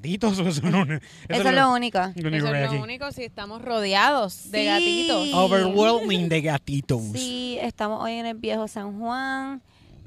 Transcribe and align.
Gatitos, 0.00 0.38
eso, 0.46 0.62
no, 0.70 0.82
eso 0.84 1.00
Eso 1.28 1.48
es 1.48 1.54
lo 1.54 1.72
único. 1.72 1.98
lo 1.98 2.28
único 2.28 2.46
Eso 2.46 2.54
es 2.54 2.66
aquí. 2.66 2.76
lo 2.76 2.82
único 2.82 3.12
si 3.12 3.22
estamos 3.24 3.60
rodeados 3.62 4.50
de 4.50 4.60
Sí. 4.60 4.64
gatitos. 4.66 5.28
Overwhelming 5.34 6.28
de 6.28 6.40
gatitos. 6.40 7.02
Sí, 7.14 7.58
estamos 7.60 8.02
hoy 8.02 8.12
en 8.14 8.24
el 8.26 8.36
viejo 8.36 8.66
San 8.66 8.98
Juan, 8.98 9.60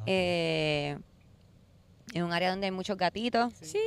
eh, 0.08 0.98
en 2.14 2.24
un 2.24 2.32
área 2.34 2.50
donde 2.50 2.66
hay 2.68 2.72
muchos 2.72 2.98
gatitos. 2.98 3.54
Sí. 3.62 3.78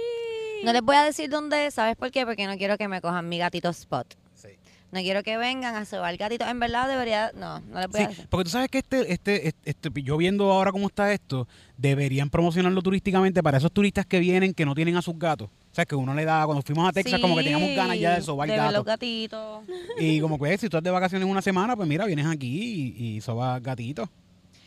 No 0.65 0.73
les 0.73 0.83
voy 0.83 0.97
a 0.97 1.03
decir 1.05 1.29
dónde, 1.29 1.71
¿sabes 1.71 1.97
por 1.97 2.11
qué? 2.11 2.25
Porque 2.25 2.47
no 2.47 2.57
quiero 2.57 2.79
que 2.79 2.89
me 2.89 3.01
cojan 3.01 3.29
mi 3.29 3.39
gatito 3.39 3.69
spot. 3.71 4.15
Sí. 4.35 4.49
No 4.93 5.01
quiero 5.01 5.23
que 5.23 5.37
vengan 5.37 5.75
a 5.75 5.85
sobar 5.85 6.17
gatitos. 6.17 6.49
En 6.49 6.59
verdad 6.61 6.89
debería, 6.89 7.33
no, 7.35 7.61
no 7.61 7.81
les 7.81 7.89
voy 7.89 8.01
a 8.03 8.09
decir. 8.09 8.27
porque 8.31 8.45
tú 8.45 8.51
sabes 8.51 8.69
que 8.71 8.79
este, 8.79 9.13
este, 9.13 9.49
este, 9.49 9.71
este- 9.89 10.03
yo 10.03 10.17
viendo 10.17 10.51
ahora 10.53 10.71
cómo 10.73 10.87
está 10.87 11.13
esto, 11.13 11.47
deberían 11.77 12.31
promocionarlo 12.31 12.81
turísticamente 12.81 13.43
para 13.43 13.59
esos 13.59 13.73
turistas 13.73 14.07
que 14.07 14.19
vienen 14.21 14.55
que 14.55 14.65
no 14.65 14.75
tienen 14.75 14.97
a 14.97 15.03
sus 15.03 15.19
gatos. 15.19 15.51
O 15.77 15.79
sea, 15.79 15.85
que 15.85 15.95
uno 15.95 16.15
le 16.15 16.25
da, 16.25 16.47
cuando 16.47 16.63
fuimos 16.63 16.89
a 16.89 16.93
Texas, 16.93 17.21
como 17.21 17.37
que 17.37 17.43
teníamos 17.43 17.77
ganas 17.77 17.99
ya 17.99 18.15
de 18.15 18.23
sobar 18.23 18.49
de 18.49 18.73
los 18.73 18.83
gatitos. 18.83 19.63
Y 19.99 20.21
como 20.21 20.39
que 20.39 20.57
si 20.57 20.71
tú 20.71 20.79
estás 20.79 20.83
de 20.83 20.91
vacaciones 20.91 21.29
una 21.29 21.43
semana, 21.43 21.77
pues 21.77 21.87
mira, 21.87 22.07
vienes 22.07 22.25
aquí 22.25 22.95
y, 22.97 23.17
y 23.17 23.21
sobas 23.21 23.63
gatitos. 23.63 24.09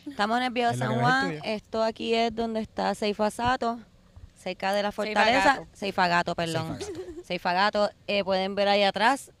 Estamos 0.08 0.36
en 0.36 0.44
el 0.44 0.50
viejo 0.52 0.72
San 0.72 1.00
Juan. 1.00 1.40
Esto 1.42 1.82
aquí 1.82 2.14
es 2.14 2.32
donde 2.32 2.60
está 2.60 2.94
Seifasato, 2.94 3.80
cerca 4.36 4.72
de 4.72 4.84
la 4.84 4.92
fortaleza. 4.92 5.64
Seifagato. 5.72 6.36
Perdón. 6.36 6.78
Seifagato. 7.24 7.90
Eh, 8.06 8.22
pueden 8.22 8.54
ver 8.54 8.68
ahí 8.68 8.84
atrás 8.84 9.32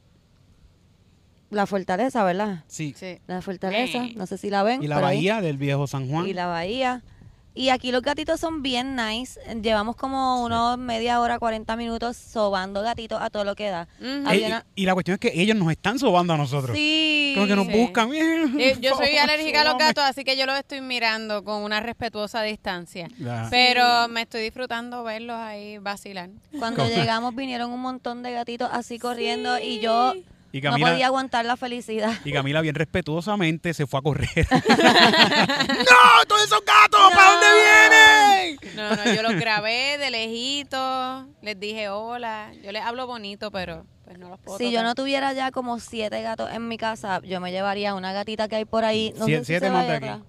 la 1.50 1.66
fortaleza, 1.68 2.24
¿verdad? 2.24 2.64
Sí. 2.66 2.96
Sí. 2.98 3.20
La 3.28 3.42
fortaleza, 3.42 4.08
no 4.16 4.26
sé 4.26 4.38
si 4.38 4.50
la 4.50 4.64
ven. 4.64 4.82
Y 4.82 4.88
la 4.88 4.96
ahí. 4.96 5.02
bahía 5.02 5.40
del 5.40 5.56
viejo 5.56 5.86
San 5.86 6.08
Juan. 6.08 6.26
Y 6.26 6.32
la 6.32 6.48
bahía. 6.48 7.04
Y 7.52 7.70
aquí 7.70 7.90
los 7.90 8.02
gatitos 8.02 8.38
son 8.38 8.62
bien 8.62 8.94
nice. 8.94 9.38
Llevamos 9.60 9.96
como 9.96 10.44
unos 10.44 10.78
media 10.78 11.20
hora, 11.20 11.38
40 11.40 11.74
minutos 11.76 12.16
sobando 12.16 12.80
gatitos 12.82 13.20
a 13.20 13.28
todo 13.28 13.44
lo 13.44 13.56
que 13.56 13.68
da. 13.70 13.88
Eh, 14.00 14.22
Había 14.24 14.46
una- 14.46 14.66
y, 14.76 14.82
y 14.82 14.86
la 14.86 14.94
cuestión 14.94 15.14
es 15.14 15.20
que 15.20 15.32
ellos 15.40 15.56
nos 15.56 15.70
están 15.72 15.98
sobando 15.98 16.32
a 16.32 16.36
nosotros. 16.36 16.76
Sí. 16.76 17.32
Como 17.34 17.46
que 17.48 17.56
nos 17.56 17.66
Sí. 17.66 17.72
buscan. 17.72 18.10
Eh, 18.14 18.76
Yo 18.80 18.94
soy 18.96 19.16
alérgica 19.16 19.62
a 19.62 19.64
los 19.64 19.76
gatos, 19.78 20.04
así 20.04 20.22
que 20.24 20.36
yo 20.36 20.46
los 20.46 20.56
estoy 20.58 20.80
mirando 20.80 21.42
con 21.42 21.62
una 21.62 21.80
respetuosa 21.80 22.42
distancia. 22.42 23.08
Ya. 23.18 23.48
Pero 23.50 24.06
me 24.08 24.22
estoy 24.22 24.42
disfrutando 24.42 25.02
verlos 25.02 25.36
ahí 25.36 25.78
vacilar. 25.78 26.30
Cuando 26.58 26.86
llegamos 26.86 27.34
vinieron 27.34 27.72
un 27.72 27.80
montón 27.80 28.22
de 28.22 28.30
gatitos 28.32 28.68
así 28.72 28.98
corriendo 29.00 29.58
y 29.58 29.80
yo 29.80 30.14
Y 30.52 30.60
no 30.60 30.76
podía 30.78 31.06
aguantar 31.06 31.44
la 31.44 31.56
felicidad. 31.56 32.12
y 32.24 32.32
Camila 32.32 32.60
bien 32.60 32.74
respetuosamente 32.74 33.72
se 33.74 33.86
fue 33.86 34.00
a 34.00 34.02
correr. 34.02 34.28
¡No! 34.50 36.24
¡Todos 36.26 36.44
esos 36.44 36.60
gatos! 36.64 37.12
¿Para 37.14 37.30
dónde 37.32 37.46
vienen? 37.54 38.76
No, 38.76 38.96
no, 38.96 39.14
yo 39.14 39.22
los 39.22 39.34
grabé 39.34 39.98
de 39.98 40.10
lejito, 40.10 41.26
les 41.42 41.58
dije 41.58 41.88
hola. 41.88 42.52
Yo 42.62 42.72
les 42.72 42.82
hablo 42.82 43.06
bonito, 43.06 43.50
pero 43.50 43.84
pues 44.04 44.18
no 44.18 44.28
los 44.28 44.40
puedo 44.40 44.58
Si 44.58 44.70
yo 44.72 44.82
no 44.82 44.94
tuviera 44.94 45.32
ya 45.32 45.50
como 45.50 45.78
siete 45.80 46.22
gatos 46.22 46.50
en 46.52 46.66
mi 46.68 46.76
casa, 46.78 47.20
yo 47.24 47.40
me 47.40 47.52
llevaría 47.52 47.94
una 47.94 48.12
gatita 48.12 48.48
que 48.48 48.56
hay 48.56 48.64
por 48.64 48.84
ahí. 48.84 49.12
No 49.16 49.26
Sie- 49.26 49.38
sé 49.38 49.40
si 49.40 49.44
siete 49.46 49.68
se 49.68 49.76
aquí. 49.76 49.90
atrás. 49.92 50.20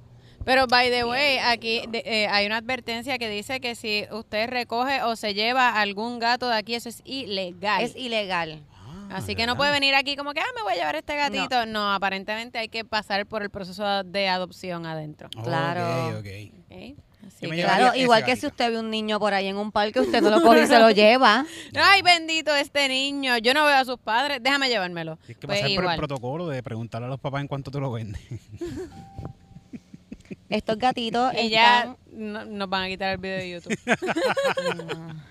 Pero, 0.43 0.65
by 0.65 0.89
the 0.89 1.03
way, 1.03 1.37
aquí 1.37 1.83
de- 1.87 2.01
eh, 2.03 2.27
hay 2.27 2.47
una 2.47 2.57
advertencia 2.57 3.19
que 3.19 3.29
dice 3.29 3.59
que 3.59 3.75
si 3.75 4.05
usted 4.11 4.49
recoge 4.49 5.03
o 5.03 5.15
se 5.15 5.35
lleva 5.35 5.79
algún 5.79 6.17
gato 6.17 6.49
de 6.49 6.55
aquí, 6.55 6.73
eso 6.73 6.89
es 6.89 7.01
ilegal. 7.05 7.83
Es 7.83 7.95
ilegal. 7.95 8.63
Así 9.13 9.35
que 9.35 9.45
no 9.45 9.55
puede 9.57 9.71
venir 9.71 9.93
aquí 9.95 10.15
como 10.15 10.33
que, 10.33 10.39
ah, 10.39 10.45
me 10.55 10.61
voy 10.63 10.73
a 10.73 10.75
llevar 10.75 10.95
este 10.95 11.15
gatito. 11.15 11.65
No, 11.65 11.93
aparentemente 11.93 12.57
hay 12.59 12.69
que 12.69 12.85
pasar 12.85 13.25
por 13.25 13.41
el 13.43 13.49
proceso 13.49 14.03
de 14.03 14.27
adopción 14.29 14.85
adentro. 14.85 15.29
Claro. 15.43 16.17
Ok, 16.19 16.25
ok. 16.25 16.27
¿ok? 16.65 17.05
Así 17.27 17.37
Yo 17.45 17.49
me 17.49 17.55
que- 17.55 17.61
llevaría 17.61 17.65
Claro, 17.77 17.87
ese 17.93 17.99
igual 17.99 18.21
que 18.25 18.31
gatito. 18.31 18.41
si 18.41 18.47
usted 18.47 18.71
ve 18.71 18.79
un 18.79 18.89
niño 18.89 19.19
por 19.19 19.33
ahí 19.33 19.47
en 19.47 19.57
un 19.57 19.71
parque, 19.71 19.99
usted 19.99 20.21
no 20.21 20.29
lo 20.31 20.41
coge 20.41 20.63
y 20.63 20.67
se 20.67 20.79
lo 20.79 20.89
lleva. 20.89 21.45
Ay, 21.75 22.01
bendito 22.01 22.55
este 22.55 22.87
niño. 22.89 23.37
Yo 23.37 23.53
no 23.53 23.65
veo 23.65 23.75
a 23.75 23.85
sus 23.85 23.99
padres. 23.99 24.39
Déjame 24.41 24.69
llevármelo. 24.69 25.17
Tienes 25.17 25.37
que 25.37 25.47
Pues 25.47 25.59
pasar 25.59 25.69
por 25.69 25.77
el 25.77 25.83
igual. 25.83 25.97
protocolo 25.97 26.47
de 26.47 26.63
preguntarle 26.63 27.05
a 27.07 27.09
los 27.09 27.19
papás 27.19 27.41
en 27.41 27.47
cuánto 27.47 27.69
te 27.69 27.79
lo 27.79 27.91
venden. 27.91 28.21
Estos 30.49 30.77
gatitos 30.77 31.33
Y 31.35 31.49
ya 31.49 31.79
están... 31.79 31.97
no- 32.11 32.45
nos 32.45 32.69
van 32.69 32.83
a 32.83 32.87
quitar 32.87 33.11
el 33.13 33.17
video 33.19 33.37
de 33.37 33.49
YouTube. 33.51 33.77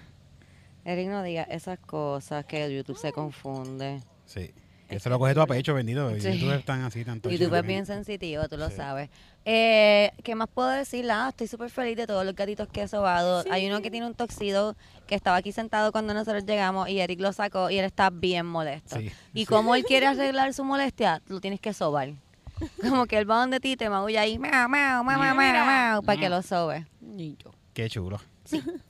Eric, 0.91 1.09
no 1.09 1.23
diga 1.23 1.45
esas 1.45 1.79
cosas 1.79 2.45
que 2.47 2.75
YouTube 2.75 2.99
se 2.99 3.13
confunde. 3.13 4.01
Sí. 4.27 4.53
Que 4.89 4.99
se 4.99 5.09
lo 5.09 5.21
coge 5.21 5.35
todo 5.35 5.45
a 5.45 5.47
pecho, 5.47 5.73
bendito. 5.73 6.11
Sí. 6.19 6.33
YouTube 6.33 6.53
están 6.53 6.83
así 6.83 7.05
tanto. 7.05 7.31
YouTube 7.31 7.55
es 7.55 7.65
bien 7.65 7.87
sensitivo, 7.87 8.49
tú 8.49 8.57
lo 8.57 8.71
sabes. 8.71 9.09
Eh, 9.45 10.11
¿Qué 10.25 10.35
más 10.35 10.49
puedo 10.53 10.69
decir? 10.69 11.09
Ah, 11.09 11.29
estoy 11.29 11.47
súper 11.47 11.71
feliz 11.71 11.97
de 11.97 12.09
todos 12.09 12.27
los 12.27 12.35
gatitos 12.35 12.67
que 12.67 12.83
he 12.83 12.89
sobado. 12.89 13.45
Hay 13.53 13.69
uno 13.69 13.83
que 13.83 13.91
tiene 13.93 14.05
un 14.05 14.15
toxido 14.15 14.75
que 15.07 15.15
estaba 15.15 15.37
aquí 15.37 15.53
sentado 15.53 15.93
cuando 15.93 16.13
nosotros 16.13 16.45
llegamos 16.45 16.89
y 16.89 16.99
Eric 16.99 17.21
lo 17.21 17.33
sacó 17.33 17.71
y 17.71 17.79
él 17.79 17.85
está 17.85 18.11
bien 18.11 18.47
molesto. 18.47 18.97
Sí, 18.97 19.13
y 19.33 19.41
sí. 19.41 19.47
como 19.47 19.77
él 19.77 19.85
quiere 19.85 20.07
arreglar 20.07 20.53
su 20.55 20.65
molestia, 20.65 21.23
lo 21.29 21.41
tienes 21.41 21.61
que 21.61 21.73
sobar. 21.73 22.15
Como 22.83 23.07
que 23.07 23.17
él 23.17 23.31
va 23.31 23.41
donde 23.41 23.59
ti, 23.59 23.75
te 23.75 23.89
maulla 23.89 24.21
ahí, 24.21 24.39
mau, 24.39 24.69
mau, 24.69 25.03
mau, 25.03 25.19
mau, 25.19 25.35
mau, 25.35 26.03
para 26.03 26.21
que 26.21 26.29
lo 26.29 26.43
sobe. 26.43 26.87
Niño. 27.01 27.55
Qué 27.73 27.89
chulo. 27.89 28.21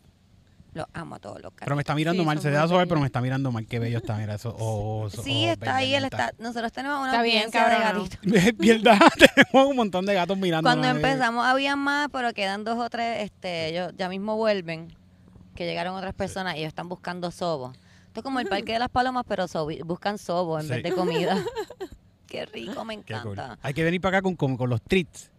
Lo 0.72 0.86
amo 0.92 1.16
a 1.16 1.18
todos 1.18 1.40
los 1.42 1.52
Pero 1.52 1.74
me 1.74 1.82
está 1.82 1.94
mirando 1.96 2.22
Sí, 2.22 2.26
mal. 2.26 2.38
Se 2.38 2.42
saber, 2.52 2.68
bellos. 2.68 2.86
pero 2.88 3.00
me 3.00 3.06
está 3.06 3.20
mirando 3.20 3.50
mal. 3.50 3.66
Qué 3.66 3.78
bello 3.80 3.98
está. 3.98 4.16
Mira 4.16 4.34
eso. 4.36 4.54
Oh, 4.58 5.08
Sí, 5.10 5.46
oh, 5.48 5.52
está 5.52 5.76
ahí, 5.76 5.94
él 5.94 6.04
está. 6.04 6.32
Nosotros 6.38 6.70
tenemos 6.72 6.98
una 7.00 7.10
Está 7.10 7.22
bien, 7.22 7.36
audiencia 7.38 7.68
de 7.68 7.76
cabrón. 7.82 8.08
gatitos. 8.08 8.54
Mierda, 8.58 8.98
tenemos 9.34 9.68
un 9.70 9.76
montón 9.76 10.06
de 10.06 10.14
gatos 10.14 10.38
mirando. 10.38 10.68
Cuando 10.68 10.86
empezamos 10.88 11.44
había 11.44 11.74
más, 11.74 12.08
pero 12.12 12.32
quedan 12.34 12.62
dos 12.64 12.78
o 12.78 12.88
tres, 12.88 13.24
este, 13.24 13.68
ellos 13.70 13.92
ya 13.96 14.08
mismo 14.08 14.36
vuelven, 14.36 14.94
que 15.56 15.66
llegaron 15.66 15.96
otras 15.96 16.14
personas 16.14 16.54
y 16.54 16.58
ellos 16.60 16.68
están 16.68 16.88
buscando 16.88 17.30
sobo. 17.32 17.72
Esto 18.06 18.20
es 18.20 18.22
como 18.24 18.38
el 18.40 18.46
parque 18.48 18.72
de 18.72 18.78
las 18.78 18.88
palomas, 18.90 19.24
pero 19.26 19.44
sobi- 19.48 19.82
buscan 19.84 20.18
sobo 20.18 20.58
en 20.58 20.66
Sí. 20.66 20.72
vez 20.74 20.82
de 20.84 20.92
comida. 20.92 21.36
Qué 22.26 22.46
rico, 22.46 22.84
me 22.84 22.94
cool. 22.94 23.04
encanta. 23.08 23.58
Hay 23.62 23.74
que 23.74 23.82
venir 23.82 24.00
para 24.00 24.18
acá 24.18 24.22
con, 24.22 24.36
con, 24.36 24.56
con 24.56 24.70
los 24.70 24.80
treats. 24.82 25.30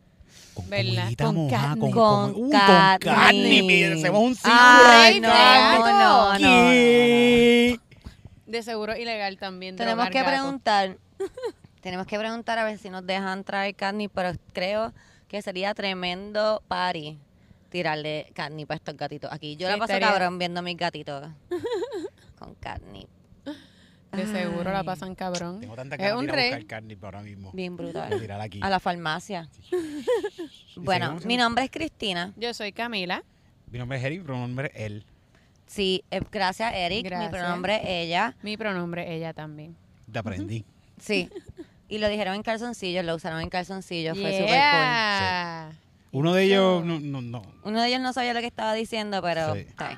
Con 0.53 0.69
¿Verdad? 0.69 1.03
comidita 1.03 1.25
Con 1.25 1.35
mojada, 1.35 1.75
con, 1.78 1.91
Con 1.91 2.35
uy, 2.35 2.51
catnip. 2.51 3.59
con. 3.59 3.67
Mira, 3.67 3.95
Hacemos 3.95 4.22
un 4.22 4.35
círculo 4.35 4.56
Ay, 4.59 5.13
de 5.16 5.19
no, 5.22 5.28
no, 5.29 6.39
no, 6.39 6.39
no. 6.39 6.69
De 8.45 8.63
seguro 8.63 8.97
ilegal 8.97 9.38
también. 9.38 9.75
Tenemos 9.78 10.09
que 10.09 10.23
preguntar, 10.23 10.97
tenemos 11.81 12.06
que 12.06 12.19
preguntar 12.19 12.59
a 12.59 12.63
ver 12.66 12.78
si 12.78 12.89
nos 12.89 13.06
dejan 13.06 13.44
traer 13.45 13.75
catnip, 13.75 14.12
pero 14.13 14.34
creo 14.53 14.94
que 15.29 15.41
sería 15.41 15.73
tremendo 15.73 16.62
party 16.68 17.18
tirarle 17.69 18.29
catnip 18.33 18.69
a 18.72 18.75
estos 18.75 18.97
gatitos 18.97 19.31
aquí. 19.31 19.56
Yo 19.56 19.68
Sí, 19.68 19.72
la 19.73 19.78
paso 19.79 19.94
estaría- 19.94 20.09
cabrón 20.09 20.38
viendo 20.38 20.59
a 20.59 20.63
mis 20.63 20.75
gatitos 20.75 21.29
con 22.38 22.56
catnip. 22.56 23.07
De 24.11 24.25
seguro 24.27 24.72
la 24.72 24.83
pasan 24.83 25.16
cabrón. 25.16 25.61
Tengo 25.61 25.75
tanta 25.75 25.95
Es 25.95 26.01
ganas 26.01 26.17
un 26.19 26.27
de 26.27 26.33
ir 26.33 26.33
a 26.33 26.41
buscar 26.44 26.57
rey. 26.59 26.66
catnip 26.66 27.03
ahora 27.03 27.22
mismo. 27.22 27.51
Bien 27.53 27.77
brutal. 27.77 28.41
aquí. 28.41 28.59
A 28.61 28.69
la 28.69 28.79
farmacia. 28.79 29.49
Bueno, 30.77 31.05
seguimos? 31.07 31.25
mi 31.25 31.38
nombre 31.38 31.66
es 31.66 31.72
Cristina. 31.72 32.33
Yo 32.38 32.53
soy 32.53 32.71
Camila. 32.71 33.24
Mi 33.69 33.77
nombre 33.77 33.97
es 33.97 34.03
Eric, 34.03 34.19
mi 34.19 34.25
pronombre 34.25 34.71
es 34.74 34.81
él. 34.81 35.06
Sí, 35.68 36.03
eh, 36.12 36.21
gracias 36.31 36.74
Eric. 36.74 37.06
Gracias. 37.06 37.31
Mi 37.31 37.38
pronombre 37.38 37.75
es 37.75 38.07
ella. 38.07 38.36
Mi 38.41 38.57
pronombre 38.57 39.13
ella 39.13 39.33
también. 39.33 39.75
Te 40.12 40.19
aprendí. 40.19 40.65
Sí. 41.00 41.30
Y 41.88 41.97
lo 41.97 42.07
dijeron 42.07 42.36
en 42.36 42.44
calzoncillos, 42.44 43.03
lo 43.06 43.15
usaron 43.15 43.41
en 43.41 43.50
calzoncillos. 43.50 44.18
Fue 44.18 44.31
súper 44.31 44.45
cool. 44.45 44.53
Yeah. 44.53 45.71
Uno 46.13 46.33
de 46.33 46.44
ellos, 46.44 46.86
no, 46.86 47.00
no, 47.00 47.21
no. 47.21 47.41
Uno 47.63 47.81
de 47.81 47.88
ellos 47.88 48.01
no 48.01 48.12
sabía 48.13 48.33
lo 48.33 48.39
que 48.41 48.47
estaba 48.47 48.74
diciendo, 48.74 49.21
pero... 49.21 49.53
Sí. 49.53 49.59
está 49.62 49.88
ahí. 49.89 49.97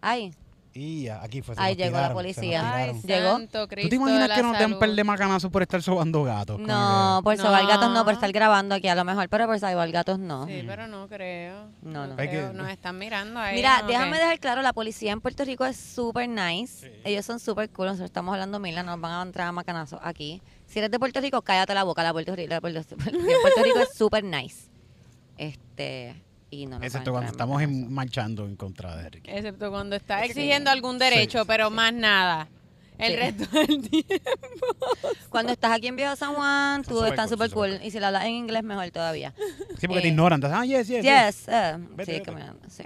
Ay, 0.00 0.34
Y 0.74 1.02
ya, 1.04 1.22
aquí 1.22 1.42
fue. 1.42 1.54
Ahí 1.58 1.76
llegó 1.76 1.98
la 2.00 2.14
policía. 2.14 2.74
Ay. 2.74 2.98
Llegó. 3.04 3.32
santo 3.32 3.68
¿Tú 3.68 3.88
te 3.90 3.96
imaginas 3.96 4.30
que 4.30 4.42
nos 4.42 4.58
den 4.58 4.72
un 4.72 4.78
par 4.78 4.90
de 4.90 5.04
macanazos 5.04 5.50
por 5.50 5.60
estar 5.60 5.82
sobando 5.82 6.24
gatos? 6.24 6.58
No, 6.58 7.20
por 7.22 7.36
No. 7.36 7.42
sobar 7.42 7.66
gatos 7.66 7.90
no, 7.90 8.04
por 8.04 8.14
estar 8.14 8.32
grabando 8.32 8.74
aquí 8.74 8.88
a 8.88 8.94
lo 8.94 9.04
mejor, 9.04 9.28
pero 9.28 9.46
por 9.46 9.58
sobar 9.60 9.90
gatos 9.90 10.18
no. 10.18 10.46
Sí, 10.46 10.64
pero 10.66 10.86
no 10.86 11.08
creo. 11.08 11.66
No, 11.82 12.06
no. 12.06 12.16
Creo. 12.16 12.48
que- 12.52 12.56
Nos 12.56 12.70
están 12.70 12.96
mirando 12.98 13.38
ahí. 13.38 13.56
Mira, 13.56 13.82
¿no? 13.82 13.88
déjame 13.88 14.16
dejar 14.18 14.38
claro, 14.40 14.62
la 14.62 14.72
policía 14.72 15.12
en 15.12 15.20
Puerto 15.20 15.44
Rico 15.44 15.66
es 15.66 15.76
súper 15.76 16.28
nice. 16.28 16.90
Ellos 17.04 17.26
son 17.26 17.38
súper 17.38 17.68
cool. 17.70 17.86
Nosotros 17.88 18.06
estamos 18.08 18.32
hablando 18.32 18.58
mil, 18.58 18.74
nos 18.74 18.98
van 19.00 19.12
a 19.12 19.22
entrar 19.22 19.48
a 19.48 19.52
macanazos 19.52 20.00
aquí. 20.02 20.40
Si 20.66 20.78
eres 20.78 20.90
de 20.90 20.98
Puerto 20.98 21.20
Rico, 21.20 21.42
cállate 21.42 21.74
la 21.74 21.82
boca. 21.84 22.02
La 22.02 22.12
Puerto 22.14 22.34
Rico, 22.34 22.48
la 22.48 22.60
Puerto, 22.62 22.80
Puerto 22.96 23.62
Rico 23.62 23.78
es 23.80 23.94
súper 23.94 24.24
nice. 24.24 24.70
Este, 25.36 26.14
y 26.52 26.66
no 26.66 26.76
Excepto 26.82 27.12
cuando 27.12 27.30
estamos 27.32 27.62
en- 27.62 27.90
marchando 27.92 28.44
en 28.44 28.56
contra 28.56 28.94
de 28.96 29.06
Eric. 29.06 29.24
Excepto 29.26 29.70
cuando 29.70 29.96
está 29.96 30.20
Sí. 30.20 30.26
exigiendo 30.28 30.70
algún 30.70 30.98
derecho, 30.98 31.40
Sí, 31.40 31.44
pero 31.48 31.70
más 31.70 31.92
nada. 31.94 32.48
El 32.98 33.12
Sí. 33.12 33.16
resto 33.16 33.44
del 33.58 33.88
tiempo. 33.88 34.30
Cuando 35.30 35.50
estás 35.52 35.72
aquí 35.72 35.86
en 35.88 35.96
Viejo 35.96 36.14
San 36.14 36.34
Juan, 36.34 36.82
tú 36.84 37.02
estás 37.04 37.26
cool, 37.26 37.28
súper 37.30 37.50
cool. 37.50 37.70
cool. 37.78 37.86
Y 37.86 37.90
si 37.90 37.98
la 37.98 38.08
hablas 38.08 38.26
en 38.26 38.32
inglés, 38.32 38.62
mejor 38.62 38.90
todavía. 38.90 39.32
Sí, 39.80 39.86
porque 39.88 40.02
te 40.02 40.08
Eh, 40.08 40.10
ignoran. 40.10 40.36
Entonces, 40.36 40.58
ah, 40.60 40.64
yes, 40.66 40.86
yes. 40.88 41.02
yes. 41.02 41.36
Yes, 41.36 41.48
eh, 41.48 41.76
Vete, 41.96 42.04
sí, 42.04 42.18
vete. 42.18 42.22
caminando, 42.22 42.68
sí. 42.68 42.84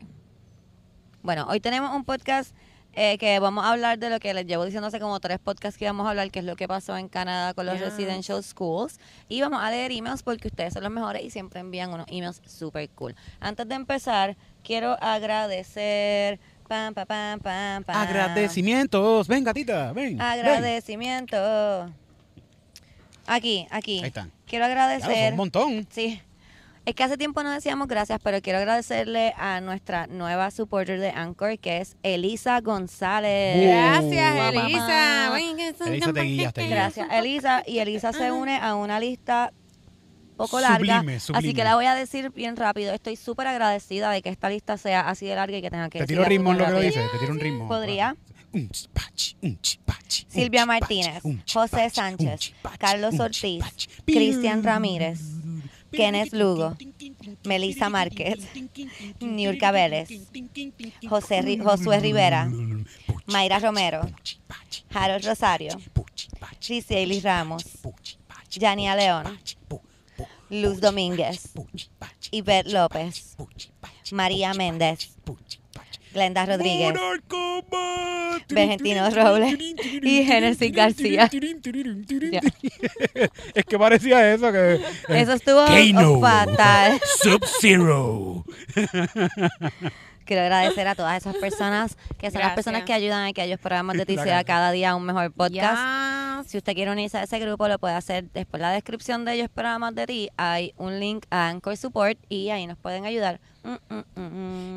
Bueno, 1.23 1.47
hoy 1.49 1.59
tenemos 1.59 1.93
un 1.95 2.05
podcast 2.05 2.55
eh, 2.97 3.19
que 3.19 3.39
vamos 3.39 3.65
a 3.65 3.73
hablar 3.73 3.99
de 3.99 4.11
lo 4.11 4.19
que 4.19 4.33
les 4.33 4.47
llevo 4.47 4.65
diciendo 4.65 4.89
hace 4.89 4.99
como 4.99 5.21
tres 5.21 5.39
podcasts 5.39 5.79
que 5.79 5.85
íbamos 5.85 6.07
a 6.07 6.11
hablar, 6.11 6.31
que 6.31 6.39
es 6.39 6.45
lo 6.45 6.57
que 6.57 6.67
pasó 6.67 6.97
en 6.97 7.09
Canadá 7.09 7.55
con 7.55 7.67
los 7.67 7.79
residential 7.79 8.43
schools. 8.43 8.99
Y 9.29 9.43
vamos 9.43 9.63
a 9.63 9.71
leer 9.71 9.93
emails 9.93 10.23
porque 10.23 10.49
ustedes 10.49 10.73
son 10.73 10.83
los 10.83 10.91
mejores 10.91 11.23
y 11.23 11.31
siempre 11.31 11.61
envían 11.61 11.93
unos 11.93 12.07
emails 12.09 12.41
super 12.47 12.89
cool. 12.91 13.15
Antes 13.39 13.69
de 13.69 13.75
empezar, 13.75 14.37
quiero 14.65 14.97
agradecer... 15.01 16.41
Pam, 16.67 16.95
pam, 16.95 17.07
pam, 17.07 17.39
pam, 17.39 17.85
pam. 17.85 17.97
Agradecimientos. 17.97 19.29
Ven, 19.29 19.45
gatita, 19.45 19.93
ven. 19.93 20.17
ven. 20.17 20.21
Agradecimiento. 20.21 21.37
Aquí, 23.25 23.69
aquí. 23.71 24.01
Ahí 24.01 24.09
están. 24.09 24.33
Quiero 24.47 24.65
son 24.65 24.73
agradecer. 24.73 25.33
un 25.33 25.37
montón. 25.37 25.87
Sí. 25.91 26.21
Es 26.87 26.95
que 26.95 27.03
hace 27.03 27.19
tiempo 27.19 27.43
no 27.43 27.51
decíamos 27.51 27.89
gracias, 27.89 28.21
pero 28.23 28.41
quiero 28.41 28.61
agradecerle 28.61 29.35
a 29.37 29.61
nuestra 29.61 30.07
nueva 30.07 30.53
supporter 30.53 31.01
de 31.01 31.11
Anchor, 31.11 31.59
que 31.59 31.79
es 31.81 31.97
Elisa 32.05 32.61
González. 32.61 33.61
Gracias, 33.67 34.35
Uh, 34.35 34.61
Elisa. 34.61 34.79
mamá. 35.29 35.41
Elisa, 35.41 36.13
te 36.13 36.21
guías, 36.23 36.53
te 36.55 36.61
guías. 36.63 36.71
Gracias, 36.71 37.09
Elisa. 37.13 37.63
Y 37.67 37.81
Elisa 37.81 38.13
se 38.13 38.31
une 38.31 38.57
a 38.57 38.77
una 38.77 39.01
lista 39.01 39.53
poco 40.37 40.61
larga. 40.61 40.99
Sublime, 41.01 41.19
Así 41.39 41.55
que 41.55 41.65
la 41.65 41.75
voy 41.75 41.87
a 41.87 41.97
decir 41.97 42.31
bien 42.31 42.55
rápido. 42.57 42.95
Estoy 42.95 43.17
súper 43.17 43.49
agradecida 43.49 44.11
de 44.11 44.23
que 44.23 44.29
esta 44.29 44.49
lista 44.49 44.77
sea 44.79 45.09
así 45.09 45.27
de 45.27 45.35
larga 45.35 45.57
y 45.59 45.63
que 45.63 45.71
tenga 45.71 45.89
que 45.91 45.99
Te 45.99 46.07
tiro 46.07 46.25
ritmo 46.25 46.53
en 46.53 46.59
lo 46.59 46.65
que 46.67 46.71
lo 46.71 46.77
rápido. 46.79 46.93
dice. 47.03 47.09
Te 47.13 47.19
tiro 47.19 47.33
un 47.33 47.41
ritmo. 47.41 47.67
¿Podría? 47.67 48.15
Un 48.53 48.71
un 49.43 49.51
un 49.51 49.59
Silvia 50.29 50.65
Martínez, 50.67 51.25
un 51.25 51.43
José 51.53 51.91
Sánchez, 51.91 52.53
un 52.65 52.71
Carlos 52.79 53.15
un 53.15 53.21
Ortiz. 53.23 53.65
Cristian 54.07 54.63
Ramírez, 54.63 55.19
Kenneth 55.93 56.33
Lugo, 56.33 56.77
Melissa 57.45 57.89
Márquez, 57.89 58.39
Niurka 59.21 59.71
Vélez, 59.73 60.09
José 61.09 61.41
Ri- 61.43 61.59
Josué 61.59 62.01
Rivera, 62.01 62.51
Mayra 63.27 63.59
Romero, 63.59 64.01
Harold 64.95 65.25
Rosario, 65.25 65.73
Giseli 66.61 67.21
Ramos, 67.21 67.65
Yania 68.51 68.95
León, 68.97 69.39
Luz 70.51 70.81
Domínguez, 70.81 71.53
Ivette 72.31 72.71
López, 72.73 73.37
María 74.13 74.55
Méndez, 74.55 75.17
Glenda 76.17 76.47
Rodríguez, 76.47 76.95
Bejentino 78.49 79.11
Robles 79.11 79.59
y 80.03 80.25
Genesis 80.25 80.73
García. 80.73 81.31
Ya. 81.31 82.41
Es 83.55 83.65
que 83.67 83.79
parecía 83.79 84.33
eso 84.33 84.51
que... 84.51 84.81
Eso 85.09 85.35
estuvo 85.35 85.67
Kano. 85.67 86.19
fatal. 86.19 86.99
Sub-Zero. 87.23 88.47
Quiero 90.25 90.43
agradecer 90.43 90.89
a 90.89 90.95
todas 90.95 91.19
esas 91.19 91.37
personas 91.37 91.99
que 92.19 92.31
son 92.31 92.41
las 92.41 92.55
personas 92.55 92.85
que 92.85 92.95
ayudan 92.95 93.27
a 93.27 93.33
que 93.35 93.45
ellos 93.45 93.61
programas 93.61 93.99
de 93.99 94.07
ti 94.07 94.17
sea 94.17 94.43
cada 94.43 94.73
día 94.73 94.97
un 94.97 95.05
mejor 95.05 95.31
podcast. 95.33 96.41
Yes. 96.41 96.51
Si 96.51 96.57
usted 96.57 96.73
quiere 96.75 96.91
unirse 96.91 97.19
a 97.19 97.25
ese 97.25 97.39
grupo, 97.39 97.69
lo 97.69 97.79
puede 97.79 97.95
hacer 97.95 98.31
después 98.33 98.59
de 98.59 98.67
la 98.67 98.73
descripción 98.73 99.27
de 99.27 99.35
ellos 99.35 99.51
programas 99.51 99.95
de 99.95 100.07
ti. 100.07 100.31
Hay 100.39 100.73
un 100.79 100.99
link 100.99 101.27
a 101.31 101.49
Anchor 101.49 101.77
Support 101.77 102.19
y 102.31 102.49
ahí 102.49 102.67
nos 102.67 102.79
pueden 102.79 103.05
ayudar. 103.05 103.39
Mm, 103.67 103.95
mm, 103.95 104.21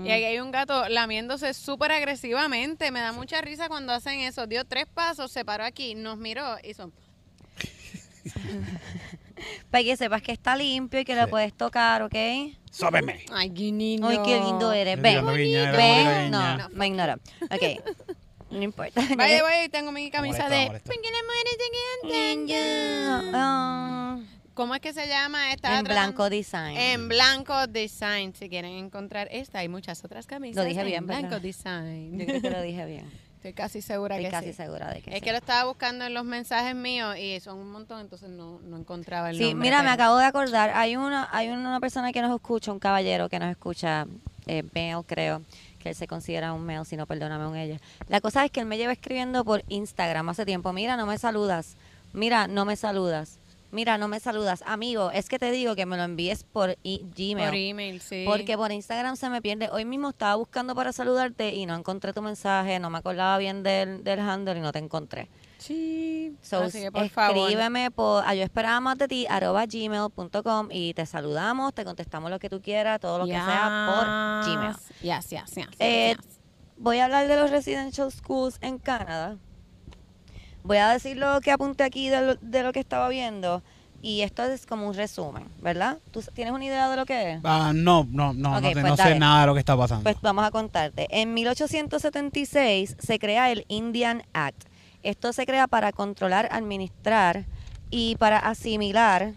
mm. 0.02 0.06
Y 0.08 0.12
aquí 0.12 0.24
hay 0.26 0.40
un 0.40 0.52
gato 0.52 0.90
lamiéndose 0.90 1.54
súper 1.54 1.92
agresivamente. 1.92 2.90
Me 2.92 3.00
da 3.02 3.12
mucha 3.12 3.40
risa 3.42 3.68
cuando 3.70 3.94
hacen 3.94 4.20
eso. 4.22 4.48
Dio 4.48 4.66
tres 4.66 4.86
pasos, 4.88 5.32
se 5.32 5.46
paró 5.46 5.64
aquí, 5.64 5.94
nos 5.96 6.18
miró 6.18 6.58
y 6.64 6.74
son... 6.74 6.92
Para 9.72 9.84
que 9.84 9.96
sepas 9.96 10.22
que 10.22 10.32
está 10.34 10.56
limpio 10.56 11.00
y 11.00 11.06
que 11.06 11.16
lo 11.16 11.24
Sí. 11.26 11.30
puedes 11.30 11.54
tocar, 11.54 12.02
¿ok? 12.02 12.16
Sóbeme. 12.72 13.26
Ay, 13.32 13.50
qué 13.52 13.72
lindo. 13.72 14.08
Ay, 14.08 14.20
qué 14.26 14.40
lindo 14.40 14.72
eres. 14.74 15.02
Ven, 15.02 15.26
era 15.54 15.72
ven. 15.72 16.32
No, 16.32 16.70
me 16.72 16.88
ignora. 16.88 17.18
Ok, 17.44 17.62
no 18.52 18.62
importa. 18.62 19.02
Vaya, 19.16 19.42
vaya, 19.44 19.70
tengo 19.70 19.92
mi 19.92 20.10
camisa 20.12 20.44
molesta, 20.44 20.56
de... 20.60 20.66
molesta. 20.68 20.92
¿Por 20.92 21.02
qué 21.02 21.10
las 21.12 21.22
mujeres 21.24 21.58
se 21.58 21.70
quedan 21.72 22.48
tan- 22.48 23.36
Ah, 23.36 24.18
¿Cómo 24.60 24.76
es 24.76 24.82
que 24.82 24.92
se 24.92 25.08
llama? 25.08 25.54
Estaba 25.54 25.80
en 25.80 25.86
blanco 25.86 26.30
design. 26.30 26.76
En 26.76 27.08
Blanco 27.08 27.66
Design. 27.68 28.34
Si 28.36 28.50
quieren 28.50 28.74
encontrar 28.74 29.30
esta, 29.32 29.60
hay 29.60 29.70
muchas 29.70 30.04
otras 30.04 30.26
camisas. 30.26 30.58
Lo 30.62 30.68
dije 30.68 30.82
en 30.82 30.86
bien, 30.86 31.08
¿verdad? 31.08 31.22
Blanco 31.22 31.38
Yo 31.38 31.44
Design. 31.44 32.18
creo 32.26 32.42
que 32.42 32.50
lo 32.50 32.62
dije 32.62 32.86
bien. 32.86 33.10
Estoy 33.38 33.54
casi 33.54 33.82
segura 33.82 34.18
Estoy 34.18 34.26
que 34.26 34.32
casi 34.32 34.48
sí. 34.48 34.54
segura 34.56 34.92
de 34.94 35.02
que 35.02 35.12
Es 35.12 35.16
sí. 35.16 35.22
que 35.22 35.32
lo 35.32 35.38
estaba 35.38 35.64
buscando 35.64 36.04
en 36.04 36.14
los 36.14 36.26
mensajes 36.26 36.76
míos 36.76 37.16
y 37.18 37.40
son 37.40 37.58
un 37.58 37.72
montón, 37.72 38.02
entonces 38.02 38.28
no, 38.28 38.60
no 38.60 38.76
encontraba 38.76 39.30
el 39.30 39.38
Sí, 39.38 39.52
nombre. 39.52 39.70
mira, 39.70 39.82
me 39.82 39.92
acabo 39.92 40.18
de 40.18 40.26
acordar. 40.26 40.72
Hay 40.76 40.98
una, 40.98 41.30
hay 41.32 41.48
una 41.48 41.80
persona 41.80 42.12
que 42.12 42.22
nos 42.22 42.36
escucha, 42.36 42.74
un 42.74 42.80
caballero 42.80 43.30
que 43.30 43.40
nos 43.40 43.50
escucha, 43.52 44.08
eh, 44.46 44.64
male, 44.76 45.02
creo, 45.08 45.42
que 45.82 45.88
él 45.88 45.96
se 45.96 46.06
considera 46.06 46.52
un 46.52 46.66
male, 46.66 46.84
si 46.84 46.98
no, 46.98 47.06
perdóname, 47.06 47.48
un 47.48 47.56
ella. 47.56 47.80
La 48.10 48.20
cosa 48.20 48.44
es 48.44 48.52
que 48.52 48.60
él 48.60 48.66
me 48.66 48.78
lleva 48.78 48.92
escribiendo 48.92 49.46
por 49.46 49.64
Instagram 49.70 50.28
hace 50.28 50.46
tiempo. 50.46 50.74
Mira, 50.74 50.98
no 50.98 51.06
me 51.06 51.18
saludas. 51.18 51.78
Mira, 52.12 52.50
no 52.50 52.66
me 52.66 52.76
saludas. 52.76 53.39
Mira, 53.72 53.98
no 53.98 54.08
me 54.08 54.20
saludas. 54.20 54.64
Amigo, 54.66 55.12
es 55.12 55.30
que 55.30 55.38
te 55.38 55.52
digo 55.52 55.76
que 55.76 55.86
me 55.86 55.96
lo 55.96 56.04
envíes 56.04 56.44
por 56.44 56.76
i- 56.84 57.06
Gmail. 57.16 57.48
Por 57.50 57.56
email, 57.56 58.02
sí. 58.02 58.24
Porque 58.26 58.58
por 58.58 58.72
Instagram 58.72 59.16
se 59.16 59.30
me 59.30 59.42
pierde. 59.42 59.70
Hoy 59.72 59.86
mismo 59.86 60.10
estaba 60.10 60.36
buscando 60.36 60.74
para 60.74 60.92
saludarte 60.92 61.54
y 61.54 61.66
no 61.68 61.76
encontré 61.76 62.12
tu 62.14 62.22
mensaje, 62.24 62.80
no 62.80 62.90
me 62.90 62.98
acordaba 62.98 63.38
bien 63.38 63.62
del, 63.62 64.04
del 64.04 64.20
handle 64.20 64.58
y 64.58 64.62
no 64.62 64.72
te 64.72 64.80
encontré. 64.80 65.30
Sí. 65.60 66.36
So, 66.42 66.62
Así 66.64 66.80
que 66.82 66.92
por 66.92 67.08
favor. 67.10 67.38
escríbeme 67.38 67.92
por 67.92 68.24
a 68.26 68.34
yo 68.34 68.44
esperaba 68.44 68.80
más 68.80 68.98
de 68.98 69.08
ti 69.08 69.28
arroba 69.30 69.66
gmail.com 69.66 70.70
y 70.72 70.94
te 70.94 71.06
saludamos, 71.06 71.74
te 71.74 71.84
contestamos 71.86 72.32
lo 72.32 72.40
que 72.40 72.50
tú 72.50 72.62
quieras, 72.62 73.00
todo 73.00 73.20
lo 73.20 73.26
que 73.26 73.34
sea 73.34 74.44
por 74.46 74.54
Gmail. 74.56 74.76
Yes, 75.02 75.30
yes, 75.30 75.58
Eh, 75.80 76.16
yes. 76.18 76.40
Voy 76.78 77.00
a 77.00 77.06
hablar 77.06 77.28
de 77.28 77.36
los 77.36 77.52
residential 77.52 78.10
schools 78.12 78.58
en 78.62 78.80
Canadá. 78.80 79.36
Voy 80.64 80.78
a 80.78 80.90
decir 80.90 81.18
lo 81.18 81.42
que 81.42 81.52
apunté 81.52 81.84
aquí 81.84 82.10
de 82.10 82.22
lo, 82.22 82.36
de 82.36 82.64
lo 82.64 82.72
que 82.74 82.80
estaba 82.80 83.10
viendo 83.10 83.62
y 84.02 84.22
esto 84.22 84.44
es 84.44 84.66
como 84.66 84.88
un 84.88 84.94
resumen, 84.94 85.46
¿verdad? 85.62 85.98
¿Tú 86.12 86.22
tienes 86.34 86.54
una 86.54 86.64
idea 86.64 86.90
de 86.90 86.96
lo 86.96 87.06
que 87.06 87.34
es? 87.34 87.42
Ah, 87.44 87.74
no, 87.76 88.08
no, 88.10 88.34
no, 88.34 88.62
no, 88.62 88.68
sé, 88.68 88.74
pues 88.74 88.86
no 88.86 88.96
sé 88.96 89.20
nada 89.20 89.42
de 89.42 89.48
lo 89.48 89.54
que 89.54 89.60
está 89.60 89.76
pasando. 89.76 90.04
Pues 90.04 90.16
vamos 90.22 90.46
a 90.46 90.52
contarte. 90.52 91.08
En 91.10 91.34
1876 91.34 92.96
se 92.98 93.20
crea 93.20 93.52
el 93.52 93.66
Indian 93.68 94.24
Act. 94.34 94.64
Esto 95.04 95.34
se 95.34 95.46
crea 95.46 95.68
para 95.68 95.92
controlar, 95.92 96.48
administrar 96.52 97.46
y 97.90 98.16
para 98.18 98.40
asimilar 98.40 99.34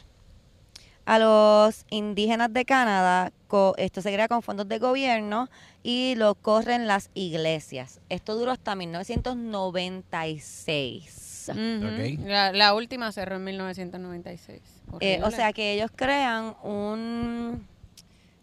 a 1.06 1.18
los 1.18 1.85
indígenas 1.90 2.52
de 2.52 2.64
Canadá. 2.64 3.32
Co- 3.52 3.75
Esto 3.76 4.00
se 4.00 4.11
crea 4.11 4.28
con 4.28 4.40
fondos 4.40 4.66
de 4.66 4.78
gobierno 4.78 5.50
y 5.82 6.14
lo 6.16 6.35
corren 6.37 6.87
las 6.87 7.11
iglesias. 7.12 8.00
Esto 8.09 8.35
duró 8.35 8.50
hasta 8.50 8.75
1996. 8.75 11.50
Ujú. 11.50 11.87
Ok. 11.87 12.18
la, 12.26 12.52
la 12.52 12.75
última 12.75 13.12
cerró 13.12 13.37
en 13.37 13.44
1996. 13.44 14.61
Eh, 15.00 15.21
o 15.23 15.30
sea 15.30 15.52
que 15.52 15.75
ellos 15.75 15.90
crean 15.94 16.56
un 16.62 17.66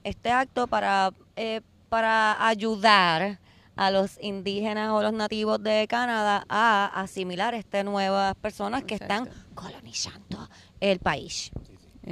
este 0.03 0.29
acto 0.31 0.67
para 0.67 1.11
eh, 1.35 1.61
para 1.89 2.47
ayudar 2.47 3.39
a 3.75 3.89
los 3.91 4.19
indígenas 4.21 4.91
o 4.91 5.01
los 5.01 5.13
nativos 5.13 5.63
de 5.63 5.87
Canadá 5.89 6.45
a 6.49 6.85
asimilar 7.01 7.55
estas 7.55 7.83
nuevas 7.83 8.35
personas 8.35 8.83
que 8.83 8.93
están 8.95 9.27
colonizando 9.55 10.47
el 10.81 10.99
país. 10.99 11.49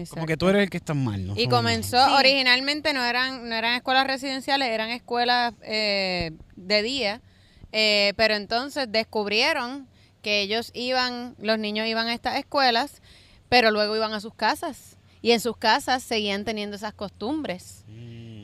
Como 0.10 0.26
que 0.26 0.38
tú 0.38 0.48
eres 0.50 0.64
el 0.64 0.70
que 0.70 0.78
está 0.78 0.94
mal, 0.94 1.26
¿no? 1.26 1.34
Y 1.38 1.48
comenzó, 1.48 1.98
Sí. 2.06 2.12
originalmente 2.18 2.94
no 2.94 3.04
eran, 3.04 3.48
no 3.50 3.56
eran 3.56 3.74
escuelas 3.76 4.06
residenciales, 4.08 4.68
eran 4.70 4.90
escuelas 4.90 5.54
eh, 5.64 6.32
de 6.56 6.82
día, 6.84 7.22
eh, 7.72 8.14
pero 8.18 8.36
entonces 8.36 8.88
descubrieron 8.92 9.88
que 10.22 10.42
ellos 10.42 10.72
iban, 10.74 11.36
los 11.40 11.58
niños 11.60 11.88
iban 11.88 12.08
a 12.08 12.14
estas 12.14 12.36
escuelas, 12.38 13.02
pero 13.50 13.72
luego 13.72 13.96
iban 13.96 14.14
a 14.14 14.20
sus 14.20 14.34
casas. 14.34 14.98
Y 15.22 15.32
en 15.32 15.40
sus 15.40 15.58
casas 15.58 16.04
seguían 16.04 16.46
teniendo 16.46 16.76
esas 16.76 16.94
costumbres 16.94 17.84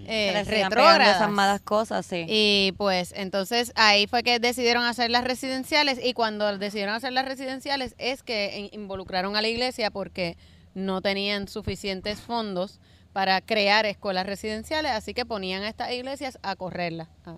eh, 0.06 0.44
pegando 0.46 0.76
retrógradas. 0.76 1.16
esas 1.18 1.30
malas 1.32 1.62
cosas, 1.62 2.06
sí. 2.06 2.26
Y 2.28 2.74
pues 2.78 3.14
entonces 3.16 3.72
ahí 3.76 4.08
fue 4.08 4.24
que 4.24 4.40
decidieron 4.40 4.84
hacer 4.84 5.10
las 5.12 5.24
residenciales 5.24 6.00
y 6.04 6.14
cuando 6.14 6.58
decidieron 6.58 6.94
hacer 6.96 7.14
las 7.14 7.26
residenciales 7.26 7.96
es 7.98 8.22
que 8.24 8.70
in- 8.74 8.82
involucraron 8.82 9.36
a 9.38 9.42
la 9.42 9.48
iglesia 9.48 9.92
porque 9.92 10.36
no 10.74 11.02
tenían 11.02 11.48
suficientes 11.48 12.20
fondos 12.20 12.80
para 13.14 13.42
crear 13.42 13.86
escuelas 13.86 14.26
residenciales, 14.26 14.92
así 14.92 15.14
que 15.14 15.26
ponían 15.26 15.64
a 15.64 15.70
estas 15.70 15.92
iglesias 15.92 16.40
a 16.42 16.56
correrlas. 16.56 17.08
Ah. 17.26 17.38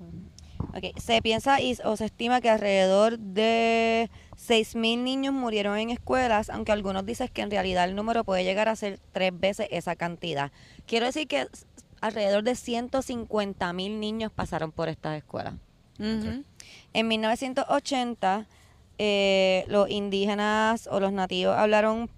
Ok, 0.73 0.97
Se 0.97 1.21
piensa 1.21 1.61
y, 1.61 1.77
o 1.83 1.95
se 1.95 2.05
estima 2.05 2.41
que 2.41 2.49
alrededor 2.49 3.19
de 3.19 4.09
6.000 4.35 5.03
niños 5.03 5.33
murieron 5.33 5.77
en 5.77 5.89
escuelas, 5.89 6.49
aunque 6.49 6.71
algunos 6.71 7.05
dicen 7.05 7.29
que 7.29 7.41
en 7.41 7.51
realidad 7.51 7.85
el 7.85 7.95
número 7.95 8.23
puede 8.23 8.43
llegar 8.43 8.67
a 8.67 8.75
ser 8.75 8.99
tres 9.11 9.31
veces 9.37 9.67
esa 9.71 9.95
cantidad. 9.95 10.51
Quiero 10.85 11.05
decir 11.05 11.27
que 11.27 11.47
alrededor 12.01 12.43
de 12.43 12.53
150.000 12.53 13.99
niños 13.99 14.31
pasaron 14.31 14.71
por 14.71 14.89
estas 14.89 15.17
escuelas. 15.17 15.55
Ujú. 15.99 16.43
En 16.93 17.07
1980, 17.07 18.47
eh, 18.97 19.65
los 19.67 19.89
indígenas 19.89 20.87
o 20.91 20.99
los 20.99 21.11
nativos 21.11 21.55
hablaron 21.55 22.09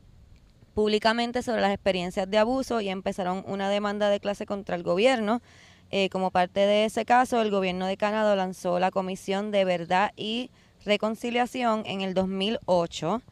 públicamente 0.78 1.42
sobre 1.42 1.62
las 1.62 1.74
experiencias 1.74 2.30
de 2.30 2.38
abuso 2.38 2.82
y 2.82 2.90
empezaron 2.90 3.44
una 3.48 3.68
demanda 3.68 4.12
de 4.12 4.20
clase 4.20 4.46
contra 4.46 4.76
el 4.76 4.84
gobierno. 4.84 5.42
Eh, 5.90 6.08
como 6.10 6.30
parte 6.30 6.60
de 6.60 6.86
ese 6.86 7.04
caso, 7.04 7.42
el 7.42 7.50
gobierno 7.50 7.88
de 7.88 7.98
Canadá 7.98 8.36
lanzó 8.36 8.78
la 8.78 8.92
Comisión 8.92 9.50
de 9.50 9.66
Verdad 9.66 10.12
y 10.16 10.52
Reconciliación 10.86 11.82
en 11.88 12.02
el 12.02 12.14
2008. 12.14 13.24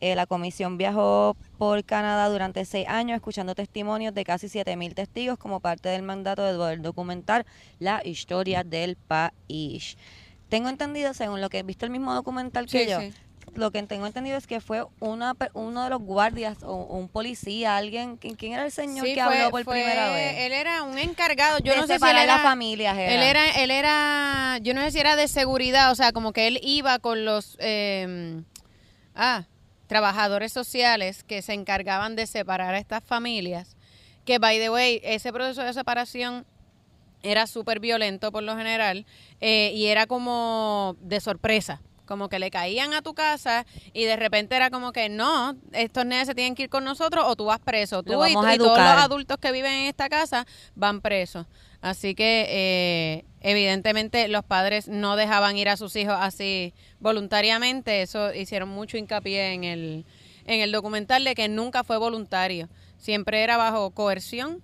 Eh, 0.00 0.14
la 0.14 0.24
comisión 0.24 0.78
viajó 0.78 1.36
por 1.58 1.84
Canadá 1.84 2.30
durante 2.30 2.64
seis 2.64 2.88
años 2.88 3.16
escuchando 3.16 3.54
testimonios 3.54 4.14
de 4.14 4.24
casi 4.24 4.46
7.000 4.46 4.94
testigos 4.94 5.36
como 5.36 5.60
parte 5.60 5.90
del 5.90 6.00
mandato 6.02 6.44
de 6.44 6.56
poder 6.56 6.80
documentar 6.80 7.44
la 7.78 8.00
historia 8.06 8.64
del 8.64 8.96
país. 8.96 9.98
Tengo 10.48 10.70
entendido, 10.70 11.12
según 11.12 11.42
lo 11.42 11.50
que 11.50 11.58
he 11.58 11.62
visto 11.62 11.84
el 11.84 11.90
mismo 11.90 12.14
documental 12.14 12.64
que 12.64 12.84
Sí, 12.84 12.90
yo, 12.90 13.00
sí. 13.00 13.12
Lo 13.56 13.70
que 13.70 13.82
tengo 13.84 14.06
entendido 14.06 14.36
es 14.36 14.46
que 14.46 14.60
fue 14.60 14.84
una, 15.00 15.34
uno 15.54 15.84
de 15.84 15.90
los 15.90 16.00
guardias 16.00 16.58
o 16.62 16.74
un 16.74 17.08
policía, 17.08 17.76
alguien, 17.76 18.16
¿quién, 18.16 18.34
quién 18.34 18.52
era 18.52 18.64
el 18.64 18.70
señor 18.72 19.06
Sí, 19.06 19.14
que 19.14 19.22
fue- 19.24 19.38
habló 19.38 19.50
por 19.50 19.64
fue- 19.64 19.74
primera 19.74 20.10
vez? 20.10 20.36
Él 20.40 20.52
era 20.52 20.82
un 20.82 20.98
encargado. 20.98 21.58
Yo 21.60 21.72
de 21.74 21.80
no 21.80 21.86
sé 21.86 21.98
si 21.98 22.04
él 22.04 22.16
era, 22.16 22.26
las 22.26 22.42
familias. 22.42 22.96
él 22.98 23.22
era, 23.22 23.50
él 23.62 23.70
era, 23.70 24.58
yo 24.62 24.74
no 24.74 24.82
sé 24.82 24.90
si 24.92 24.98
era 25.00 25.16
de 25.16 25.28
seguridad, 25.28 25.90
o 25.90 25.94
sea, 25.94 26.12
como 26.12 26.32
que 26.32 26.46
él 26.46 26.60
iba 26.62 26.98
con 26.98 27.24
los, 27.24 27.56
eh, 27.60 28.42
ah, 29.14 29.44
trabajadores 29.86 30.52
sociales 30.52 31.22
que 31.24 31.42
se 31.42 31.52
encargaban 31.52 32.16
de 32.16 32.26
separar 32.26 32.74
a 32.74 32.78
estas 32.78 33.04
familias. 33.04 33.76
Que, 34.24 34.38
by 34.38 34.58
the 34.58 34.70
way, 34.70 35.00
ese 35.04 35.32
proceso 35.32 35.62
de 35.62 35.72
separación 35.72 36.44
era 37.22 37.46
súper 37.46 37.80
violento 37.80 38.30
por 38.32 38.42
lo 38.42 38.56
general 38.56 39.06
eh, 39.40 39.70
y 39.74 39.86
era 39.86 40.06
como 40.06 40.96
de 41.00 41.20
sorpresa. 41.20 41.80
Como 42.06 42.28
que 42.28 42.38
le 42.38 42.50
caían 42.50 42.94
a 42.94 43.02
tu 43.02 43.14
casa 43.14 43.66
y 43.92 44.04
de 44.04 44.16
repente 44.16 44.56
era 44.56 44.70
como 44.70 44.92
que 44.92 45.08
no, 45.08 45.56
estos 45.72 46.06
nenes 46.06 46.26
se 46.26 46.34
tienen 46.34 46.54
que 46.54 46.64
ir 46.64 46.68
con 46.70 46.84
nosotros 46.84 47.24
o 47.26 47.36
tú 47.36 47.46
vas 47.46 47.60
preso. 47.60 48.02
Tú 48.02 48.24
y, 48.24 48.30
y 48.30 48.34
todos 48.34 48.78
los 48.78 48.78
adultos 48.78 49.38
que 49.38 49.52
viven 49.52 49.72
en 49.72 49.86
esta 49.86 50.08
casa 50.08 50.46
van 50.74 51.00
presos. 51.00 51.46
Así 51.80 52.14
que 52.14 52.46
eh, 52.48 53.24
evidentemente 53.40 54.28
los 54.28 54.44
padres 54.44 54.88
no 54.88 55.16
dejaban 55.16 55.56
ir 55.56 55.68
a 55.68 55.76
sus 55.76 55.94
hijos 55.96 56.16
así 56.18 56.74
voluntariamente. 57.00 58.02
Eso 58.02 58.34
hicieron 58.34 58.68
mucho 58.68 58.96
hincapié 58.96 59.52
en 59.52 59.64
el, 59.64 60.06
en 60.46 60.60
el 60.60 60.72
documental 60.72 61.24
de 61.24 61.34
que 61.34 61.48
nunca 61.48 61.84
fue 61.84 61.98
voluntario. 61.98 62.68
Siempre 62.98 63.42
era 63.42 63.56
bajo 63.56 63.90
coerción 63.90 64.62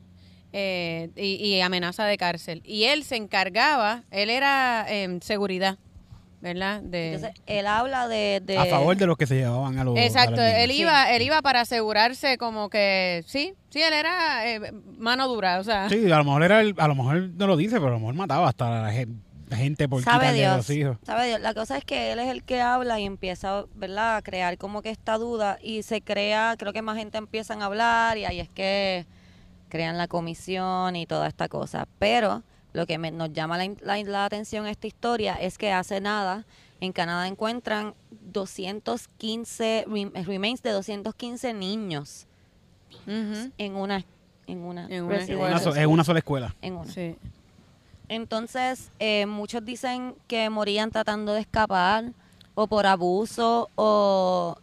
eh, 0.52 1.10
y, 1.16 1.34
y 1.36 1.60
amenaza 1.60 2.04
de 2.06 2.16
cárcel. 2.16 2.60
Y 2.64 2.84
él 2.84 3.04
se 3.04 3.16
encargaba, 3.16 4.04
él 4.10 4.28
era 4.30 4.86
eh, 4.88 5.18
seguridad, 5.22 5.78
¿verdad? 6.42 6.82
De, 6.82 7.14
Entonces, 7.14 7.40
él 7.46 7.66
habla 7.66 8.08
de... 8.08 8.42
de 8.44 8.58
A 8.58 8.66
favor 8.66 8.96
de 8.96 9.06
los 9.06 9.16
que 9.16 9.26
se 9.26 9.36
llevaban 9.36 9.78
a 9.78 9.84
los. 9.84 9.96
a 9.96 10.04
Exacto, 10.04 10.42
él 10.42 10.70
Sí. 10.72 10.80
iba, 10.82 11.10
él 11.14 11.22
iba 11.22 11.40
para 11.40 11.60
asegurarse 11.62 12.36
como 12.36 12.68
que 12.68 13.22
sí, 13.26 13.54
sí, 13.70 13.80
él 13.80 13.92
era 13.94 14.46
eh, 14.46 14.72
mano 14.98 15.28
dura, 15.28 15.60
o 15.60 15.64
sea, 15.64 15.88
Sí, 15.88 16.10
a 16.12 16.18
lo 16.18 16.24
mejor 16.24 16.42
era 16.42 16.60
el- 16.60 16.74
a 16.78 16.88
lo 16.88 16.94
mejor 16.96 17.30
no 17.34 17.46
lo 17.46 17.56
dice, 17.56 17.76
pero 17.76 17.86
a 17.88 17.92
lo 17.92 18.00
mejor 18.00 18.14
mataba 18.16 18.48
hasta 18.48 18.80
a 18.80 18.82
la 18.88 18.92
gen- 18.92 19.22
la 19.48 19.56
gente 19.58 19.86
por 19.88 20.02
Sabe 20.02 20.32
Dios, 20.32 20.56
los 20.56 20.70
hijos. 20.70 20.96
sabe 21.04 21.26
Dios. 21.28 21.40
La 21.40 21.52
cosa 21.54 21.76
es 21.78 21.84
que 21.84 22.10
él 22.10 22.18
es 22.18 22.28
el 22.28 22.42
que 22.42 22.60
habla 22.60 22.98
y 22.98 23.04
empieza, 23.04 23.64
¿verdad? 23.74 24.16
A 24.16 24.22
crear 24.22 24.56
como 24.58 24.82
que 24.82 24.88
esta 24.90 25.18
duda 25.18 25.58
y 25.62 25.82
se 25.84 26.00
crea, 26.00 26.56
creo 26.58 26.72
que 26.72 26.82
más 26.82 26.96
gente 26.96 27.18
empiezan 27.18 27.62
a 27.62 27.66
hablar 27.66 28.16
y 28.18 28.24
ahí 28.24 28.40
es 28.40 28.48
que 28.48 29.04
crean 29.68 29.96
la 29.98 30.08
comisión 30.08 30.96
y 30.96 31.06
toda 31.06 31.28
esta 31.28 31.48
cosa. 31.48 31.86
Pero 31.98 32.42
lo 32.72 32.86
que 32.86 32.98
me- 32.98 33.10
nos 33.10 33.32
llama 33.32 33.58
la, 33.58 33.70
la- 33.82 34.02
la 34.02 34.24
atención 34.24 34.66
esta 34.66 34.86
historia 34.86 35.34
es 35.34 35.58
que 35.58 35.72
hace 35.72 36.00
nada 36.00 36.44
en 36.80 36.92
Canadá 36.92 37.28
encuentran 37.28 37.94
215 38.32 39.84
rem- 39.88 40.24
remains 40.24 40.62
de 40.62 40.70
215 40.70 41.52
niños 41.54 42.26
ujú, 43.06 43.50
en 43.58 43.76
una 43.76 44.04
en 44.48 44.58
una, 44.58 44.86
En 44.88 45.04
una 45.04 45.58
so- 45.60 45.72
sola 46.04 46.18
escuela. 46.18 46.54
En 46.62 46.74
una. 46.74 46.90
sí. 46.92 47.16
Entonces, 48.08 48.90
eh, 48.98 49.24
muchos 49.26 49.64
dicen 49.64 50.14
que 50.26 50.50
morían 50.50 50.90
tratando 50.90 51.32
de 51.32 51.40
escapar 51.40 52.12
o 52.54 52.66
por 52.66 52.84
abuso 52.86 53.70
o 53.76 54.56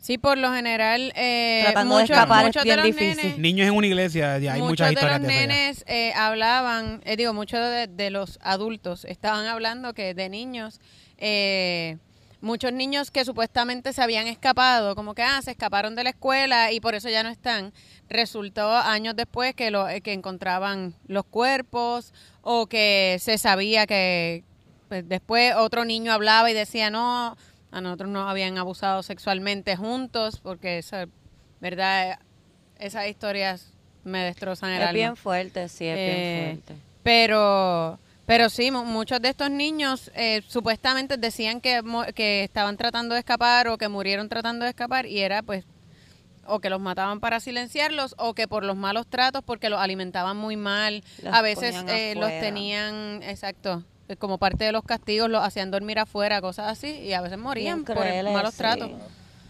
Sí, 0.00 0.16
por 0.16 0.38
lo 0.38 0.52
general, 0.52 1.12
eh, 1.14 1.60
Tratando 1.64 1.96
de 1.96 2.02
muchos, 2.02 2.16
escapar 2.16 2.46
es 2.46 2.46
muchos 2.46 2.64
bien 2.64 2.76
de 2.76 2.76
los 2.76 2.86
difícil. 2.86 3.16
nenes, 3.16 3.38
Niños 3.38 3.68
en 3.68 3.74
una 3.74 3.86
iglesia, 3.86 4.38
ya 4.38 4.54
hay 4.54 4.62
muchos 4.62 4.70
muchas 4.70 4.86
de 4.88 4.92
historias 4.94 5.20
los 5.20 5.28
de 5.28 5.34
ya. 5.34 5.46
nenes 5.46 5.84
eh, 5.86 6.12
hablaban, 6.14 7.02
eh, 7.04 7.16
digo, 7.16 7.34
muchos 7.34 7.60
de, 7.60 7.86
de 7.86 8.10
los 8.10 8.38
adultos 8.42 9.04
estaban 9.04 9.46
hablando 9.46 9.92
que 9.92 10.14
de 10.14 10.28
niños, 10.30 10.80
eh, 11.18 11.98
muchos 12.40 12.72
niños 12.72 13.10
que 13.10 13.26
supuestamente 13.26 13.92
se 13.92 14.00
habían 14.02 14.26
escapado, 14.26 14.94
como 14.96 15.14
que 15.14 15.22
ah, 15.22 15.42
se 15.42 15.50
escaparon 15.50 15.94
de 15.94 16.04
la 16.04 16.10
escuela 16.10 16.72
y 16.72 16.80
por 16.80 16.94
eso 16.94 17.10
ya 17.10 17.22
no 17.22 17.28
están. 17.28 17.74
Resultó 18.08 18.74
años 18.74 19.14
después 19.14 19.54
que, 19.54 19.70
lo, 19.70 19.86
que 20.02 20.14
encontraban 20.14 20.94
los 21.06 21.24
cuerpos 21.26 22.14
o 22.40 22.66
que 22.66 23.18
se 23.20 23.36
sabía 23.36 23.86
que 23.86 24.44
pues, 24.88 25.06
después 25.06 25.54
otro 25.56 25.84
niño 25.84 26.10
hablaba 26.12 26.50
y 26.50 26.54
decía 26.54 26.88
no, 26.90 27.36
a 27.72 27.80
nosotros 27.80 28.10
nos 28.10 28.28
habían 28.28 28.58
abusado 28.58 29.02
sexualmente 29.02 29.76
juntos 29.76 30.40
porque 30.40 30.78
esa, 30.78 31.06
verdad, 31.60 32.18
esas 32.78 33.06
historias 33.08 33.72
me 34.04 34.24
destrozan 34.24 34.70
el 34.70 34.82
es 34.82 34.88
alma. 34.88 34.92
bien 34.92 35.16
fuerte, 35.16 35.68
sí, 35.68 35.84
es 35.86 35.96
Eh, 35.98 36.54
bien 36.56 36.64
fuerte. 36.66 36.82
Pero, 37.02 37.98
pero 38.26 38.48
sí, 38.50 38.70
mu- 38.70 38.84
muchos 38.84 39.20
de 39.20 39.28
estos 39.30 39.50
niños 39.50 40.10
eh, 40.14 40.42
supuestamente 40.48 41.16
decían 41.16 41.60
que, 41.60 41.80
que 42.14 42.44
estaban 42.44 42.76
tratando 42.76 43.14
de 43.14 43.20
escapar 43.20 43.68
o 43.68 43.78
que 43.78 43.88
murieron 43.88 44.28
tratando 44.28 44.64
de 44.64 44.70
escapar 44.70 45.06
y 45.06 45.20
era 45.20 45.42
pues 45.42 45.64
o 46.46 46.58
que 46.58 46.70
los 46.70 46.80
mataban 46.80 47.20
para 47.20 47.38
silenciarlos 47.38 48.14
o 48.18 48.34
que 48.34 48.48
por 48.48 48.64
los 48.64 48.76
malos 48.76 49.06
tratos 49.06 49.42
porque 49.44 49.68
los 49.70 49.78
alimentaban 49.80 50.36
muy 50.36 50.56
mal. 50.56 51.04
Los 51.22 51.34
a 51.34 51.42
veces 51.42 51.76
eh, 51.88 52.14
los 52.16 52.30
tenían, 52.40 53.22
exacto, 53.22 53.84
eh, 53.84 53.99
como 54.18 54.38
parte 54.38 54.64
de 54.64 54.72
los 54.72 54.84
castigos 54.84 55.28
los 55.30 55.42
hacían 55.44 55.70
dormir 55.70 55.98
afuera, 55.98 56.40
cosas 56.40 56.68
así 56.68 56.88
y 56.88 57.12
a 57.12 57.20
veces 57.20 57.38
morían 57.38 57.84
Bien 57.84 57.96
por 57.96 57.96
el- 58.06 58.10
crueles, 58.12 58.32
malos 58.34 58.52
sí. 58.52 58.58
tratos. 58.58 58.90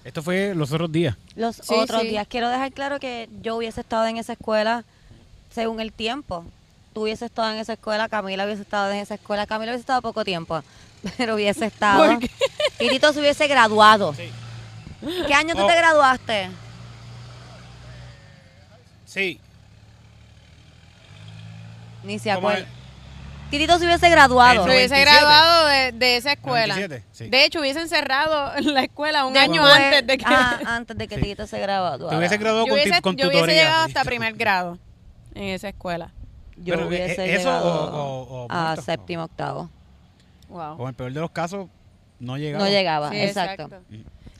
Esto 0.04 0.22
fue 0.22 0.54
los 0.54 0.72
otros 0.72 0.90
días. 0.90 1.16
Los 1.36 1.56
Sí, 1.56 1.74
otros 1.74 2.00
sí. 2.02 2.08
días, 2.08 2.26
quiero 2.28 2.48
dejar 2.48 2.72
claro 2.72 2.98
que 3.00 3.28
yo 3.42 3.56
hubiese 3.56 3.80
estado 3.82 4.06
en 4.06 4.16
esa 4.16 4.32
escuela 4.32 4.84
según 5.50 5.80
el 5.80 5.92
tiempo. 5.92 6.44
Tú 6.94 7.02
hubieses 7.02 7.26
estado 7.30 7.50
en 7.52 7.58
esa 7.58 7.74
escuela, 7.74 8.08
Camila 8.08 8.44
hubiese 8.46 8.62
estado 8.62 8.90
en 8.92 8.98
esa 8.98 9.14
escuela, 9.14 9.46
Camila 9.46 9.72
hubiese 9.72 9.80
estado 9.82 10.00
poco 10.02 10.24
tiempo, 10.24 10.62
pero 11.18 11.34
hubiese 11.34 11.66
estado. 11.66 12.04
¿Por 12.06 12.18
qué? 12.18 12.30
Tirito 12.78 13.12
se 13.12 13.20
hubiese 13.20 13.46
graduado. 13.46 14.14
¿Qué 15.26 15.34
año 15.34 15.54
tú 15.54 15.62
Oh. 15.62 15.66
te 15.66 15.76
graduaste? 15.76 16.50
Sí. 19.06 19.40
Ni 22.04 22.18
se 22.18 22.32
¿Cómo 22.34 22.48
acuerda. 22.48 22.68
Es? 23.50 23.58
Tirito 23.58 23.78
se 23.78 23.84
hubiese 23.86 24.08
graduado. 24.10 24.64
Se 24.64 24.70
hubiese 24.70 24.94
97. 24.94 25.10
graduado 25.10 25.66
de, 25.66 25.92
de 25.92 26.16
esa 26.16 26.32
escuela. 26.32 26.74
97, 26.74 27.04
sí. 27.12 27.28
De 27.28 27.44
hecho, 27.44 27.60
hubiesen 27.60 27.88
cerrado 27.88 28.52
la 28.60 28.82
escuela 28.82 29.26
un 29.26 29.36
año 29.36 29.64
antes 29.64 30.06
de 30.06 30.18
que... 30.18 30.24
ah, 30.26 30.58
antes 30.66 30.96
de 30.96 31.08
que 31.08 31.16
Sí. 31.16 31.20
Tirito 31.22 31.46
se 31.46 31.58
graduara. 31.60 32.08
Te 32.08 32.16
hubiese 32.16 32.38
graduado 32.38 32.66
yo 32.66 32.70
con, 32.72 32.80
hubiese, 32.80 33.02
con 33.02 33.16
yo 33.16 33.28
hubiese 33.28 33.46
llegado 33.52 33.84
hasta 33.84 34.04
primer 34.04 34.34
grado 34.34 34.78
en 35.34 35.44
esa 35.44 35.68
escuela. 35.68 36.12
Yo 36.56 36.74
Pero, 36.74 36.88
hubiese 36.88 37.24
¿e- 37.24 37.34
eso 37.36 37.44
llegado 37.48 37.64
o- 37.94 38.22
o- 38.22 38.42
o 38.44 38.46
a 38.50 38.64
muerto? 38.66 38.82
séptimo, 38.82 39.24
octavo. 39.24 39.70
Wow. 40.48 40.76
O 40.78 40.82
en 40.82 40.88
el 40.88 40.94
peor 40.94 41.12
de 41.12 41.20
los 41.20 41.30
casos, 41.30 41.68
no 42.18 42.36
llegaba. 42.36 42.64
No 42.64 42.70
llegaba, 42.70 43.10
Sí, 43.10 43.20
exacto. 43.20 43.68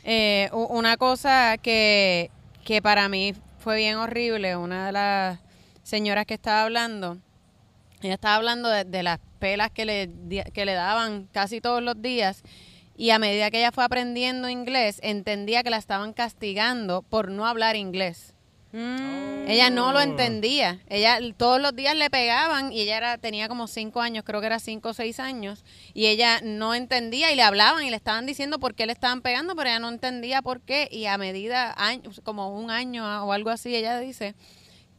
Eh, 0.05 0.49
u- 0.53 0.65
una 0.77 0.97
cosa 0.97 1.57
que, 1.59 2.31
que 2.65 2.83
para 2.83 3.09
mí 3.09 3.35
fue 3.59 3.77
bien 3.77 3.97
horrible, 3.97 4.57
una 4.57 4.87
de 4.87 4.93
las 4.93 5.39
señoras 5.83 6.27
que 6.27 6.35
estaba 6.35 6.63
hablando, 6.65 7.17
ella 8.03 8.15
estaba 8.15 8.37
hablando 8.37 8.69
de, 8.69 8.85
de 8.85 9.03
las 9.03 9.19
pelas 9.39 9.71
que 9.71 9.85
le, 9.85 10.11
que 10.53 10.65
le 10.65 10.75
daban 10.75 11.29
casi 11.33 11.61
todos 11.61 11.83
los 11.83 12.01
días 12.01 12.43
y 12.97 13.11
a 13.11 13.19
medida 13.19 13.51
que 13.51 13.59
ella 13.59 13.73
fue 13.73 13.85
aprendiendo 13.85 14.49
inglés, 14.49 14.99
entendía 15.03 15.63
que 15.63 15.71
la 15.71 15.79
estaban 15.79 16.13
castigando 16.13 17.01
por 17.01 17.31
no 17.31 17.47
hablar 17.47 17.75
inglés. 17.75 18.35
Mm. 18.73 19.49
Ella 19.49 19.71
no 19.71 19.93
lo 19.93 20.01
entendía. 20.01 20.81
Ella 20.89 21.19
todos 21.37 21.61
los 21.61 21.75
días 21.75 21.97
le 21.97 22.09
pegaban 22.09 22.73
y 22.73 22.83
ella 22.83 22.99
era 22.99 23.19
tenía 23.19 23.49
como 23.49 23.67
cinco 23.67 24.01
años, 24.01 24.23
creo 24.25 24.41
que 24.41 24.47
era 24.47 24.61
cinco 24.61 24.91
o 24.91 24.95
seis 24.95 25.19
años, 25.19 25.65
y 25.93 26.07
ella 26.07 26.41
no 26.43 26.75
entendía 26.75 27.33
y 27.33 27.37
le 27.37 27.43
hablaban 27.43 27.85
y 27.85 27.91
le 27.91 27.97
estaban 27.97 28.27
diciendo 28.27 28.59
por 28.61 28.75
qué 28.75 28.87
le 28.87 28.93
estaban 28.93 29.23
pegando, 29.23 29.57
pero 29.57 29.71
ella 29.71 29.81
no 29.81 29.89
entendía 29.89 30.43
por 30.43 30.61
qué 30.61 30.89
y 30.91 31.07
a 31.07 31.19
medida 31.19 31.75
como 32.23 32.55
un 32.55 32.71
año 32.71 33.25
o 33.25 33.33
algo 33.33 33.51
así, 33.51 33.75
ella 33.75 33.99
dice 33.99 34.35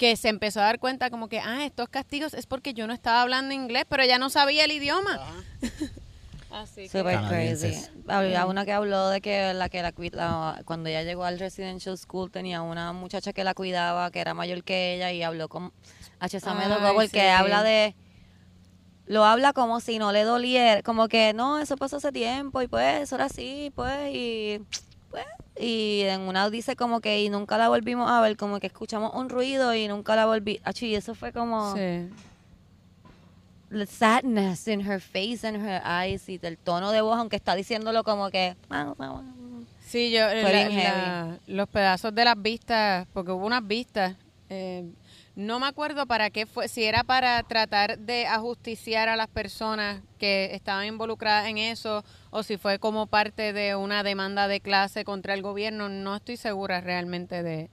que 0.01 0.15
se 0.15 0.29
empezó 0.29 0.62
a 0.62 0.63
dar 0.63 0.79
cuenta 0.79 1.12
como 1.12 1.29
que 1.29 1.39
ah 1.39 1.63
estos 1.63 1.88
castigos 1.88 2.34
es 2.34 2.48
porque 2.48 2.74
yo 2.74 2.88
no 2.88 2.93
estaba 2.93 3.22
hablando 3.22 3.53
inglés, 3.53 3.86
pero 3.88 4.01
ella 4.01 4.17
no 4.17 4.31
sabía 4.31 4.65
el 4.65 4.72
idioma. 4.72 5.20
Así 6.50 6.89
que 6.89 6.89
Super 6.89 7.20
crazy. 7.27 7.79
Había 8.08 8.48
una 8.48 8.65
que 8.65 8.72
habló 8.72 9.10
de 9.10 9.22
que 9.22 9.53
la 9.53 9.70
que 9.70 9.84
la, 9.84 9.93
la- 10.13 10.62
cuando 10.65 10.89
ella 10.89 11.03
llegó 11.03 11.24
al 11.24 11.38
residential 11.38 11.96
school 12.00 12.31
tenía 12.31 12.63
una 12.63 12.93
muchacha 12.93 13.31
que 13.31 13.43
la 13.43 13.53
cuidaba 13.53 14.10
que 14.10 14.22
era 14.22 14.34
mayor 14.34 14.63
que 14.63 14.96
ella 14.96 15.12
y 15.12 15.22
habló 15.22 15.50
con 15.50 15.72
H. 16.20 16.39
tocó 16.39 16.96
porque 16.96 17.20
sí. 17.22 17.27
habla 17.27 17.62
de 17.62 17.96
lo 19.05 19.24
habla 19.24 19.53
como 19.53 19.81
si 19.81 20.00
no 20.00 20.12
le 20.12 20.24
doliera, 20.24 20.81
como 20.81 21.10
que 21.10 21.34
no, 21.34 21.60
eso 21.60 21.77
pasó 21.77 21.98
hace 21.98 22.12
tiempo 22.12 22.60
y 22.63 22.67
pues 22.67 23.01
eso 23.03 23.15
era 23.17 23.25
así, 23.25 23.72
pues 23.75 24.15
y 24.15 24.62
pues 25.12 25.25
y 25.60 26.01
en 26.06 26.22
una 26.22 26.50
dice 26.50 26.75
como 26.75 27.01
que 27.01 27.22
y 27.22 27.30
nunca 27.30 27.58
la 27.58 27.68
volvimos 27.70 28.10
a 28.10 28.20
ver, 28.22 28.36
como 28.38 28.60
que 28.60 28.68
escuchamos 28.68 29.13
un 29.13 29.30
ruido 29.30 29.75
y 29.75 29.88
nunca 29.88 30.15
la 30.15 30.25
volví. 30.25 30.60
Achi, 30.63 30.88
y 30.88 30.96
eso 30.96 31.13
fue 31.13 31.32
como 31.32 31.75
sí. 31.75 32.10
the 33.70 33.86
sadness 33.86 34.68
in 34.68 34.82
her 34.82 35.00
face 35.00 35.46
and 35.48 35.58
her 35.58 35.82
eyes 35.86 36.27
y 36.30 36.38
del 36.38 36.58
tono 36.58 36.91
de 36.91 37.01
voz, 37.01 37.18
aunque 37.18 37.36
está 37.36 37.56
diciéndolo 37.56 38.03
como 38.03 38.30
que... 38.30 38.56
Sí, 39.86 40.12
yo, 40.12 40.22
la- 40.25 40.41
la- 40.84 41.38
los 41.48 41.68
pedazos 41.70 42.15
de 42.15 42.25
las 42.25 42.41
vistas, 42.41 43.08
porque 43.13 43.32
hubo 43.32 43.46
unas 43.46 43.65
vistas, 43.68 44.15
eh, 44.50 44.86
no 45.35 45.59
me 45.59 45.67
acuerdo 45.67 46.05
para 46.05 46.29
qué 46.29 46.45
fue, 46.45 46.67
si 46.67 46.83
era 46.83 47.03
para 47.03 47.41
tratar 47.43 47.97
de 48.00 48.25
ajusticiar 48.27 49.09
a 49.09 49.15
las 49.15 49.27
personas 49.27 50.01
que 50.17 50.53
estaban 50.53 50.85
involucradas 50.85 51.47
en 51.47 51.57
eso 51.57 52.03
o 52.29 52.43
si 52.43 52.57
fue 52.57 52.79
como 52.79 53.07
parte 53.07 53.53
de 53.53 53.75
una 53.75 54.03
demanda 54.03 54.47
de 54.47 54.59
clase 54.59 55.03
contra 55.03 55.33
el 55.33 55.41
gobierno, 55.41 55.89
no 55.89 56.15
estoy 56.15 56.38
segura 56.38 56.81
realmente 56.81 57.43
de, 57.43 57.69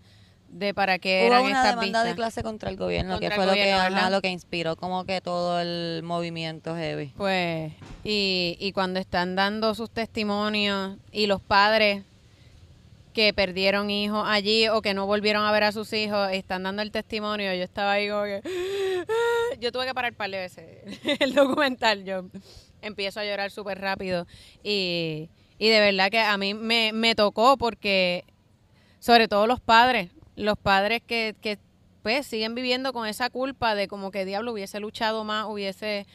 de 0.49 0.73
para 0.73 0.99
qué 0.99 1.27
eran 1.27 1.41
Hubo 1.41 1.49
una 1.49 1.63
estas 1.63 1.81
demanda 1.81 2.05
de 2.05 2.15
clase 2.15 2.43
contra 2.43 2.71
el 2.71 2.77
gobierno, 2.77 3.15
Contra 3.15 3.31
que 3.31 3.35
fue 3.35 3.47
lo, 3.47 3.53
que, 3.53 4.11
lo 4.11 4.23
que 4.23 4.29
inspiró 4.29 4.77
como 4.77 5.05
que 5.05 5.21
todo 5.21 5.61
el 5.61 6.03
movimiento 6.05 6.77
heavy. 6.77 7.13
Pues, 7.17 7.73
y, 8.05 8.57
y 8.61 8.73
cuando 8.73 9.01
están 9.01 9.35
dando 9.35 9.75
sus 9.75 9.91
testimonios 9.91 10.97
y 11.11 11.27
los 11.27 11.43
padres 11.43 12.05
que 13.13 13.33
perdieron 13.33 13.91
hijos 13.91 14.25
allí 14.27 14.69
o 14.69 14.83
que 14.83 14.95
no 14.95 15.07
volvieron 15.07 15.45
a 15.45 15.53
ver 15.53 15.65
a 15.65 15.73
sus 15.73 15.93
hijos 15.93 16.31
están 16.33 16.63
dando 16.63 16.83
el 16.83 16.91
testimonio, 16.91 17.55
yo 17.55 17.65
estaba 17.65 17.93
ahí 17.93 18.09
como 18.09 18.25
que... 18.25 18.43
Yo 19.61 19.73
tuve 19.73 19.87
que 19.87 19.95
parar 19.95 20.15
par 20.15 20.31
de 20.31 20.39
veces 20.39 20.67
el 21.21 21.35
documental, 21.35 22.05
yo 22.05 22.27
empiezo 22.81 23.19
a 23.19 23.25
llorar 23.25 23.51
súper 23.51 23.81
rápido. 23.81 24.27
Y, 24.63 25.31
y 25.59 25.69
de 25.69 25.81
verdad 25.81 26.11
que 26.11 26.21
a 26.21 26.37
mí 26.37 26.55
me, 26.55 26.93
me 26.93 27.15
tocó 27.15 27.57
porque 27.57 28.25
sobre 29.01 29.27
todo 29.27 29.47
los 29.47 29.61
padres, 29.61 30.11
los 30.37 30.59
padres 30.59 31.03
que, 31.05 31.35
que 31.41 31.59
pues 32.03 32.27
siguen 32.27 32.55
viviendo 32.55 32.93
con 32.93 33.07
esa 33.09 33.31
culpa 33.31 33.75
de 33.75 33.89
como 33.89 34.11
que 34.11 34.25
diablo 34.25 34.53
hubiese 34.53 34.81
luchado 34.81 35.25
más, 35.25 35.47
hubiese... 35.49 36.07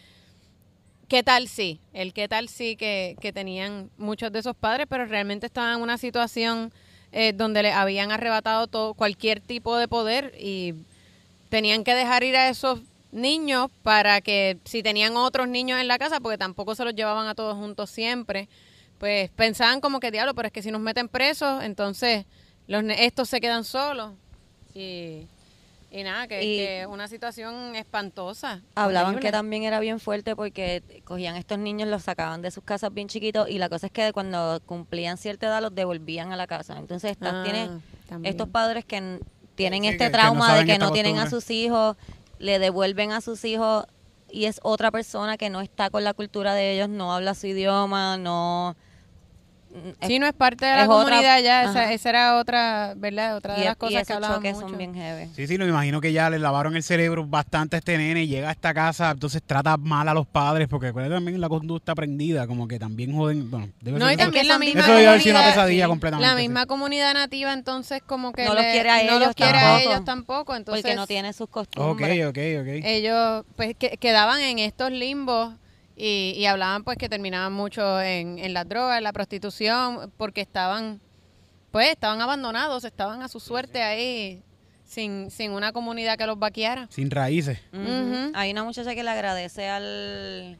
¿Qué 1.07 1.23
tal 1.23 1.47
sí? 1.47 1.79
El 1.93 2.13
qué 2.13 2.27
tal 2.27 2.49
sí 2.49 2.75
que, 2.75 3.15
que 3.19 3.33
tenían 3.33 3.89
muchos 3.97 4.31
de 4.31 4.39
esos 4.39 4.55
padres, 4.55 4.87
pero 4.89 5.05
realmente 5.05 5.45
estaban 5.45 5.77
en 5.77 5.81
una 5.81 5.97
situación 5.97 6.71
eh, 7.11 7.33
donde 7.33 7.61
le 7.61 7.71
habían 7.71 8.11
arrebatado 8.11 8.67
todo, 8.67 8.93
cualquier 8.95 9.39
tipo 9.39 9.77
de 9.77 9.87
poder 9.87 10.33
y 10.39 10.73
tenían 11.49 11.83
que 11.83 11.93
dejar 11.93 12.23
ir 12.23 12.35
a 12.35 12.49
esos 12.49 12.79
niños 13.11 13.69
para 13.83 14.21
que 14.21 14.57
si 14.65 14.81
tenían 14.81 15.15
otros 15.15 15.47
niños 15.47 15.79
en 15.79 15.87
la 15.87 15.99
casa, 15.99 16.19
porque 16.19 16.39
tampoco 16.39 16.73
se 16.73 16.83
los 16.83 16.95
llevaban 16.95 17.27
a 17.27 17.35
todos 17.35 17.55
juntos 17.55 17.91
siempre, 17.91 18.47
pues 18.97 19.29
pensaban 19.31 19.81
como 19.81 19.99
que 19.99 20.09
diablo, 20.09 20.33
pero 20.33 20.47
es 20.47 20.53
que 20.53 20.63
si 20.63 20.71
nos 20.71 20.81
meten 20.81 21.07
presos, 21.07 21.63
entonces 21.63 22.25
los 22.67 22.83
estos 22.97 23.29
se 23.29 23.39
quedan 23.39 23.63
solos. 23.63 24.13
Y, 24.73 25.27
y 25.93 26.03
nada, 26.03 26.27
que 26.27 26.43
Y- 26.43 26.57
que 26.57 26.87
una 26.87 27.07
situación 27.07 27.75
espantosa. 27.75 28.61
Hablaban 28.75 29.11
horrible. 29.15 29.27
que 29.27 29.31
también 29.31 29.63
era 29.63 29.79
bien 29.79 29.99
fuerte 29.99 30.35
porque 30.35 30.81
cogían 31.05 31.35
estos 31.35 31.59
niños, 31.59 31.87
los 31.87 32.01
sacaban 32.03 32.41
de 32.41 32.49
sus 32.51 32.63
casas 32.63 32.91
bien 32.93 33.07
chiquitos 33.07 33.47
y 33.47 33.59
la 33.59 33.69
cosa 33.69 33.85
es 33.87 33.91
que 33.93 34.11
cuando 34.11 34.59
cumplían 34.65 35.17
cierta 35.17 35.45
edad 35.47 35.61
los 35.61 35.73
devolvían 35.75 36.31
a 36.31 36.35
la 36.35 36.47
casa. 36.47 36.77
Entonces 36.79 37.11
estas 37.11 37.33
Ah, 37.33 37.41
tienes 37.43 37.69
también. 38.09 38.31
estos 38.31 38.49
padres 38.49 38.85
que 38.85 39.19
tienen 39.55 39.83
Sí, 39.83 39.89
este 39.89 39.97
que- 40.05 40.11
que 40.11 40.17
no 40.17 40.17
trauma 40.17 40.55
de 40.55 40.65
que 40.65 40.79
no 40.79 40.91
tienen 40.91 41.19
a 41.19 41.29
sus 41.29 41.49
hijos, 41.51 41.95
le 42.39 42.57
devuelven 42.57 43.11
a 43.11 43.21
sus 43.21 43.45
hijos 43.45 43.85
y 44.31 44.45
es 44.45 44.59
otra 44.63 44.89
persona 44.89 45.37
que 45.37 45.51
no 45.51 45.61
está 45.61 45.91
con 45.91 46.03
la 46.03 46.15
cultura 46.15 46.55
de 46.55 46.73
ellos, 46.73 46.89
no 46.89 47.13
habla 47.13 47.35
su 47.35 47.45
idioma, 47.47 48.17
no... 48.17 48.75
mm, 49.73 50.07
Sí, 50.07 50.19
no 50.19 50.25
es 50.27 50.33
parte 50.33 50.65
de 50.65 50.71
la 50.75 50.83
es 50.83 50.89
otra- 50.89 51.03
comunidad 51.05 51.41
ya, 51.41 51.63
esa, 51.63 51.91
esa 51.91 52.09
era 52.09 52.37
otra, 52.37 52.93
¿verdad? 52.95 53.35
Otra 53.35 53.55
y, 53.57 53.59
de 53.61 53.65
las 53.65 53.73
y 53.75 53.77
cosas 53.77 53.93
que 53.95 54.01
esos 54.01 54.15
hablaban 54.15 54.37
choques 54.37 54.53
mucho. 54.55 54.67
son 54.69 54.77
bien 54.77 54.93
heavy. 54.95 55.31
Sí, 55.35 55.47
sí, 55.47 55.57
lo 55.57 55.67
imagino 55.67 55.99
que 56.01 56.11
ya 56.13 56.29
le 56.29 56.39
lavaron 56.39 56.75
el 56.75 56.83
cerebro 56.83 57.25
bastante 57.25 57.75
a 57.75 57.79
este 57.79 57.97
nene 57.97 58.23
y 58.23 58.27
llega 58.27 58.49
a 58.49 58.51
esta 58.51 58.73
casa, 58.73 59.11
entonces 59.11 59.41
trata 59.45 59.75
mal 59.77 60.07
a 60.07 60.13
los 60.13 60.27
padres, 60.27 60.67
porque 60.67 60.87
acuérdate 60.87 61.15
también 61.15 61.41
la 61.41 61.49
conducta 61.49 61.91
aprendida, 61.93 62.45
como 62.47 62.67
que 62.67 62.77
también 62.79 63.15
joden, 63.15 63.49
bueno, 63.49 63.69
debe 63.81 63.99
No, 63.99 64.05
ser 64.05 64.13
y 64.13 64.17
también 64.17 64.47
la 64.47 64.59
misma 64.59 64.81
Eso 64.81 64.91
debe 64.93 65.07
haber 65.07 65.21
sido 65.21 65.35
una 65.39 65.45
pesadilla 65.47 65.85
sí. 65.85 65.89
completamente. 65.89 66.29
La 66.35 66.35
sí. 66.41 66.47
misma 66.47 66.65
comunidad 66.65 67.13
nativa 67.13 67.53
entonces 67.53 68.01
como 68.05 68.31
que 68.33 68.45
No 68.45 68.53
los 68.53 68.63
quiere 68.65 68.89
a 68.89 68.95
no 68.97 69.01
ellos 69.01 69.19
los 69.27 69.35
quiere 69.35 69.57
a 69.57 69.61
tampoco. 69.61 69.89
ellos 69.91 70.05
tampoco, 70.05 70.55
entonces 70.55 70.83
porque 70.83 70.95
no 70.95 71.07
tiene 71.07 71.33
sus 71.33 71.47
Ok, 71.47 71.51
costumbres. 71.51 72.25
ok, 72.27 72.37
ok. 72.61 72.67
ellos 72.83 73.45
pues 73.55 73.75
que, 73.77 73.97
quedaban 73.97 74.39
en 74.41 74.59
estos 74.59 74.91
limbos 74.91 75.53
y, 75.95 76.33
y 76.35 76.45
hablaban 76.45 76.83
pues 76.83 76.97
que 76.97 77.09
terminaban 77.09 77.53
mucho 77.53 78.01
en, 78.01 78.39
en 78.39 78.53
las 78.53 78.67
drogas, 78.67 78.97
en 78.97 79.03
la 79.03 79.13
prostitución, 79.13 80.11
porque 80.17 80.41
estaban 80.41 81.01
pues 81.71 81.89
estaban 81.89 82.21
abandonados, 82.21 82.83
estaban 82.83 83.23
a 83.23 83.27
su 83.27 83.39
suerte 83.39 83.81
ahí 83.81 84.43
sin, 84.85 85.31
sin 85.31 85.51
una 85.51 85.71
comunidad 85.71 86.19
que 86.19 86.27
los 86.27 86.37
vaqueara. 86.37 86.87
Sin 86.91 87.09
raíces. 87.09 87.59
Ujú. 87.73 88.31
Hay 88.35 88.51
una 88.51 88.63
muchacha 88.63 88.93
que 88.93 89.01
le 89.01 89.09
agradece 89.09 89.67
al, 89.69 90.59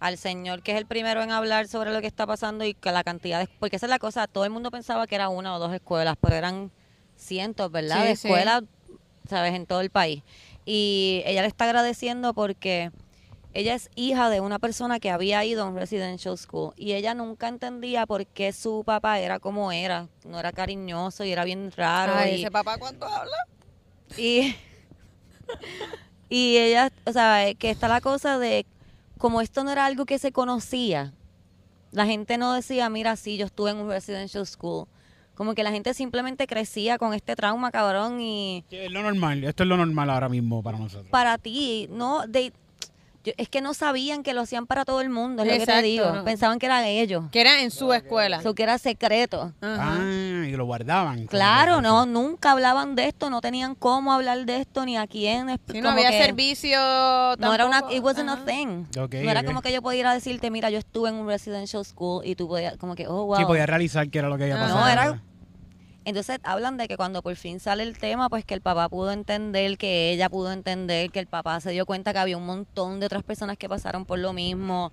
al 0.00 0.18
señor 0.18 0.62
que 0.62 0.72
es 0.72 0.78
el 0.78 0.86
primero 0.86 1.22
en 1.22 1.30
hablar 1.30 1.68
sobre 1.68 1.92
lo 1.92 2.00
que 2.00 2.08
está 2.08 2.26
pasando 2.26 2.64
y 2.64 2.74
que 2.74 2.90
la 2.90 3.04
cantidad 3.04 3.38
de... 3.38 3.48
Porque 3.60 3.76
esa 3.76 3.86
es 3.86 3.90
la 3.90 4.00
cosa, 4.00 4.26
todo 4.26 4.44
el 4.44 4.50
mundo 4.50 4.72
pensaba 4.72 5.06
que 5.06 5.14
era 5.14 5.28
una 5.28 5.54
o 5.54 5.60
dos 5.60 5.72
escuelas, 5.72 6.16
pero 6.20 6.34
eran 6.34 6.72
cientos, 7.16 7.70
¿verdad? 7.70 8.02
Sí, 8.02 8.08
de 8.08 8.16
sí. 8.16 8.26
escuelas, 8.26 8.64
¿sabes? 9.28 9.54
En 9.54 9.66
todo 9.66 9.82
el 9.82 9.90
país. 9.90 10.24
Y 10.66 11.22
ella 11.26 11.42
le 11.42 11.48
está 11.48 11.66
agradeciendo 11.66 12.34
porque 12.34 12.90
ella 13.54 13.74
es 13.74 13.88
hija 13.94 14.30
de 14.30 14.40
una 14.40 14.58
persona 14.58 14.98
que 14.98 15.10
había 15.10 15.44
ido 15.44 15.62
a 15.62 15.68
un 15.68 15.76
residential 15.76 16.36
school 16.36 16.74
y 16.76 16.92
ella 16.92 17.14
nunca 17.14 17.46
entendía 17.46 18.04
por 18.04 18.26
qué 18.26 18.52
su 18.52 18.82
papá 18.84 19.20
era 19.20 19.38
como 19.38 19.70
era, 19.70 20.08
no 20.26 20.40
era 20.40 20.50
cariñoso 20.50 21.24
y 21.24 21.30
era 21.30 21.44
bien 21.44 21.70
raro. 21.70 22.14
Ay, 22.16 22.32
y, 22.32 22.40
ese 22.40 22.50
papá 22.50 22.76
cuánto 22.78 23.06
habla. 23.06 23.36
y, 24.18 24.56
y 26.28 26.56
ella, 26.56 26.90
o 27.06 27.12
sea, 27.12 27.54
que 27.54 27.70
está 27.70 27.86
la 27.86 28.00
cosa 28.00 28.38
de, 28.38 28.66
como 29.18 29.40
esto 29.40 29.62
no 29.62 29.70
era 29.70 29.86
algo 29.86 30.04
que 30.04 30.18
se 30.18 30.32
conocía, 30.32 31.12
la 31.92 32.06
gente 32.06 32.38
no 32.38 32.52
decía, 32.52 32.88
mira, 32.88 33.14
sí, 33.14 33.36
yo 33.36 33.46
estuve 33.46 33.70
en 33.70 33.76
un 33.76 33.88
residential 33.88 34.44
school. 34.46 34.88
Como 35.36 35.54
que 35.54 35.62
la 35.62 35.70
gente 35.70 35.94
simplemente 35.94 36.46
crecía 36.46 36.98
con 36.98 37.14
este 37.14 37.36
trauma, 37.36 37.70
cabrón, 37.70 38.20
y 38.20 38.64
Es 38.70 38.90
lo 38.90 39.02
normal, 39.02 39.44
esto 39.44 39.62
es 39.62 39.68
lo 39.68 39.76
normal 39.76 40.10
ahora 40.10 40.28
mismo 40.28 40.62
para 40.62 40.78
nosotros. 40.78 41.08
para 41.10 41.38
ti, 41.38 41.88
no, 41.90 42.26
de, 42.26 42.52
yo- 43.24 43.32
es 43.36 43.48
que 43.48 43.60
no 43.60 43.74
sabían 43.74 44.22
que 44.22 44.34
lo 44.34 44.42
hacían 44.42 44.66
para 44.66 44.84
todo 44.84 45.00
el 45.00 45.10
mundo, 45.10 45.42
es 45.42 45.52
lo 45.52 45.58
que 45.58 45.66
te 45.66 45.82
digo. 45.82 46.10
no. 46.12 46.24
Pensaban 46.24 46.58
que 46.58 46.66
eran 46.66 46.84
ellos, 46.84 47.24
Que 47.32 47.40
era 47.40 47.60
en 47.62 47.70
su 47.70 47.92
escuela. 47.92 48.38
eso 48.38 48.54
que 48.54 48.62
era 48.62 48.78
secreto. 48.78 49.52
Ajá. 49.60 49.96
Ah, 50.00 50.46
y 50.46 50.52
lo 50.52 50.64
guardaban. 50.66 51.26
Claro, 51.26 51.80
no, 51.80 52.06
nunca 52.06 52.52
hablaban 52.52 52.94
de 52.94 53.08
esto, 53.08 53.30
no 53.30 53.40
tenían 53.40 53.74
cómo 53.74 54.12
hablar 54.12 54.44
de 54.46 54.60
esto 54.60 54.84
ni 54.84 54.96
a 54.96 55.06
quién. 55.06 55.48
Sí, 55.72 55.80
no 55.80 55.90
había 55.90 56.10
que- 56.10 56.22
servicio 56.22 56.78
No 57.38 57.54
era 57.54 57.66
una, 57.66 57.84
it 57.90 58.02
wasn't 58.02 58.28
Ajá. 58.30 58.42
a 58.42 58.44
thing. 58.44 58.84
No 58.94 59.30
era 59.30 59.42
como 59.44 59.62
que 59.62 59.72
yo 59.72 59.82
podía 59.82 60.00
ir 60.00 60.06
a 60.06 60.14
decirte, 60.14 60.50
mira, 60.50 60.70
yo 60.70 60.78
estuve 60.78 61.08
en 61.08 61.16
un 61.16 61.26
residential 61.26 61.84
school 61.84 62.22
y 62.24 62.34
tú 62.36 62.46
podías, 62.48 62.76
como 62.76 62.94
que, 62.94 63.06
oh, 63.08 63.24
wow. 63.26 63.36
Sí, 63.36 63.44
podía 63.44 63.66
realizar 63.66 64.08
que 64.10 64.18
era 64.18 64.28
lo 64.28 64.36
que 64.36 64.44
había 64.44 64.56
Ah. 64.56 64.60
pasado. 64.60 64.80
No, 64.80 64.88
era- 64.88 65.22
Entonces 66.04 66.38
hablan 66.42 66.76
de 66.76 66.86
que 66.88 66.96
cuando 66.96 67.22
por 67.22 67.34
fin 67.36 67.60
sale 67.60 67.82
el 67.82 67.96
tema, 67.98 68.28
pues 68.28 68.44
que 68.44 68.54
el 68.54 68.60
papá 68.60 68.88
pudo 68.88 69.10
entender, 69.12 69.78
que 69.78 70.10
ella 70.12 70.28
pudo 70.28 70.52
entender, 70.52 71.10
que 71.10 71.18
el 71.20 71.26
papá 71.26 71.60
se 71.60 71.70
dio 71.70 71.86
cuenta 71.86 72.12
que 72.12 72.18
había 72.18 72.36
un 72.36 72.44
montón 72.46 73.00
de 73.00 73.06
otras 73.06 73.22
personas 73.22 73.56
que 73.56 73.68
pasaron 73.68 74.04
por 74.04 74.18
lo 74.18 74.32
mismo. 74.32 74.92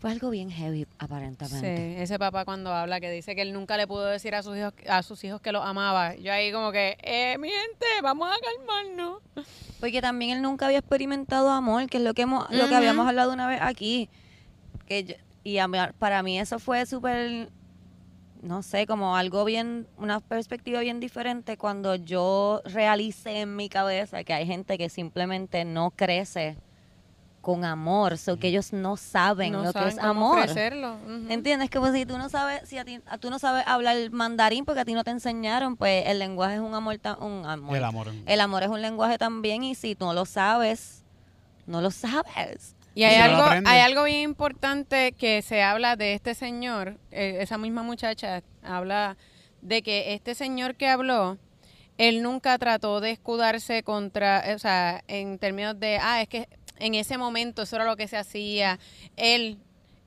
Fue 0.00 0.12
algo 0.12 0.30
bien 0.30 0.48
heavy, 0.50 0.84
Sí, 0.84 0.86
aparentemente. 1.00 2.00
ese 2.02 2.18
papá 2.20 2.44
cuando 2.44 2.72
habla 2.72 3.00
que 3.00 3.10
dice 3.10 3.34
que 3.34 3.42
él 3.42 3.52
nunca 3.52 3.76
le 3.76 3.88
pudo 3.88 4.04
decir 4.06 4.32
a 4.36 4.44
sus 4.44 4.56
hijos 4.56 4.72
a 4.88 5.02
sus 5.02 5.22
hijos 5.24 5.40
que 5.40 5.50
los 5.50 5.64
amaba. 5.64 6.14
Yo 6.14 6.32
ahí 6.32 6.52
como 6.52 6.70
que, 6.70 6.96
eh, 7.02 7.36
mi 7.38 7.48
gente, 7.48 7.86
vamos 8.00 8.28
a 8.30 8.36
calmarnos. 8.40 9.20
Porque 9.80 10.00
también 10.00 10.36
él 10.36 10.42
nunca 10.42 10.66
había 10.66 10.78
experimentado 10.78 11.50
amor, 11.50 11.88
que 11.88 11.96
es 11.98 12.02
lo 12.04 12.14
que 12.14 12.22
hemos, 12.22 12.48
lo 12.50 12.68
que 12.68 12.76
habíamos 12.76 13.08
hablado 13.08 13.32
una 13.32 13.48
vez 13.48 13.60
aquí. 13.60 14.08
Que 14.86 15.02
yo- 15.04 15.14
y 15.42 15.58
a 15.58 15.66
mí- 15.66 15.78
para 15.98 16.22
mí 16.22 16.38
eso 16.38 16.58
fue 16.60 16.86
súper, 16.86 17.48
no 18.42 18.62
sé, 18.62 18.86
como 18.86 19.16
algo 19.16 19.44
bien, 19.44 19.86
una 19.96 20.20
perspectiva 20.20 20.80
bien 20.80 21.00
diferente 21.00 21.56
cuando 21.56 21.94
yo 21.96 22.62
realicé 22.64 23.40
en 23.40 23.56
mi 23.56 23.68
cabeza 23.68 24.24
que 24.24 24.32
hay 24.34 24.46
gente 24.46 24.78
que 24.78 24.88
simplemente 24.88 25.64
no 25.64 25.90
crece 25.90 26.56
con 27.40 27.64
amor, 27.64 28.14
o 28.26 28.36
que 28.36 28.48
ellos 28.48 28.72
no 28.72 28.96
saben 28.96 29.52
no 29.52 29.62
lo 29.62 29.72
que 29.72 29.86
es 29.88 29.94
cómo 29.94 30.08
amor. 30.10 30.38
ofrecerlo. 30.40 30.96
Ujú. 30.96 31.26
¿Entiendes? 31.32 31.70
Como 31.70 31.90
si 31.92 32.04
tú 32.04 32.18
no 32.18 32.28
sabes, 32.28 32.68
si 32.68 32.76
a 32.78 32.84
ti, 32.84 33.00
a 33.06 33.16
tú 33.16 33.30
no 33.30 33.38
sabes 33.38 33.64
hablar 33.66 33.96
mandarín 34.10 34.64
porque 34.64 34.80
a 34.80 34.84
ti 34.84 34.92
no 34.92 35.02
te 35.04 35.12
enseñaron, 35.12 35.76
pues 35.76 36.04
el 36.08 36.18
lenguaje 36.18 36.56
es 36.56 36.60
un 36.60 36.74
amor, 36.74 36.98
ta- 36.98 37.16
un 37.18 37.46
amor. 37.46 37.76
El 37.76 37.84
amor. 37.84 38.08
El 38.26 38.40
amor 38.40 38.62
es 38.64 38.68
un 38.68 38.82
lenguaje 38.82 39.16
también 39.18 39.62
y 39.62 39.74
si 39.74 39.94
tú 39.94 40.04
no 40.04 40.12
lo 40.14 40.26
sabes, 40.26 41.04
no 41.66 41.80
lo 41.80 41.90
sabes. 41.90 42.74
Y 42.98 43.04
hay 43.04 43.14
algo, 43.14 43.44
hay 43.44 43.78
algo 43.78 44.02
bien 44.02 44.22
importante 44.22 45.12
que 45.12 45.40
se 45.42 45.62
habla 45.62 45.94
de 45.94 46.14
este 46.14 46.34
señor, 46.34 46.98
eh, 47.12 47.38
esa 47.40 47.56
misma 47.56 47.84
muchacha 47.84 48.42
habla 48.60 49.16
de 49.62 49.82
que 49.82 50.14
este 50.14 50.34
señor 50.34 50.74
que 50.74 50.88
habló, 50.88 51.38
él 51.96 52.24
nunca 52.24 52.58
trató 52.58 53.00
de 53.00 53.12
escudarse 53.12 53.84
contra, 53.84 54.50
eh, 54.50 54.56
o 54.56 54.58
sea, 54.58 55.04
en 55.06 55.38
términos 55.38 55.78
de, 55.78 56.00
ah, 56.02 56.22
es 56.22 56.28
que 56.28 56.48
en 56.80 56.96
ese 56.96 57.18
momento 57.18 57.62
eso 57.62 57.76
era 57.76 57.84
lo 57.84 57.96
que 57.96 58.08
se 58.08 58.16
hacía. 58.16 58.80
Él, 59.16 59.58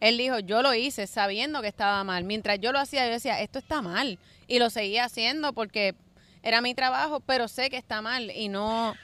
él 0.01 0.17
dijo, 0.17 0.39
yo 0.39 0.61
lo 0.61 0.73
hice 0.73 1.07
sabiendo 1.07 1.61
que 1.61 1.69
estaba 1.69 2.03
mal. 2.03 2.25
Mientras 2.25 2.59
yo 2.59 2.73
lo 2.73 2.79
hacía, 2.79 3.05
yo 3.05 3.13
decía, 3.13 3.39
esto 3.39 3.59
está 3.59 3.81
mal. 3.81 4.19
Y 4.47 4.59
lo 4.59 4.69
seguía 4.69 5.05
haciendo 5.05 5.53
porque 5.53 5.95
era 6.43 6.59
mi 6.59 6.75
trabajo, 6.75 7.21
pero 7.21 7.47
sé 7.47 7.69
que 7.69 7.77
está 7.77 8.01
mal 8.01 8.31
y 8.31 8.49
no, 8.49 8.95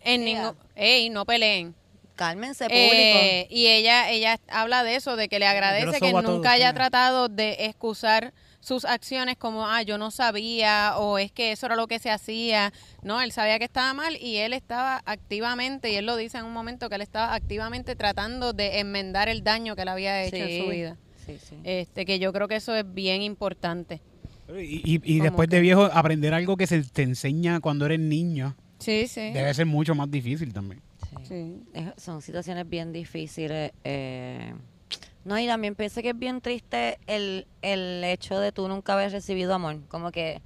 en 0.00 0.22
Yeah. 0.24 0.40
ningún, 0.40 0.56
ey, 0.74 1.10
no 1.10 1.26
peleen. 1.26 1.74
Cálmense, 2.16 2.64
público. 2.64 3.18
Eh, 3.18 3.46
y 3.50 3.66
ella 3.66 4.10
ella 4.10 4.40
habla 4.48 4.82
de 4.82 4.96
eso, 4.96 5.16
de 5.16 5.28
que 5.28 5.38
le 5.38 5.46
agradece 5.46 6.00
que 6.00 6.10
todos, 6.10 6.24
nunca 6.24 6.52
haya 6.52 6.72
tratado 6.72 7.28
de 7.28 7.66
excusar 7.66 8.32
sus 8.60 8.84
acciones 8.84 9.36
como, 9.36 9.66
ah, 9.66 9.82
yo 9.82 9.96
no 9.98 10.10
sabía, 10.10 10.94
o 10.96 11.18
es 11.18 11.30
que 11.30 11.52
eso 11.52 11.66
era 11.66 11.76
lo 11.76 11.86
que 11.86 11.98
se 12.00 12.10
hacía. 12.10 12.72
No, 13.02 13.20
él 13.20 13.30
sabía 13.32 13.58
que 13.58 13.64
estaba 13.66 13.94
mal 13.94 14.16
y 14.20 14.38
él 14.38 14.54
estaba 14.54 15.02
activamente, 15.04 15.92
y 15.92 15.96
él 15.96 16.06
lo 16.06 16.16
dice 16.16 16.38
en 16.38 16.46
un 16.46 16.52
momento, 16.52 16.88
que 16.88 16.96
él 16.96 17.02
estaba 17.02 17.34
activamente 17.34 17.94
tratando 17.94 18.52
de 18.52 18.80
enmendar 18.80 19.28
el 19.28 19.44
daño 19.44 19.76
que 19.76 19.84
le 19.84 19.90
había 19.92 20.22
hecho 20.24 20.36
en 20.36 20.62
su 20.64 20.68
vida. 20.70 20.96
Sí, 21.26 21.36
sí. 21.48 21.56
Este, 21.64 22.04
que 22.06 22.18
yo 22.18 22.32
creo 22.32 22.48
que 22.48 22.56
eso 22.56 22.74
es 22.74 22.84
bien 22.92 23.22
importante. 23.22 24.00
Y, 24.58 25.00
y- 25.04 25.20
después 25.20 25.48
de 25.48 25.60
viejo, 25.60 25.84
aprender 25.92 26.32
algo 26.32 26.56
que 26.56 26.66
se 26.66 26.82
te 26.82 27.02
enseña 27.02 27.60
cuando 27.60 27.84
eres 27.86 27.98
niño 28.00 28.56
Sí, 28.78 29.06
sí. 29.08 29.30
debe 29.32 29.52
ser 29.54 29.66
mucho 29.66 29.94
más 29.94 30.10
difícil 30.10 30.52
también. 30.52 30.80
Sí. 31.22 31.26
Sí. 31.28 31.62
Es- 31.74 32.02
son 32.02 32.22
situaciones 32.22 32.68
bien 32.68 32.92
difíciles. 32.92 33.72
eh, 33.84 34.54
no, 35.24 35.36
y 35.38 35.46
también 35.48 35.74
pienso 35.74 36.02
que 36.02 36.10
es 36.10 36.18
bien 36.18 36.40
triste 36.40 36.98
el, 37.08 37.48
el 37.60 38.04
hecho 38.04 38.38
de 38.38 38.52
tú 38.52 38.68
nunca 38.68 38.92
haber 38.92 39.10
recibido 39.10 39.54
amor. 39.54 39.80
Como 39.88 40.12
que 40.12 40.40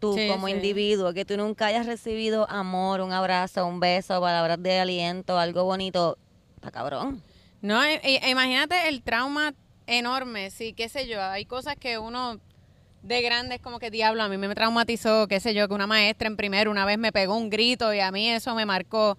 tú 0.00 0.14
Sí, 0.16 0.26
como 0.26 0.48
sí. 0.48 0.54
individuo, 0.54 1.12
que 1.12 1.24
tú 1.24 1.36
nunca 1.36 1.66
hayas 1.66 1.86
recibido 1.86 2.50
amor, 2.50 3.02
un 3.02 3.12
abrazo, 3.12 3.64
un 3.66 3.78
beso, 3.78 4.20
palabras 4.20 4.60
de 4.60 4.80
aliento, 4.80 5.38
algo 5.38 5.62
bonito. 5.64 6.18
Está 6.56 6.72
cabrón. 6.72 7.22
No, 7.62 7.84
e- 7.84 8.00
e- 8.02 8.30
imagínate 8.30 8.88
el 8.88 9.02
trauma 9.02 9.54
enorme, 9.86 10.50
sí, 10.50 10.72
qué 10.72 10.88
sé 10.88 11.06
yo, 11.06 11.22
hay 11.22 11.44
cosas 11.44 11.76
que 11.76 11.98
uno 11.98 12.40
de 13.02 13.22
grande 13.22 13.56
es 13.56 13.60
como 13.60 13.78
que 13.78 13.90
diablo, 13.90 14.22
a 14.22 14.28
mí 14.28 14.36
me 14.38 14.52
traumatizó, 14.54 15.26
qué 15.28 15.38
sé 15.40 15.54
yo, 15.54 15.68
que 15.68 15.74
una 15.74 15.86
maestra 15.86 16.26
en 16.28 16.36
primero 16.36 16.70
una 16.70 16.84
vez 16.84 16.98
me 16.98 17.12
pegó 17.12 17.36
un 17.36 17.48
grito 17.50 17.92
y 17.94 18.00
a 18.00 18.10
mí 18.10 18.28
eso 18.28 18.54
me 18.54 18.66
marcó. 18.66 19.16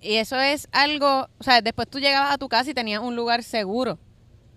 Y 0.00 0.16
eso 0.16 0.40
es 0.40 0.68
algo, 0.72 1.28
o 1.38 1.44
sea, 1.44 1.60
después 1.60 1.88
tú 1.88 1.98
llegabas 1.98 2.32
a 2.32 2.38
tu 2.38 2.48
casa 2.48 2.70
y 2.70 2.74
tenías 2.74 3.00
un 3.02 3.16
lugar 3.16 3.42
seguro. 3.42 3.98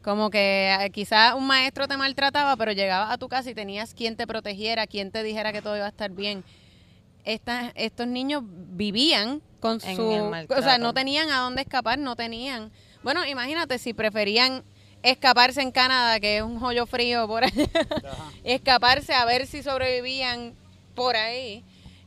Como 0.02 0.30
que 0.30 0.76
eh, 0.80 0.90
quizás 0.92 1.34
un 1.34 1.48
maestro 1.48 1.88
te 1.88 1.98
maltrataba, 1.98 2.56
pero 2.58 2.72
llegabas 2.72 3.12
a 3.12 3.18
tu 3.18 3.30
casa 3.30 3.50
y 3.50 3.56
tenías 3.56 3.94
quien 3.94 4.16
te 4.16 4.28
protegiera, 4.28 4.88
quien 4.88 5.12
te 5.12 5.24
dijera 5.24 5.54
que 5.54 5.62
todo 5.62 5.76
iba 5.76 5.86
a 5.86 5.90
estar 5.90 6.12
bien. 6.12 6.44
Estas, 7.24 7.72
estos 7.76 8.08
niños 8.08 8.44
vivían 8.46 9.42
con 9.62 9.80
En 9.84 9.96
su... 9.96 10.12
el 10.12 10.48
O 10.50 10.62
sea, 10.62 10.78
no 10.78 10.94
tenían 10.94 11.30
a 11.30 11.40
dónde 11.40 11.62
escapar, 11.62 12.00
no 12.00 12.16
tenían... 12.16 12.72
Bueno, 13.02 13.26
imagínate 13.26 13.80
si 13.80 13.94
preferían 13.94 14.64
escaparse 15.04 15.62
en 15.62 15.72
Canadá, 15.72 16.20
que 16.20 16.38
es 16.38 16.44
un 16.44 16.60
joyo 16.60 16.86
frío 16.86 17.28
por 17.28 17.44
ahí, 17.44 17.52
escaparse 18.44 19.14
a 19.14 19.26
ver 19.26 19.46
si 19.48 19.62
sobrevivían 19.64 20.54
por 20.96 21.16
ahí. 21.16 21.64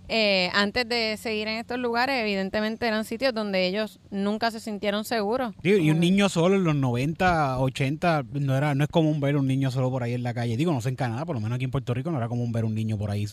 Eh, 0.08 0.50
antes 0.54 0.88
de 0.88 1.16
seguir 1.16 1.48
en 1.48 1.58
estos 1.58 1.78
lugares, 1.78 2.20
evidentemente 2.20 2.86
eran 2.86 3.04
sitios 3.04 3.34
donde 3.34 3.66
ellos 3.66 3.98
nunca 4.10 4.50
se 4.50 4.60
sintieron 4.60 5.04
seguros. 5.04 5.54
Digo, 5.62 5.78
y 5.78 5.90
un 5.90 6.00
niño 6.00 6.28
solo 6.28 6.56
en 6.56 6.64
los 6.64 6.74
90, 6.76 7.58
80, 7.58 8.24
no 8.34 8.56
era 8.56 8.74
no 8.74 8.84
es 8.84 8.90
común 8.90 9.20
ver 9.20 9.36
un 9.36 9.46
niño 9.46 9.70
solo 9.70 9.90
por 9.90 10.02
ahí 10.02 10.14
en 10.14 10.22
la 10.22 10.32
calle. 10.34 10.56
Digo, 10.56 10.72
no 10.72 10.80
sé 10.80 10.88
en 10.90 10.96
Canadá, 10.96 11.24
por 11.24 11.34
lo 11.36 11.40
menos 11.40 11.56
aquí 11.56 11.64
en 11.64 11.70
Puerto 11.70 11.92
Rico 11.94 12.10
no 12.10 12.18
era 12.18 12.28
común 12.28 12.52
ver 12.52 12.64
un 12.64 12.74
niño 12.74 12.96
por 12.96 13.10
ahí 13.10 13.26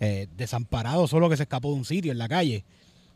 eh, 0.00 0.26
desamparado, 0.36 1.06
solo 1.06 1.28
que 1.28 1.36
se 1.36 1.44
escapó 1.44 1.68
de 1.70 1.74
un 1.76 1.84
sitio 1.84 2.12
en 2.12 2.18
la 2.18 2.28
calle. 2.28 2.64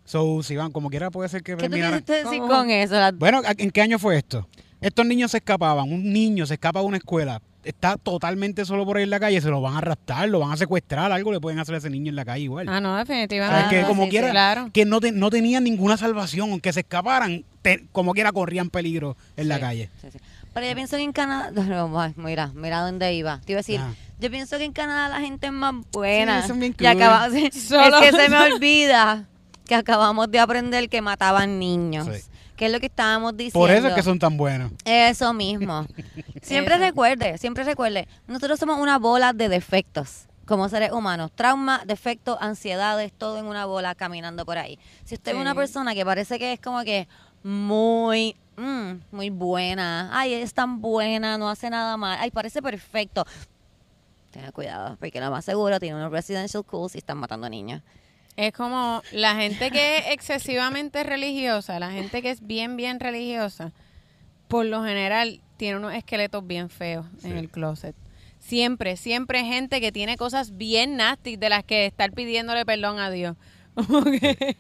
So, 0.05 0.43
si 0.43 0.55
van 0.57 0.71
como 0.71 0.89
quiera 0.89 1.11
puede 1.11 1.29
ser 1.29 1.43
que 1.43 1.57
¿Qué 1.57 1.69
tú 1.69 2.13
decir 2.13 2.39
con 2.41 2.71
eso? 2.71 2.95
La- 2.95 3.11
Bueno, 3.13 3.43
¿en 3.59 3.71
qué 3.71 3.83
año 3.83 3.99
fue 3.99 4.17
esto? 4.19 4.47
Estos 4.81 5.05
niños 5.07 5.31
se 5.33 5.39
escapaban, 5.39 5.91
un 5.93 6.13
niño 6.13 6.47
se 6.47 6.55
escapa 6.55 6.81
de 6.81 6.87
una 6.87 6.99
escuela, 6.99 7.41
está 7.67 7.97
totalmente 7.97 8.65
solo 8.65 8.85
por 8.87 8.97
ahí 8.97 9.03
en 9.03 9.11
la 9.11 9.21
calle, 9.21 9.41
se 9.41 9.49
lo 9.51 9.61
van 9.61 9.75
a 9.75 9.79
arrastrar, 9.79 10.29
lo 10.29 10.39
van 10.41 10.53
a 10.53 10.57
secuestrar, 10.57 11.11
algo 11.13 11.33
le 11.33 11.41
pueden 11.41 11.59
hacer 11.59 11.75
a 11.75 11.79
ese 11.79 11.91
niño 11.91 12.11
en 12.11 12.17
la 12.17 12.25
calle 12.25 12.45
igual. 12.45 12.69
Ah, 12.69 12.81
no, 12.81 12.91
O 12.93 12.95
sea, 12.95 13.05
definitivamente. 13.05 13.69
que 13.71 13.81
Ah, 13.83 13.87
como 13.87 14.05
sí, 14.05 14.11
quiera, 14.11 14.29
sí. 14.29 14.33
Claro. 14.33 14.71
que 14.73 14.85
no, 14.85 15.01
te- 15.01 15.13
no 15.13 15.31
tenían 15.31 15.65
ninguna 15.65 15.97
salvación, 15.97 16.51
aunque 16.51 16.73
se 16.73 16.81
escaparan, 16.81 17.45
te- 17.63 17.87
como 17.93 18.13
quiera 18.15 18.33
corrían 18.33 18.71
peligro 18.71 19.17
en 19.37 19.49
la 19.49 19.59
calle. 19.61 19.91
sí, 20.01 20.09
sí. 20.13 20.19
Pero 20.55 20.67
yo 20.69 20.75
pienso 20.75 20.97
que 20.97 21.03
en 21.03 21.13
Canadá, 21.13 21.51
no, 21.69 22.13
mira, 22.17 22.51
mira 22.55 22.81
dónde 22.81 23.13
iba. 23.13 23.41
Te 23.45 23.53
iba 23.53 23.59
a 23.59 23.61
decir, 23.61 23.79
Ajá. 23.81 23.93
yo 24.21 24.31
pienso 24.31 24.57
que 24.59 24.65
en 24.65 24.73
Canadá 24.73 25.09
la 25.09 25.21
gente 25.21 25.49
es 25.49 25.53
más 25.53 25.75
buena. 25.93 26.47
Y 26.79 26.87
acaba- 26.87 27.27
Es 27.37 27.53
que 27.53 28.13
se 28.13 28.29
me 28.31 28.39
olvida 28.55 29.25
que 29.67 29.75
acabamos 29.75 30.31
de 30.31 30.39
aprender 30.39 30.89
que 30.89 31.03
mataban 31.03 31.59
niños. 31.59 32.07
Que 32.57 32.67
es 32.67 32.73
lo 32.73 32.81
que 32.81 32.87
estábamos 32.87 33.37
diciendo. 33.37 33.59
Por 33.61 33.71
eso 33.71 33.89
es 33.89 33.95
que 33.95 34.03
son 34.03 34.19
tan 34.19 34.37
buenos. 34.37 34.73
Eso 34.85 35.33
mismo. 35.35 35.87
Siempre 36.43 36.75
Eso. 36.77 36.85
recuerde, 36.85 37.39
siempre 37.39 37.65
recuerde, 37.65 38.07
nosotros 38.27 38.59
somos 38.59 38.79
una 38.79 38.99
bola 38.99 39.33
de 39.33 39.49
defectos 39.49 40.27
como 40.47 40.69
seres 40.69 40.93
humanos. 40.93 41.33
Trauma, 41.35 41.83
defectos, 41.87 42.39
ansiedades, 42.41 43.13
todo 43.13 43.39
en 43.39 43.47
una 43.47 43.67
bola 43.67 43.95
caminando 43.97 44.47
por 44.47 44.59
ahí. 44.59 44.79
Si 45.05 45.15
usted 45.17 45.33
Sí. 45.33 45.37
ve 45.37 45.43
una 45.43 45.55
persona 45.57 45.93
que 45.95 46.05
parece 46.05 46.39
que 46.39 46.53
es 46.53 46.61
como 46.61 46.83
que 46.85 47.09
muy, 47.43 48.37
mm, 48.57 48.93
muy 49.11 49.31
buena, 49.31 50.09
ay, 50.13 50.35
es 50.35 50.55
tan 50.55 50.81
buena, 50.81 51.37
no 51.37 51.49
hace 51.51 51.69
nada 51.69 51.97
mal, 51.97 52.17
ay, 52.21 52.31
parece 52.31 52.63
perfecto. 52.63 53.25
Tenga 54.31 54.53
cuidado, 54.53 54.97
porque 55.01 55.21
lo 55.21 55.31
más 55.31 55.45
seguro 55.45 55.81
tiene 55.81 55.97
unos 55.97 56.13
residential 56.13 56.63
schools 56.63 56.95
y 56.95 56.99
están 56.99 57.19
matando 57.19 57.49
niños. 57.49 57.83
Es 58.37 58.53
como 58.53 59.03
la 59.13 59.35
gente 59.37 59.71
que 59.71 59.99
es 59.99 60.05
excesivamente 60.09 61.03
religiosa, 61.03 61.79
la 61.79 61.91
gente 61.91 62.21
que 62.21 62.31
es 62.31 62.47
bien, 62.47 62.77
bien 62.77 63.01
religiosa, 63.01 63.73
por 64.49 64.67
lo 64.67 64.85
general 64.85 65.41
tiene 65.57 65.79
unos 65.79 65.95
esqueletos 65.95 66.47
bien 66.47 66.69
feos 66.69 67.07
en 67.25 67.39
el 67.39 67.49
closet. 67.49 67.97
Siempre, 68.39 68.97
siempre 68.97 69.45
gente 69.45 69.81
que 69.81 69.91
tiene 69.91 70.17
cosas 70.17 70.57
bien 70.57 70.97
nasty 70.97 71.37
de 71.37 71.49
las 71.49 71.65
que 71.65 71.87
estar 71.87 72.13
pidiéndole 72.13 72.65
perdón 72.67 72.99
a 72.99 73.11
Dios. 73.11 73.37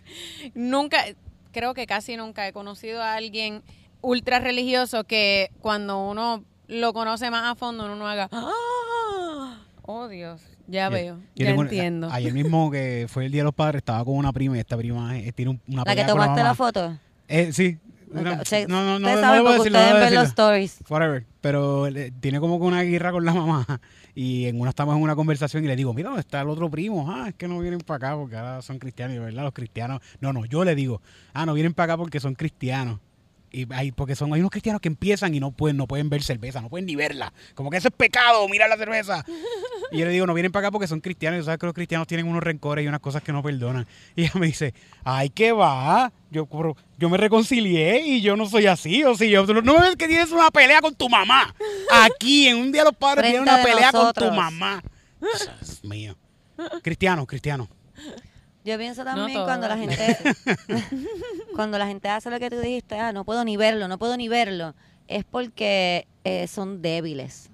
Nunca, 0.54 1.04
creo 1.52 1.74
que 1.74 1.86
casi 1.86 2.16
nunca 2.16 2.46
he 2.46 2.52
conocido 2.52 3.02
a 3.02 3.14
alguien 3.14 3.62
ultra 4.02 4.40
religioso 4.40 5.04
que 5.04 5.50
cuando 5.60 5.98
uno 5.98 6.44
lo 6.68 6.92
conoce 6.92 7.30
más 7.30 7.44
a 7.44 7.54
fondo 7.54 7.84
uno 7.86 7.96
no 7.96 8.06
haga, 8.06 8.28
¡Ah! 8.32 9.60
oh 9.82 10.08
Dios, 10.08 10.42
ya 10.66 10.88
veo, 10.88 11.16
Yo 11.16 11.22
ya 11.34 11.46
tengo 11.46 11.62
entiendo. 11.62 12.08
Ayer 12.10 12.32
mismo 12.32 12.70
que 12.70 13.06
fue 13.08 13.26
el 13.26 13.32
Día 13.32 13.40
de 13.42 13.44
los 13.46 13.54
Padres, 13.54 13.80
estaba 13.80 14.04
con 14.04 14.16
una 14.16 14.32
prima 14.32 14.56
y 14.56 14.60
esta 14.60 14.76
prima 14.76 15.18
eh, 15.18 15.32
tiene 15.32 15.52
un- 15.52 15.60
una 15.68 15.82
La 15.86 15.94
que 15.94 16.04
tomaste 16.04 16.42
la 16.42 16.54
foto. 16.54 16.98
Eh, 17.28 17.52
sí. 17.52 17.78
Una- 18.08 18.36
no, 18.36 18.36
no, 18.36 18.84
no, 18.84 18.96
ustedes 18.96 19.14
no 19.16 19.20
saben 19.20 19.42
porque 19.42 19.56
decirlo, 19.58 19.78
ustedes 19.80 20.00
ven 20.04 20.14
los 20.14 20.28
stories. 20.28 20.78
Whatever. 20.88 21.24
Pero 21.40 21.86
eh, 21.88 22.12
tiene 22.20 22.38
como 22.40 22.58
que 22.60 22.64
una 22.66 22.82
guerra 22.82 23.10
con 23.12 23.24
la 23.24 23.34
mamá. 23.34 23.66
Y 24.18 24.46
en 24.46 24.58
una 24.58 24.70
estamos 24.70 24.96
en 24.96 25.02
una 25.02 25.14
conversación 25.14 25.62
y 25.62 25.66
le 25.66 25.76
digo, 25.76 25.92
mira, 25.92 26.08
¿dónde 26.08 26.22
está 26.22 26.40
el 26.40 26.48
otro 26.48 26.70
primo? 26.70 27.04
Ah, 27.12 27.26
es 27.28 27.34
que 27.34 27.46
no 27.46 27.58
vienen 27.58 27.80
para 27.80 27.96
acá 28.08 28.16
porque 28.16 28.34
ahora 28.34 28.62
son 28.62 28.78
cristianos. 28.78 29.14
Y 29.14 29.18
verdad, 29.18 29.42
los 29.42 29.52
cristianos. 29.52 30.00
No, 30.20 30.32
no, 30.32 30.46
yo 30.46 30.64
le 30.64 30.74
digo, 30.74 31.02
ah, 31.34 31.44
no 31.44 31.52
vienen 31.52 31.74
para 31.74 31.92
acá 31.92 31.98
porque 31.98 32.18
son 32.18 32.34
cristianos. 32.34 32.98
Y 33.56 33.66
hay, 33.72 33.90
porque 33.90 34.14
son, 34.14 34.34
hay 34.34 34.40
unos 34.40 34.50
cristianos 34.50 34.82
que 34.82 34.88
empiezan 34.88 35.34
y 35.34 35.40
no 35.40 35.50
pueden, 35.50 35.78
no 35.78 35.86
pueden 35.86 36.10
ver 36.10 36.22
cerveza, 36.22 36.60
no 36.60 36.68
pueden 36.68 36.84
ni 36.84 36.94
verla. 36.94 37.32
Como 37.54 37.70
que 37.70 37.78
eso 37.78 37.88
es 37.88 37.94
pecado, 37.94 38.46
mira 38.50 38.68
la 38.68 38.76
cerveza. 38.76 39.24
Y 39.92 39.98
yo 39.98 40.04
le 40.04 40.10
digo, 40.10 40.26
no 40.26 40.34
vienen 40.34 40.50
para 40.50 40.66
acá 40.66 40.72
porque 40.72 40.88
son 40.88 41.00
cristianos. 41.00 41.40
Y 41.40 41.44
sabes 41.44 41.60
que 41.60 41.66
los 41.66 41.74
cristianos 41.74 42.08
tienen 42.08 42.26
unos 42.26 42.42
rencores 42.42 42.84
y 42.84 42.88
unas 42.88 42.98
cosas 42.98 43.22
que 43.22 43.32
no 43.32 43.40
perdonan. 43.40 43.86
Y 44.16 44.22
ella 44.22 44.32
me 44.34 44.46
dice, 44.46 44.74
ay, 45.04 45.30
¿qué 45.30 45.52
va? 45.52 46.12
Yo, 46.32 46.48
yo 46.98 47.08
me 47.08 47.16
reconcilié 47.16 48.04
y 48.04 48.20
yo 48.20 48.36
no 48.36 48.46
soy 48.46 48.66
así. 48.66 49.04
O 49.04 49.14
si 49.14 49.30
yo, 49.30 49.46
no 49.46 49.80
ves 49.80 49.94
que 49.94 50.08
tienes 50.08 50.32
una 50.32 50.50
pelea 50.50 50.80
con 50.80 50.92
tu 50.96 51.08
mamá. 51.08 51.54
Aquí, 51.88 52.48
en 52.48 52.56
un 52.56 52.72
día 52.72 52.82
los 52.82 52.96
padres, 52.96 53.30
tienes 53.30 53.42
una 53.42 53.62
pelea 53.62 53.92
con 53.92 54.12
tu 54.12 54.30
mamá. 54.32 54.82
Dios 55.20 55.84
mío. 55.84 56.16
Cristiano, 56.82 57.24
cristiano. 57.24 57.68
Yo 58.66 58.76
pienso 58.78 59.04
también 59.04 59.44
cuando 59.44 59.68
la 59.68 59.78
gente 59.78 60.16
cuando 61.54 61.78
la 61.78 61.86
gente 61.86 62.08
hace 62.08 62.30
lo 62.30 62.38
que 62.40 62.50
tú 62.50 62.58
dijiste, 62.58 62.98
ah, 62.98 63.12
no 63.12 63.24
puedo 63.24 63.44
ni 63.44 63.56
verlo, 63.56 63.86
no 63.86 63.96
puedo 63.96 64.16
ni 64.16 64.28
verlo, 64.28 64.74
es 65.06 65.24
porque 65.24 66.08
eh, 66.24 66.48
son 66.48 66.82
débiles. 66.82 67.48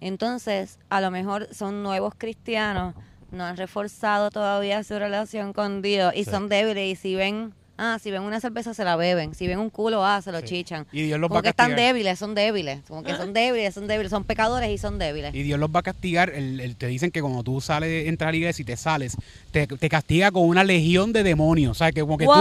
Entonces, 0.00 0.78
a 0.90 1.00
lo 1.00 1.10
mejor 1.12 1.48
son 1.54 1.84
nuevos 1.84 2.14
cristianos, 2.18 2.94
no 3.30 3.44
han 3.44 3.56
reforzado 3.56 4.30
todavía 4.30 4.82
su 4.82 4.98
relación 4.98 5.52
con 5.52 5.80
Dios 5.80 6.12
y 6.16 6.24
Sí. 6.24 6.30
son 6.32 6.48
débiles 6.48 6.92
y 6.92 6.96
si 6.96 7.14
ven, 7.14 7.54
ah, 7.78 7.98
si 8.02 8.10
ven 8.10 8.22
una 8.22 8.40
cerveza 8.40 8.74
se 8.74 8.84
la 8.84 8.96
beben, 8.96 9.34
si 9.34 9.46
ven 9.46 9.58
un 9.58 9.70
culo, 9.70 10.04
ah, 10.04 10.20
se 10.22 10.32
lo 10.32 10.40
Sí. 10.40 10.46
chichan. 10.46 10.86
Y 10.92 11.02
Dios 11.02 11.18
los 11.20 11.30
va 11.30 11.42
que 11.42 11.48
están 11.50 11.70
castigar. 11.70 11.94
débiles, 11.94 12.18
son 12.18 12.34
débiles, 12.34 12.80
como 12.88 13.02
que 13.02 13.14
son 13.16 13.32
débiles, 13.34 13.74
son 13.74 13.86
débiles, 13.86 14.10
son 14.10 14.24
pecadores 14.24 14.70
y 14.70 14.78
son 14.78 14.98
débiles. 14.98 15.34
Y 15.34 15.42
Dios 15.42 15.58
los 15.60 15.70
va 15.70 15.80
a 15.80 15.82
castigar. 15.82 16.30
El, 16.30 16.60
el- 16.60 16.76
te 16.76 16.86
dicen 16.86 17.10
que 17.10 17.20
cuando 17.20 17.42
tú 17.42 17.60
sales, 17.60 18.08
entras 18.08 18.28
a 18.28 18.30
la 18.32 18.36
iglesia 18.38 18.62
y 18.62 18.66
te 18.66 18.76
sales, 18.76 19.16
te, 19.52 19.66
te 19.66 19.88
castiga 19.88 20.30
con 20.30 20.44
una 20.44 20.64
legión 20.64 21.12
de 21.12 21.22
demonios. 21.22 21.72
O 21.72 21.74
sea, 21.74 21.92
que 21.92 22.00
como 22.00 22.16
que 22.18 22.24
tú 22.26 22.32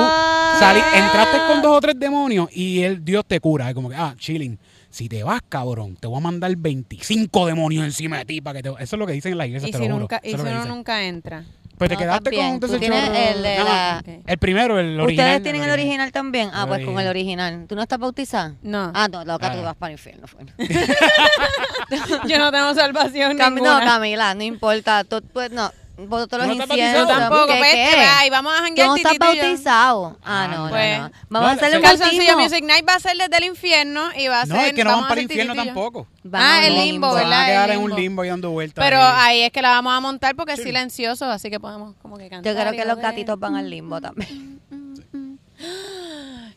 sali- 0.60 0.80
entraste 0.94 1.38
con 1.48 1.62
dos 1.62 1.78
o 1.78 1.82
tres 1.82 2.00
demonios 2.00 2.50
y 2.56 2.82
el 2.82 3.04
Dios 3.04 3.24
te 3.28 3.40
cura. 3.40 3.70
Es 3.70 3.76
como 3.76 3.90
que, 3.90 3.96
ah, 3.96 4.16
chilling. 4.18 4.58
Si 4.90 5.10
te 5.10 5.24
vas, 5.24 5.42
cabrón, 5.50 5.98
te 6.00 6.08
voy 6.08 6.16
a 6.18 6.22
mandar 6.22 6.56
25 6.56 7.48
demonios 7.48 7.84
encima 7.84 8.20
de 8.20 8.26
ti 8.26 8.40
para 8.40 8.62
que 8.62 8.64
te... 8.64 8.70
Eso 8.82 8.96
es 8.96 9.00
lo 9.00 9.06
que 9.06 9.12
dicen 9.12 9.34
en 9.34 9.38
la 9.40 9.46
iglesia, 9.48 9.68
Y 9.68 9.72
te 9.74 9.78
si, 9.78 9.84
lo 9.84 9.90
juro. 9.90 10.00
nunca, 10.00 10.18
Eso 10.24 10.28
y 10.28 10.30
es 10.30 10.32
si 10.32 10.38
lo 10.38 10.44
que 10.46 10.50
uno 10.52 10.60
dicen. 10.62 10.76
nunca 10.76 11.04
entra. 11.04 11.44
Pues 11.78 11.90
te 11.90 11.96
No, 11.96 12.00
quedaste 12.00 12.24
también. 12.24 12.60
con 12.60 12.80
tienes 12.80 13.04
chorro- 13.04 13.16
el 13.36 13.44
de 13.44 13.58
Nada 13.58 13.64
la- 13.70 14.02
más. 14.06 14.18
El 14.28 14.38
primero, 14.38 14.80
el 14.80 15.00
original. 15.00 15.26
¿Ustedes 15.28 15.44
tienen 15.44 15.64
el 15.64 15.72
original 15.72 16.12
también? 16.12 16.50
Ah, 16.54 16.62
El 16.64 16.68
pues 16.70 16.86
con 16.86 17.00
el 17.00 17.08
original. 17.08 17.66
¿Tú 17.68 17.76
no 17.76 17.82
estás 17.82 18.00
bautizada? 18.00 18.54
No. 18.62 18.92
Ah, 18.94 19.08
no, 19.12 19.26
loca, 19.26 19.48
Ah. 19.48 19.56
tú 19.56 19.62
vas 19.62 19.76
para 19.76 19.92
el 19.94 19.98
infierno. 20.00 20.26
fue. 20.28 20.40
Yo 22.28 22.40
no 22.40 22.52
tengo 22.52 22.74
salvación 22.74 23.38
Cam- 23.38 23.50
no, 23.50 23.56
ninguna. 23.56 23.80
Camila, 23.86 24.34
no 24.36 24.44
importa. 24.44 25.04
Tú, 25.04 25.22
pues, 25.34 25.52
no, 25.52 25.72
¿Tú 25.96 26.38
los 26.38 26.48
no 26.48 26.54
inciensos. 26.54 27.08
Tampoco, 27.08 27.48
¿Qué, 27.48 27.58
pues, 27.58 27.74
qué? 27.74 28.30
vamos 28.30 28.54
a 28.54 28.58
¿Tú 28.58 28.64
janguear 28.64 28.88
no 28.88 28.96
estás 28.98 29.18
bautizado? 29.18 30.18
Ah, 30.24 30.48
no, 30.52 30.70
Pues, 30.70 30.98
no, 31.00 31.10
no. 31.10 31.16
Vamos 31.30 31.50
a 31.50 31.52
hacerle 31.54 31.78
un 31.78 31.84
bautismo. 31.84 32.40
Music 32.40 32.64
Night 32.64 32.88
va 32.88 32.96
a 32.96 33.00
ser 33.00 33.18
desde 33.18 33.38
el 33.38 33.44
infierno 33.46 34.10
y 34.18 34.28
va 34.28 34.42
a 34.42 34.46
ser. 34.46 34.56
No, 34.56 34.62
es 34.62 34.74
que 34.74 34.84
no 34.84 34.90
van 34.90 34.96
vamos 34.98 35.10
para 35.10 35.22
el 35.22 35.24
infierno 35.24 35.56
tampoco. 35.56 36.08
Ah, 36.34 36.62
el 36.66 36.76
limbo, 36.76 37.08
van 37.08 37.24
¿verdad? 37.24 37.44
a 37.44 37.46
quedar 37.46 37.72
en 37.72 37.80
un 37.80 37.96
limbo. 37.96 38.26
y 38.26 38.28
dando 38.28 38.52
vueltas. 38.52 38.84
Pero 38.84 39.02
ahí. 39.02 39.14
ahí 39.18 39.42
es 39.44 39.52
que 39.52 39.62
la 39.62 39.70
vamos 39.70 39.94
a 39.94 40.00
montar 40.00 40.36
porque 40.36 40.54
es 40.54 40.64
silencioso, 40.64 41.26
así 41.26 41.50
que 41.50 41.60
podemos 41.60 41.96
como 42.02 42.18
que 42.18 42.30
cantar. 42.30 42.54
Yo 42.54 42.60
creo 42.60 42.74
que 42.74 42.86
los 42.86 42.98
gatitos 42.98 43.40
van 43.40 43.56
al 43.56 43.70
limbo 43.70 44.02
también. 44.02 44.60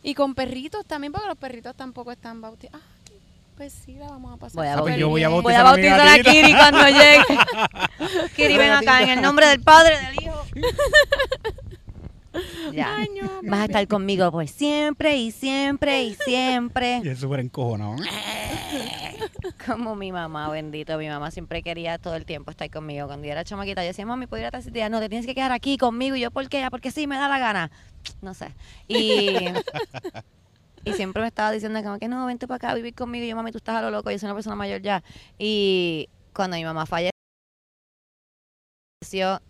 Y 0.02 0.14
con 0.14 0.34
perritos 0.34 0.86
también, 0.86 1.12
porque 1.12 1.28
los 1.28 1.36
perritos 1.36 1.74
tampoco 1.76 2.10
están 2.12 2.40
bautizados. 2.40 2.80
Pues 3.58 3.72
sí, 3.72 3.94
la 3.96 4.06
vamos 4.08 4.32
a 4.34 4.36
pasar. 4.36 4.56
Voy 4.56 4.66
a, 4.68 4.74
Ah, 4.74 4.80
pues 4.82 4.96
yo 4.96 5.08
voy 5.08 5.22
a 5.24 5.28
bien. 5.28 5.42
Voy 5.42 5.52
a 5.54 5.62
bautizar 5.64 6.00
a. 6.08 6.18
Kiri 6.22 6.54
cuando 6.54 6.84
llegue. 6.88 7.24
Kiri, 8.36 8.56
ven 8.56 8.70
acá 8.70 9.02
en 9.02 9.08
el 9.10 9.20
nombre 9.20 9.46
del 9.48 9.60
Padre, 9.60 9.96
del 9.98 10.22
Hijo. 10.22 10.44
Ya. 12.72 12.98
Vas 13.42 13.60
a 13.60 13.64
estar 13.64 13.88
conmigo 13.88 14.30
por 14.30 14.46
siempre 14.46 15.16
y 15.16 15.32
siempre 15.32 16.04
y 16.04 16.14
siempre. 16.14 17.00
Y 17.02 17.08
es 17.08 17.18
súper 17.18 17.40
encojonado. 17.40 17.96
Como 19.66 19.96
mi 19.96 20.12
mamá, 20.12 20.48
bendito. 20.50 20.96
Mi 20.98 21.08
mamá 21.08 21.32
siempre 21.32 21.62
quería 21.64 21.98
todo 21.98 22.14
el 22.14 22.24
tiempo 22.24 22.52
estar 22.52 22.70
conmigo. 22.70 23.08
Cuando 23.08 23.26
yo 23.26 23.32
era 23.32 23.42
chamaquita, 23.42 23.82
yo 23.82 23.88
decía, 23.88 24.06
mami, 24.06 24.26
¿puedo 24.28 24.46
ir 24.46 24.54
a? 24.54 24.58
Ella, 24.60 24.88
No, 24.88 25.00
te 25.00 25.08
tienes 25.08 25.26
que 25.26 25.34
quedar 25.34 25.50
aquí 25.50 25.78
conmigo. 25.78 26.14
Y 26.14 26.20
yo, 26.20 26.30
¿por 26.30 26.48
qué? 26.48 26.62
"Ah, 26.62 26.70
Porque 26.70 26.92
sí, 26.92 27.08
me 27.08 27.16
da 27.16 27.26
la 27.28 27.40
gana. 27.40 27.72
No 28.22 28.34
sé. 28.34 28.54
Y, 28.86 29.34
y 30.84 30.92
siempre 30.94 31.22
me 31.22 31.28
estaba 31.28 31.50
diciendo 31.52 31.82
como 31.82 31.98
que 31.98 32.08
no, 32.08 32.26
vente 32.26 32.46
para 32.46 32.56
acá 32.56 32.70
a 32.70 32.74
vivir 32.74 32.94
conmigo. 32.94 33.24
Y 33.24 33.28
yo, 33.28 33.36
mami, 33.36 33.52
tú 33.52 33.58
estás 33.58 33.76
a 33.76 33.82
lo 33.82 33.90
loco. 33.90 34.10
Yo 34.10 34.18
soy 34.18 34.26
una 34.26 34.34
persona 34.34 34.56
mayor 34.56 34.80
ya. 34.82 35.02
Y 35.38 36.08
cuando 36.34 36.56
mi 36.56 36.64
mamá 36.64 36.86
falleció, 36.86 37.12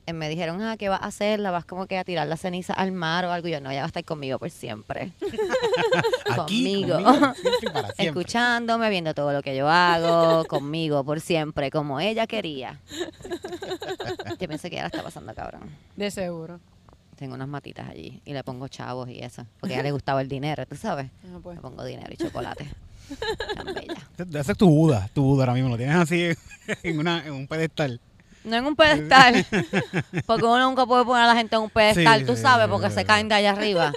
eh, 0.07 0.13
me 0.13 0.29
dijeron, 0.29 0.61
ah, 0.63 0.77
¿qué 0.77 0.89
vas 0.89 1.01
a 1.03 1.07
hacer? 1.07 1.41
¿La 1.41 1.51
vas 1.51 1.65
como 1.65 1.87
que 1.87 1.99
a 1.99 2.05
tirar 2.05 2.27
la 2.29 2.37
ceniza 2.37 2.75
al 2.75 2.93
mar 2.93 3.25
o 3.25 3.33
algo? 3.33 3.49
Y 3.49 3.53
yo, 3.53 3.61
no, 3.61 3.71
ella 3.71 3.81
va 3.81 3.85
a 3.85 3.89
estar 3.89 4.05
conmigo 4.05 4.39
por 4.39 4.51
siempre. 4.51 5.13
Aquí, 6.31 6.37
Conmigo. 6.37 6.95
conmigo, 7.03 7.35
siempre 7.35 7.59
y 7.63 7.67
para 7.67 7.89
siempre. 7.95 8.07
escuchándome, 8.07 8.91
viendo 8.91 9.15
todo 9.15 9.33
lo 9.33 9.43
que 9.43 9.57
yo 9.57 9.69
hago, 9.69 10.45
conmigo 10.45 11.03
por 11.05 11.21
siempre, 11.21 11.71
como 11.71 11.99
ella 12.01 12.27
quería. 12.27 12.81
Yo 14.39 14.47
pensé 14.47 14.71
que 14.71 14.77
ya 14.77 14.83
la 14.83 14.89
está 14.89 15.03
pasando 15.03 15.35
cabrón. 15.35 15.63
De 15.97 16.11
seguro. 16.13 16.61
Tengo 17.19 17.35
unas 17.35 17.49
matitas 17.49 17.89
allí 17.89 18.23
y 18.25 18.33
le 18.33 18.45
pongo 18.45 18.69
chavos 18.69 19.09
y 19.09 19.19
eso, 19.19 19.45
porque 19.59 19.75
a 19.75 19.79
ella 19.79 19.83
le 19.85 19.91
gustaba 19.93 20.21
el 20.21 20.29
dinero, 20.29 20.65
tú 20.67 20.77
sabes. 20.77 21.11
Ah, 21.25 21.39
pues. 21.43 21.57
Le 21.57 21.63
pongo 21.63 21.83
dinero 21.85 22.13
y 22.13 22.17
chocolate. 22.17 22.71
Tan 23.57 23.75
bella. 23.75 24.41
Ese 24.41 24.53
es 24.53 24.59
tu 24.59 24.69
Buda, 24.69 25.09
tu 25.13 25.23
Buda 25.25 25.43
ahora 25.43 25.55
mismo. 25.55 25.69
Lo 25.71 25.77
tienes 25.77 25.97
así 25.97 26.29
en, 26.85 26.99
una, 26.99 27.27
en 27.27 27.33
un 27.33 27.49
pedestal. 27.49 28.01
No 28.45 28.55
en 28.57 28.65
un 28.67 28.77
pedestal, 28.77 29.45
porque 30.27 30.45
uno 30.45 30.61
nunca 30.71 30.87
puede 30.87 31.05
poner 31.05 31.25
a 31.25 31.27
la 31.27 31.35
gente 31.35 31.57
en 31.57 31.63
un 31.63 31.71
pedestal, 31.71 32.21
Sí, 32.21 32.27
tú 32.27 32.37
sí, 32.37 32.43
sabes, 32.43 32.67
sí, 32.67 32.71
porque 32.73 32.89
se 32.91 33.05
caen 33.05 33.29
de 33.29 33.35
allá 33.35 33.51
arriba. 33.51 33.93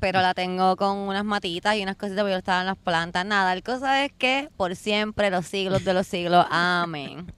Pero 0.00 0.20
la 0.20 0.34
tengo 0.34 0.76
con 0.76 0.98
unas 0.98 1.24
matitas 1.24 1.74
y 1.76 1.82
unas 1.82 1.96
cositas, 1.96 2.20
porque 2.20 2.32
yo 2.32 2.38
estaba 2.38 2.60
en 2.60 2.66
las 2.66 2.76
plantas. 2.76 3.24
Nada, 3.24 3.54
la 3.54 3.60
cosa 3.62 4.04
es 4.04 4.12
que 4.12 4.50
por 4.58 4.76
siempre, 4.76 5.30
los 5.30 5.46
siglos 5.46 5.82
de 5.82 5.94
los 5.94 6.06
siglos, 6.06 6.44
amén. 6.50 7.32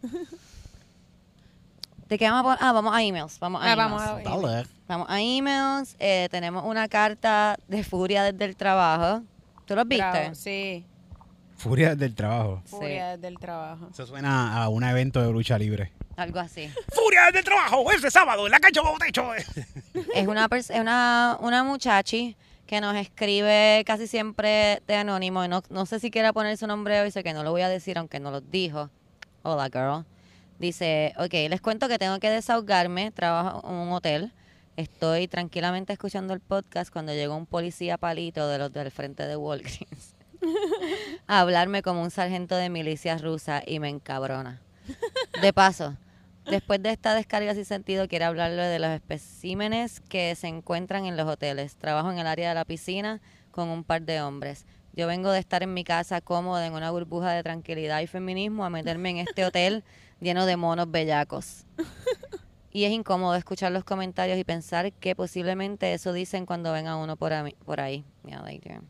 ¿De 2.08 2.18
qué 2.18 2.28
vamos 2.28 2.40
a 2.40 2.42
poner? 2.42 2.58
Ah, 2.60 2.72
vamos 2.72 2.94
a 2.94 3.02
emails. 3.02 3.38
Vamos 3.38 3.62
a 3.62 3.64
Ah, 3.64 3.72
emails. 3.72 3.90
vamos 3.90 4.02
a- 4.02 4.46
Dale. 4.50 4.66
Vamos 4.92 5.08
a 5.08 5.22
emails. 5.22 5.96
eh, 5.98 6.28
tenemos 6.30 6.64
una 6.66 6.86
carta 6.86 7.56
de 7.66 7.82
furia 7.82 8.24
desde 8.24 8.44
el 8.44 8.56
trabajo. 8.56 9.22
¿Tú 9.64 9.74
los 9.74 9.88
viste? 9.88 10.04
Bravo, 10.06 10.34
Sí, 10.34 10.84
Furia 11.56 11.94
del 11.96 12.14
trabajo. 12.14 12.60
Sí, 12.66 12.76
furia 12.76 13.16
del 13.16 13.38
trabajo. 13.38 13.88
Eso 13.90 14.04
suena 14.06 14.62
a 14.62 14.68
un 14.68 14.84
evento 14.84 15.22
de 15.22 15.32
lucha 15.32 15.56
libre. 15.58 15.92
algo 16.18 16.40
así. 16.40 16.68
¡Furia 16.92 17.30
del 17.32 17.42
trabajo! 17.42 17.90
Ese 17.90 18.10
sábado 18.10 18.44
en 18.44 18.52
la 18.52 18.60
cancha 18.60 18.82
Botecho. 18.82 19.32
es 20.14 20.26
una, 20.28 20.46
pers- 20.50 20.68
es 20.74 20.78
una, 20.80 21.38
una 21.40 21.64
muchachi 21.64 22.36
que 22.66 22.82
nos 22.82 22.94
escribe 22.96 23.84
casi 23.86 24.06
siempre 24.06 24.82
de 24.86 24.96
anónimo. 24.96 25.42
y 25.42 25.48
No, 25.48 25.62
no 25.70 25.86
sé 25.86 26.00
si 26.00 26.10
quiere 26.10 26.34
poner 26.34 26.58
su 26.58 26.66
nombre 26.66 27.00
hoy, 27.00 27.10
sé 27.10 27.22
que 27.22 27.32
no 27.32 27.42
lo 27.44 27.50
voy 27.50 27.62
a 27.62 27.70
decir, 27.70 27.96
aunque 27.96 28.20
no 28.20 28.30
lo 28.30 28.42
dijo. 28.42 28.90
Hola, 29.42 29.70
girl. 29.72 30.04
Dice, 30.58 31.14
ok, 31.16 31.32
les 31.48 31.62
cuento 31.62 31.88
que 31.88 31.98
tengo 31.98 32.18
que 32.18 32.28
desahogarme, 32.28 33.10
trabajo 33.10 33.62
en 33.66 33.74
un 33.74 33.92
hotel. 33.94 34.32
Estoy 34.76 35.28
tranquilamente 35.28 35.92
escuchando 35.92 36.32
el 36.32 36.40
podcast 36.40 36.90
cuando 36.90 37.12
llegó 37.12 37.36
un 37.36 37.44
policía 37.44 37.98
palito 37.98 38.48
de 38.48 38.56
los 38.56 38.72
del 38.72 38.90
frente 38.90 39.26
de 39.26 39.36
Walgreens 39.36 40.14
a 41.26 41.40
hablarme 41.40 41.82
como 41.82 42.02
un 42.02 42.10
sargento 42.10 42.56
de 42.56 42.70
milicia 42.70 43.18
rusa 43.18 43.62
y 43.66 43.80
me 43.80 43.90
encabrona. 43.90 44.62
De 45.42 45.52
paso, 45.52 45.98
después 46.46 46.82
de 46.82 46.88
esta 46.88 47.14
descarga 47.14 47.54
sin 47.54 47.66
sentido, 47.66 48.08
quiero 48.08 48.24
hablarle 48.24 48.62
de 48.62 48.78
los 48.78 48.90
especímenes 48.90 50.00
que 50.00 50.34
se 50.36 50.48
encuentran 50.48 51.04
en 51.04 51.18
los 51.18 51.28
hoteles. 51.28 51.76
Trabajo 51.76 52.10
en 52.10 52.18
el 52.18 52.26
área 52.26 52.48
de 52.48 52.54
la 52.54 52.64
piscina 52.64 53.20
con 53.50 53.68
un 53.68 53.84
par 53.84 54.00
de 54.00 54.22
hombres. 54.22 54.64
Yo 54.94 55.06
vengo 55.06 55.30
de 55.30 55.38
estar 55.38 55.62
en 55.62 55.74
mi 55.74 55.84
casa 55.84 56.22
cómoda 56.22 56.66
en 56.66 56.72
una 56.72 56.90
burbuja 56.90 57.32
de 57.32 57.42
tranquilidad 57.42 58.00
y 58.00 58.06
feminismo 58.06 58.64
a 58.64 58.70
meterme 58.70 59.10
en 59.10 59.18
este 59.18 59.44
hotel 59.44 59.84
lleno 60.20 60.46
de 60.46 60.56
monos 60.56 60.90
bellacos. 60.90 61.66
Y 62.72 62.84
es 62.84 62.92
incómodo 62.92 63.34
escuchar 63.36 63.70
los 63.72 63.84
comentarios 63.84 64.38
y 64.38 64.44
pensar 64.44 64.92
que 64.94 65.14
posiblemente 65.14 65.92
eso 65.92 66.12
dicen 66.12 66.46
cuando 66.46 66.72
ven 66.72 66.86
a 66.86 66.96
uno 66.96 67.16
por, 67.16 67.32
ahí- 67.32 67.54
por 67.66 67.80
ahí. 67.80 68.04
Yeah, 68.24 68.42
they 68.44 68.58
do. 68.58 68.80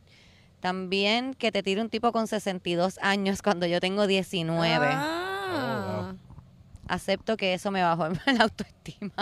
También 0.60 1.34
que 1.34 1.50
te 1.50 1.62
tire 1.64 1.80
un 1.80 1.88
tipo 1.90 2.12
con 2.12 2.28
62 2.28 2.98
años 3.02 3.42
cuando 3.42 3.66
yo 3.66 3.80
tengo 3.80 4.06
19. 4.06 4.86
Ah. 4.88 6.14
Acepto 6.86 7.36
que 7.36 7.54
eso 7.54 7.70
me 7.72 7.82
bajó 7.82 8.08
la 8.26 8.44
autoestima. 8.44 9.12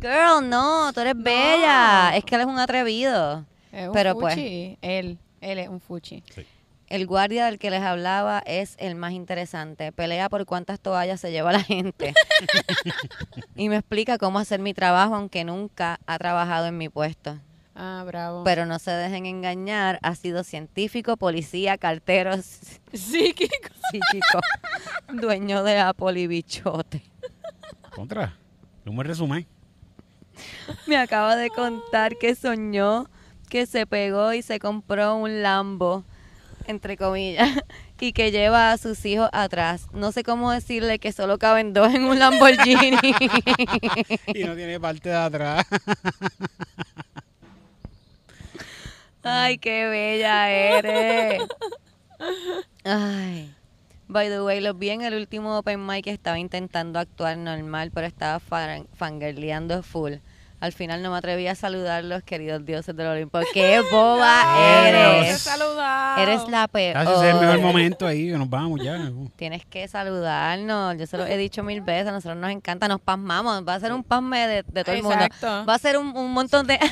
Girl, 0.00 0.48
no, 0.48 0.92
tú 0.92 1.00
eres 1.00 1.14
bella. 1.16 2.16
Es 2.16 2.24
que 2.24 2.36
él 2.36 2.42
es 2.42 2.46
un 2.46 2.58
atrevido. 2.58 3.44
Es 3.72 3.88
un 3.88 3.92
Pero 3.92 4.14
pues. 4.16 4.34
fuchi. 4.34 4.78
Él, 4.80 5.18
él 5.40 5.58
es 5.58 5.68
un 5.68 5.80
fuchi. 5.80 6.22
El 6.88 7.06
guardia 7.06 7.46
del 7.46 7.58
que 7.58 7.70
les 7.70 7.82
hablaba 7.82 8.42
es 8.46 8.74
el 8.78 8.94
más 8.94 9.12
interesante. 9.12 9.92
Pelea 9.92 10.28
por 10.30 10.46
cuántas 10.46 10.80
toallas 10.80 11.20
se 11.20 11.30
lleva 11.30 11.52
la 11.52 11.62
gente. 11.62 12.14
y 13.56 13.68
me 13.68 13.76
explica 13.76 14.16
cómo 14.16 14.38
hacer 14.38 14.60
mi 14.60 14.72
trabajo, 14.72 15.14
aunque 15.14 15.44
nunca 15.44 16.00
ha 16.06 16.18
trabajado 16.18 16.66
en 16.66 16.78
mi 16.78 16.88
puesto. 16.88 17.38
Ah, 17.74 18.02
bravo. 18.06 18.42
Pero 18.42 18.64
no 18.66 18.78
se 18.78 18.90
dejen 18.90 19.26
engañar, 19.26 19.98
ha 20.02 20.14
sido 20.14 20.42
científico, 20.42 21.16
policía, 21.16 21.78
cartero, 21.78 22.32
Psíquico. 22.92 23.68
psíquico, 23.90 24.40
dueño 25.12 25.62
de 25.62 25.78
Apple 25.78 26.18
y 26.20 26.26
bichote. 26.26 27.02
Contra. 27.94 28.36
Un 28.84 28.96
buen 28.96 29.06
resumen. 29.06 29.46
Me 30.86 30.96
acaba 30.96 31.36
de 31.36 31.50
contar 31.50 32.16
que 32.16 32.34
soñó 32.34 33.08
que 33.48 33.66
se 33.66 33.86
pegó 33.86 34.32
y 34.32 34.42
se 34.42 34.58
compró 34.58 35.16
un 35.16 35.42
Lambo, 35.42 36.04
entre 36.68 36.96
comillas, 36.96 37.48
y 38.00 38.12
que 38.12 38.30
lleva 38.30 38.70
a 38.72 38.78
sus 38.78 39.04
hijos 39.04 39.28
atrás. 39.32 39.86
No 39.92 40.12
sé 40.12 40.22
cómo 40.22 40.52
decirle 40.52 40.98
que 41.00 41.10
solo 41.12 41.38
caben 41.38 41.72
dos 41.72 41.92
en 41.92 42.04
un 42.04 42.18
Lamborghini. 42.18 42.92
Y 44.34 44.44
no 44.44 44.54
tiene 44.54 44.78
parte 44.78 45.08
de 45.08 45.16
atrás. 45.16 45.66
Ay, 49.22 49.58
qué 49.58 49.86
bella 49.86 50.50
eres. 50.50 51.42
Ay. 52.84 53.54
By 54.06 54.28
the 54.28 54.42
way, 54.42 54.60
los 54.60 54.78
vi 54.78 54.90
en 54.90 55.02
el 55.02 55.14
último 55.14 55.58
open 55.58 55.84
mic 55.84 56.04
que 56.04 56.12
estaba 56.12 56.38
intentando 56.38 56.98
actuar 56.98 57.36
normal, 57.36 57.90
pero 57.92 58.06
estaba 58.06 58.40
fan- 58.40 58.86
fangirleando 58.94 59.82
full. 59.82 60.14
Al 60.60 60.72
final 60.72 61.02
no 61.02 61.12
me 61.12 61.18
atreví 61.18 61.46
a 61.46 61.54
saludarlos, 61.54 62.24
queridos 62.24 62.64
dioses 62.64 62.96
del 62.96 63.06
Olimpo. 63.06 63.38
¡Qué 63.54 63.80
boba 63.92 64.88
eres! 64.88 65.48
Eres 66.18 66.48
la 66.48 66.66
peor. 66.66 66.94
Casi 66.94 67.12
es 67.12 67.34
el 67.34 67.40
mejor 67.40 67.60
momento 67.60 68.06
ahí, 68.06 68.30
que 68.30 68.38
nos 68.38 68.50
vamos 68.50 68.80
ya. 68.82 69.10
Tienes 69.36 69.64
que 69.64 69.86
saludarnos. 69.86 70.96
Yo 70.98 71.06
se 71.06 71.16
lo 71.16 71.26
he 71.26 71.36
dicho 71.36 71.62
mil 71.62 71.80
veces. 71.80 72.08
A 72.08 72.12
nosotros 72.12 72.36
nos 72.38 72.50
encanta. 72.50 72.88
Nos 72.88 73.00
pasmamos. 73.00 73.62
Va 73.66 73.74
a 73.74 73.80
ser 73.80 73.92
un 73.92 74.02
pasme 74.02 74.48
de, 74.48 74.64
de 74.64 74.84
todo 74.84 74.96
el 74.96 75.02
mundo. 75.02 75.24
Exacto. 75.24 75.64
Va 75.64 75.74
a 75.74 75.78
ser 75.78 75.96
un, 75.96 76.16
un 76.16 76.32
montón 76.32 76.66
de... 76.66 76.78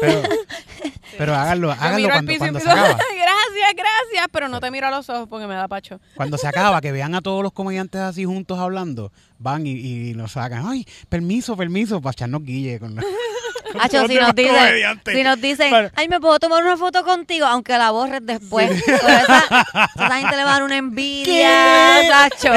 Pero, 0.00 0.22
pero 1.18 1.34
háganlo, 1.34 1.70
háganlo 1.70 2.08
cuando, 2.08 2.32
cuando 2.38 2.60
se 2.60 2.70
acaba. 2.70 2.88
gracias, 2.88 3.74
gracias, 3.74 4.26
pero 4.32 4.48
no 4.48 4.60
te 4.60 4.70
miro 4.70 4.86
a 4.86 4.90
los 4.90 5.08
ojos 5.08 5.28
porque 5.28 5.46
me 5.46 5.54
da 5.54 5.68
pacho. 5.68 6.00
Cuando 6.14 6.38
se 6.38 6.46
acaba, 6.46 6.80
que 6.80 6.92
vean 6.92 7.14
a 7.14 7.20
todos 7.20 7.42
los 7.42 7.52
comediantes 7.52 8.00
así 8.00 8.24
juntos 8.24 8.58
hablando, 8.58 9.12
van 9.38 9.66
y, 9.66 9.70
y 10.10 10.14
nos 10.14 10.32
sacan. 10.32 10.66
Ay, 10.66 10.84
permiso, 11.08 11.56
permiso, 11.56 12.00
para 12.00 12.12
echarnos 12.12 12.42
guille 12.44 12.78
con, 12.80 12.94
con 13.72 13.80
Hacho, 13.80 14.06
si 14.08 14.14
los 14.14 14.26
nos 14.28 14.34
dicen, 14.34 14.54
comediantes. 14.56 15.14
si 15.16 15.22
nos 15.22 15.40
dicen, 15.40 15.70
Para- 15.70 15.92
ay, 15.94 16.08
me 16.08 16.20
puedo 16.20 16.38
tomar 16.38 16.62
una 16.62 16.76
foto 16.76 17.04
contigo, 17.04 17.46
aunque 17.46 17.76
la 17.76 17.90
borres 17.90 18.20
después. 18.24 18.82
Pero 18.86 18.96
esa, 19.08 19.44
esa 19.94 20.16
gente 20.18 20.36
le 20.36 20.44
va 20.44 20.50
a 20.50 20.52
dar 20.54 20.62
una 20.62 20.76
envidia, 20.76 22.00
Sacho. 22.08 22.52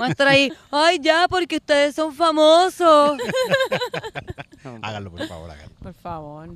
Va 0.00 0.06
a 0.06 0.08
estar 0.10 0.28
ahí, 0.28 0.52
ay, 0.70 0.98
ya, 1.00 1.26
porque 1.28 1.56
ustedes 1.56 1.94
son 1.94 2.12
famosos. 2.14 3.18
Háganlo, 4.82 5.10
por 5.10 5.26
favor, 5.26 5.50
háganlo. 5.50 5.74
Por 5.82 5.94
favor. 5.94 6.48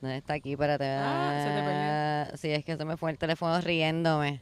¿Dónde 0.00 0.16
está 0.18 0.34
aquí? 0.34 0.52
Espérate. 0.52 0.84
Ah, 0.86 1.40
se 1.42 1.48
te 1.50 1.62
perdió. 1.62 2.36
Sí, 2.38 2.50
es 2.50 2.64
que 2.64 2.76
se 2.76 2.84
me 2.84 2.96
fue 2.96 3.10
el 3.10 3.18
teléfono 3.18 3.60
riéndome. 3.60 4.40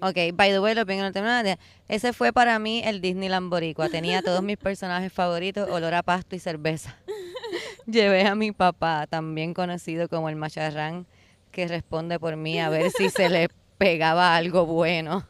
Ok, 0.00 0.34
by 0.34 0.50
the 0.50 0.60
way, 0.60 0.74
lo 0.74 0.84
vengo 0.84 1.04
a 1.04 1.58
Ese 1.88 2.12
fue 2.12 2.32
para 2.32 2.58
mí 2.58 2.82
el 2.84 3.00
Disneyland 3.00 3.50
Boricua. 3.50 3.88
Tenía 3.88 4.22
todos 4.22 4.42
mis 4.42 4.56
personajes 4.56 5.12
favoritos, 5.12 5.68
olor 5.70 5.94
a 5.94 6.02
pasto 6.02 6.36
y 6.36 6.38
cerveza. 6.38 6.96
Llevé 7.86 8.26
a 8.26 8.34
mi 8.34 8.52
papá, 8.52 9.06
también 9.08 9.54
conocido 9.54 10.08
como 10.08 10.28
el 10.28 10.36
macharrán, 10.36 11.06
que 11.50 11.66
responde 11.66 12.18
por 12.18 12.36
mí 12.36 12.60
a 12.60 12.68
ver 12.68 12.90
si 12.90 13.08
se 13.08 13.28
le 13.28 13.48
pegaba 13.78 14.36
algo 14.36 14.66
bueno. 14.66 15.26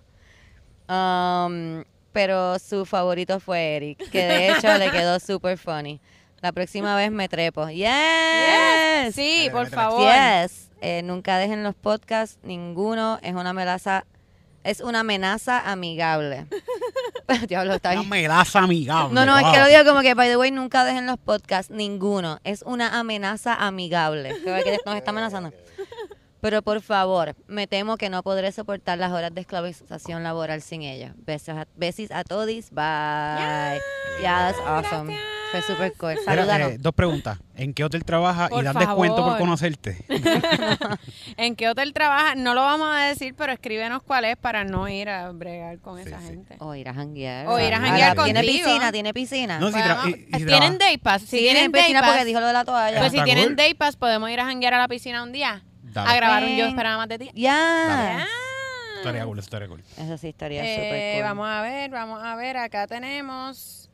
Um, 0.88 1.84
pero 2.12 2.58
su 2.58 2.84
favorito 2.84 3.38
fue 3.38 3.76
Eric, 3.76 4.10
que 4.10 4.24
de 4.24 4.50
hecho 4.50 4.76
le 4.78 4.90
quedó 4.90 5.20
super 5.20 5.56
funny. 5.56 6.00
La 6.40 6.52
próxima 6.52 6.96
vez 6.96 7.10
me 7.10 7.28
trepo. 7.28 7.68
Yes. 7.68 9.14
Sí, 9.14 9.48
por 9.50 9.68
favor. 9.68 10.00
Yes. 10.02 10.70
Eh, 10.80 11.02
nunca 11.02 11.36
dejen 11.36 11.64
los 11.64 11.74
podcasts, 11.74 12.38
ninguno. 12.42 13.18
Es 13.22 13.34
una 13.34 13.50
amenaza, 13.50 14.04
es 14.68 14.80
una 14.80 15.00
amenaza 15.00 15.70
amigable. 15.70 16.46
Diablo, 17.48 17.74
está 17.74 17.92
Una 17.92 18.00
amenaza 18.00 18.60
amigable. 18.60 19.14
No, 19.14 19.26
no, 19.26 19.38
es 19.38 19.44
que 19.52 19.58
lo 19.58 19.66
digo 19.66 19.84
como 19.84 20.00
que, 20.00 20.14
by 20.14 20.28
the 20.28 20.36
way, 20.36 20.50
nunca 20.50 20.84
dejen 20.84 21.06
los 21.06 21.18
podcasts, 21.18 21.70
ninguno. 21.70 22.38
Es 22.44 22.62
una 22.62 22.98
amenaza 22.98 23.54
amigable. 23.54 24.34
Que 24.44 24.78
nos 24.84 24.96
está 24.96 25.10
amenazando. 25.10 25.52
Pero 26.40 26.62
por 26.62 26.80
favor, 26.82 27.34
me 27.48 27.66
temo 27.66 27.96
que 27.96 28.10
no 28.10 28.22
podré 28.22 28.52
soportar 28.52 28.96
las 28.98 29.10
horas 29.10 29.34
de 29.34 29.40
esclavización 29.40 30.22
laboral 30.22 30.62
sin 30.62 30.82
ella. 30.82 31.12
Besos 31.16 31.56
a, 31.56 31.66
besis 31.74 32.12
a 32.12 32.22
todos. 32.22 32.46
Bye. 32.70 33.80
Yeah, 34.20 34.52
that's 34.52 34.58
awesome. 34.60 35.12
Fue 35.50 35.62
super 35.62 35.92
cool. 35.94 36.12
Eh, 36.12 36.76
dos 36.78 36.94
preguntas. 36.94 37.38
¿En 37.56 37.72
qué 37.72 37.84
hotel 37.84 38.04
trabaja 38.04 38.48
y 38.52 38.62
dan 38.62 38.76
descuento 38.76 39.24
por 39.24 39.38
conocerte? 39.38 40.04
¿En 41.36 41.56
qué 41.56 41.68
hotel 41.68 41.92
trabaja? 41.92 42.34
No 42.34 42.54
lo 42.54 42.62
vamos 42.62 42.88
a 42.94 43.00
decir, 43.00 43.34
pero 43.36 43.52
escríbenos 43.52 44.02
cuál 44.02 44.26
es 44.26 44.36
para 44.36 44.64
no 44.64 44.88
ir 44.88 45.08
a 45.08 45.30
bregar 45.32 45.78
con 45.78 45.98
esa 45.98 46.20
gente. 46.20 46.56
O 46.58 46.74
ir 46.74 46.88
a 46.88 46.94
janguear. 46.94 47.46
O 47.48 47.58
ir 47.58 47.72
a 47.72 47.80
janguear 47.80 48.14
contigo. 48.14 48.40
¿Tiene 48.40 48.58
piscina? 48.58 48.92
¿Tiene 48.92 49.14
piscina? 49.14 49.58
No, 49.58 49.70
si 49.70 50.14
¿Tienen 50.44 50.78
day 50.78 50.98
pass? 50.98 51.22
Si 51.22 51.38
tienen 51.38 51.72
piscina 51.72 52.02
porque 52.02 52.24
dijo 52.24 52.40
lo 52.40 52.46
de 52.46 52.52
la 52.52 52.64
toalla. 52.64 52.98
Pues 52.98 53.12
si 53.12 53.22
tienen 53.22 53.56
day 53.56 53.74
pass, 53.74 53.96
podemos 53.96 54.30
ir 54.30 54.40
a 54.40 54.44
janguear 54.44 54.74
a 54.74 54.78
la 54.78 54.88
piscina 54.88 55.22
un 55.22 55.32
día. 55.32 55.62
A 55.94 56.14
grabar 56.14 56.44
un 56.44 56.56
Yo 56.56 56.66
esperaba 56.66 56.98
más 56.98 57.08
de 57.08 57.18
ti. 57.18 57.30
Ya. 57.34 58.26
Estaría 58.98 59.24
cool, 59.24 59.38
estaría 59.38 59.68
cool. 59.68 59.82
Eso 59.96 60.18
sí 60.18 60.28
estaría 60.28 60.64
eh, 60.64 60.74
súper 60.74 61.14
cool. 61.14 61.22
Vamos 61.22 61.48
a 61.48 61.62
ver, 61.62 61.90
vamos 61.90 62.22
a 62.22 62.34
ver. 62.36 62.56
Acá 62.56 62.86
tenemos. 62.86 63.87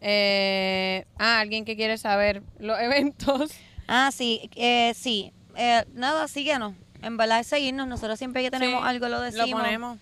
Eh, 0.00 1.04
ah, 1.18 1.40
alguien 1.40 1.64
que 1.64 1.76
quiere 1.76 1.98
saber 1.98 2.42
los 2.58 2.78
eventos. 2.80 3.52
Ah, 3.88 4.10
sí, 4.12 4.50
eh, 4.56 4.92
sí. 4.94 5.32
Eh, 5.56 5.84
nada, 5.94 6.28
síguenos. 6.28 6.74
En 7.02 7.16
verdad 7.16 7.40
es 7.40 7.46
seguirnos. 7.46 7.86
Nosotros 7.86 8.18
siempre 8.18 8.42
que 8.42 8.50
tenemos 8.50 8.84
algo 8.84 9.08
lo 9.08 9.20
decimos. 9.20 9.50
Lo 9.50 9.56
ponemos. 9.56 9.98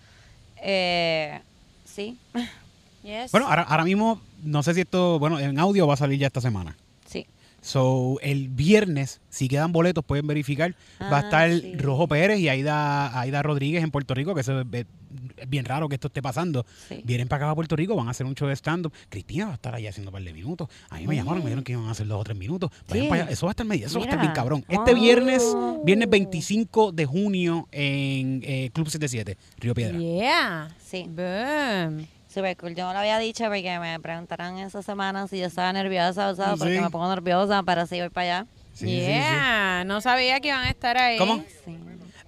Eh, 0.57 1.39
sí. 1.85 2.17
Yes. 3.03 3.31
Bueno, 3.31 3.47
ahora, 3.47 3.61
ahora 3.61 3.83
mismo, 3.83 4.19
no 4.43 4.63
sé 4.63 4.73
si 4.73 4.81
esto, 4.81 5.19
bueno, 5.19 5.39
en 5.39 5.59
audio 5.59 5.85
va 5.85 5.93
a 5.93 5.97
salir 5.97 6.17
ya 6.17 6.25
esta 6.25 6.41
semana. 6.41 6.75
So, 7.65 8.19
el 8.21 8.49
viernes, 8.49 9.21
si 9.31 9.47
quedan 9.47 9.71
boletos, 9.71 10.05
pueden 10.05 10.27
verificar. 10.27 10.75
va 11.01 11.17
a 11.17 11.17
ah, 11.17 11.19
estar 11.21 11.81
Rojo 11.81 12.07
Pérez 12.07 12.39
y 12.39 12.47
Aida, 12.47 13.19
Aida 13.19 13.41
Rodríguez 13.41 13.83
en 13.83 13.89
Puerto 13.89 14.13
Rico, 14.13 14.35
que 14.35 14.43
es, 15.37 15.49
bien 15.49 15.65
raro 15.65 15.89
que 15.89 15.95
esto 15.95 16.07
esté 16.07 16.21
pasando. 16.21 16.65
Vienen 17.03 17.27
para 17.27 17.45
acá 17.45 17.51
a 17.51 17.55
Puerto 17.55 17.75
Rico, 17.75 17.95
van 17.95 18.07
a 18.07 18.11
hacer 18.11 18.25
un 18.25 18.35
show 18.35 18.47
de 18.47 18.55
stand-up. 18.55 18.93
Cristina 19.09 19.45
va 19.45 19.51
a 19.51 19.55
estar 19.55 19.75
ahí 19.75 19.87
haciendo 19.87 20.09
un 20.09 20.13
par 20.13 20.23
de 20.23 20.33
minutos. 20.33 20.69
A 20.89 20.97
mí 20.97 21.07
me 21.07 21.15
llamaron, 21.15 21.39
me 21.39 21.45
dijeron 21.45 21.63
que 21.63 21.73
iban 21.73 21.85
a 21.85 21.91
hacer 21.91 22.07
dos 22.07 22.21
o 22.21 22.23
tres 22.23 22.37
minutos. 22.37 22.71
Vayan 22.89 23.09
para 23.09 23.23
allá. 23.23 23.31
Eso 23.31 23.45
va 23.45 23.51
a 23.51 23.53
estar 23.53 23.65
medio, 23.65 23.87
eso 23.87 23.99
va 23.99 24.05
a 24.05 24.07
estar 24.09 24.21
bien 24.21 24.33
cabrón. 24.33 24.65
Este 24.67 24.93
viernes, 24.93 25.43
viernes 25.83 26.09
25 26.09 26.91
de 26.91 27.05
junio 27.05 27.67
en 27.71 28.41
eh, 28.43 28.69
Club 28.73 28.87
77, 28.87 29.37
Río 29.57 29.73
Piedra. 29.73 29.97
Yeah. 29.97 30.75
Sí. 30.83 31.05
Boom. 31.07 32.07
Super 32.27 32.57
cool. 32.57 32.75
Yo 32.75 32.85
no 32.85 32.93
lo 32.93 32.99
había 32.99 33.17
dicho 33.17 33.45
porque 33.45 33.79
me 33.79 33.97
preguntaron 34.01 34.57
esa 34.57 34.81
semana 34.81 35.27
si 35.27 35.39
yo 35.39 35.45
estaba 35.45 35.71
nerviosa, 35.71 36.29
o 36.29 36.35
sea, 36.35 36.55
porque 36.57 36.81
me 36.81 36.89
pongo 36.89 37.07
nerviosa 37.07 37.63
para 37.63 37.85
seguir 37.85 38.11
para 38.11 38.39
allá. 38.39 38.47
Sí, 38.73 38.87
yeah, 38.87 39.85
no 39.85 40.01
sabía 40.01 40.41
que 40.41 40.49
iban 40.49 40.65
a 40.65 40.69
estar 40.69 40.97
ahí. 40.97 41.17
¿Cómo? 41.17 41.41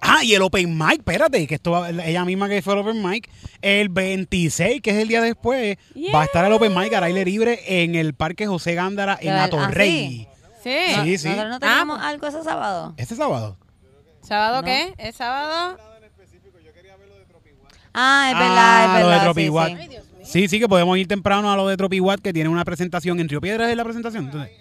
Ah, 0.00 0.22
y 0.22 0.34
el 0.34 0.42
Open 0.42 0.76
Mic, 0.76 0.98
espérate, 0.98 1.46
que 1.46 1.56
esto 1.56 1.84
ella 1.86 2.24
misma 2.24 2.48
que 2.48 2.62
fue 2.62 2.74
el 2.74 2.80
Open 2.80 3.04
Mic, 3.04 3.28
el 3.62 3.88
26, 3.88 4.80
que 4.80 4.90
es 4.90 4.96
el 4.96 5.08
día 5.08 5.20
después, 5.20 5.76
va 6.14 6.22
a 6.22 6.24
estar 6.24 6.44
el 6.44 6.52
Open 6.52 6.74
Mic 6.74 6.92
al 6.94 7.04
aire 7.04 7.24
libre 7.24 7.60
en 7.66 7.94
el 7.94 8.14
Parque 8.14 8.46
José 8.46 8.74
Gándara 8.74 9.18
en 9.20 9.32
Atorrey. 9.32 10.28
¿Ah, 10.30 10.62
sí? 10.62 10.76
Sí, 11.04 11.18
sí. 11.18 11.28
¿Nosotros 11.28 11.50
no 11.50 11.60
teníamos 11.60 11.98
ah, 12.00 12.08
algo 12.08 12.26
ese 12.26 12.42
sábado? 12.42 12.94
¿Este 12.96 13.16
sábado? 13.16 13.56
¿Sábado 14.22 14.62
qué? 14.62 14.94
¿Es 14.98 15.16
sábado? 15.16 15.78
Ah, 17.94 18.28
es 18.30 18.38
verdad, 18.38 18.84
es 18.84 18.92
verdad. 18.92 18.96
Ah, 18.96 19.00
lo 19.00 19.08
de 19.08 19.20
Tropiwatt. 19.20 19.72
Sí, 20.22 20.46
sí, 20.46 20.60
que 20.60 20.68
podemos 20.68 20.96
ir 20.98 21.08
temprano 21.08 21.50
a 21.50 21.56
lo 21.56 21.66
de 21.66 21.76
Tropiwatt, 21.76 22.20
que 22.20 22.32
tiene 22.32 22.48
una 22.48 22.64
presentación 22.64 23.18
en 23.18 23.28
Río 23.28 23.40
Piedras, 23.40 23.70
¿es 23.70 23.76
la 23.76 23.84
presentación? 23.84 24.26
Entonces, 24.26 24.52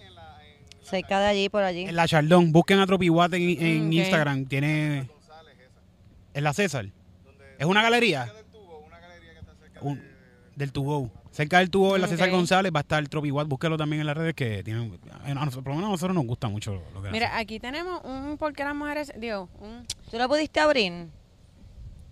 Cerca 0.81 1.19
de 1.19 1.25
allí, 1.25 1.49
por 1.49 1.63
allí. 1.63 1.81
En 1.81 1.95
la 1.97 2.07
Chardón, 2.07 2.53
busquen 2.53 2.79
a 2.79 2.85
Tropiwatt 2.85 3.33
en, 3.33 3.61
en 3.61 3.93
Instagram. 3.93 4.45
Tiene. 4.45 5.09
En 6.37 6.43
la 6.43 6.53
César. 6.53 6.85
Es 7.57 7.65
una 7.65 7.81
galería. 7.81 8.31
del 10.55 10.71
tubo. 10.71 11.09
Cerca 11.31 11.57
del 11.57 11.71
tubo 11.71 11.95
en 11.95 12.03
la 12.03 12.07
César 12.07 12.29
González 12.29 12.71
va 12.71 12.81
a 12.81 12.81
estar 12.81 12.99
el 12.99 13.09
Tropiwatt. 13.09 13.47
Búsquelo 13.47 13.75
también 13.75 14.01
en 14.01 14.05
las 14.05 14.15
redes 14.15 14.35
que 14.35 14.63
tienen. 14.63 14.91
por 14.91 15.01
lo 15.01 15.75
menos 15.75 15.87
a 15.87 15.91
nosotros 15.91 16.13
nos 16.13 16.27
gusta 16.27 16.47
mucho 16.47 16.79
lo 16.93 17.01
que 17.01 17.09
Mira, 17.09 17.35
aquí 17.39 17.59
tenemos 17.59 18.03
un 18.03 18.37
porque 18.37 18.63
las 18.63 18.75
mujeres. 18.75 19.11
Digo, 19.17 19.49
un, 19.59 19.87
¿tú 20.11 20.19
lo 20.19 20.29
pudiste 20.29 20.59
abrir? 20.59 21.07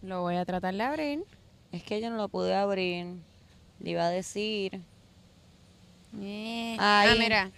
Lo 0.01 0.21
voy 0.21 0.37
a 0.37 0.45
tratar 0.45 0.73
de 0.73 0.81
abrir. 0.81 1.23
Es 1.71 1.83
que 1.83 2.01
yo 2.01 2.09
no 2.09 2.17
lo 2.17 2.27
pude 2.27 2.55
abrir. 2.55 3.05
Le 3.79 3.91
iba 3.91 4.07
a 4.07 4.09
decir. 4.09 4.81
Eh. 6.19 6.77
Ah, 6.79 7.13
mira. 7.19 7.51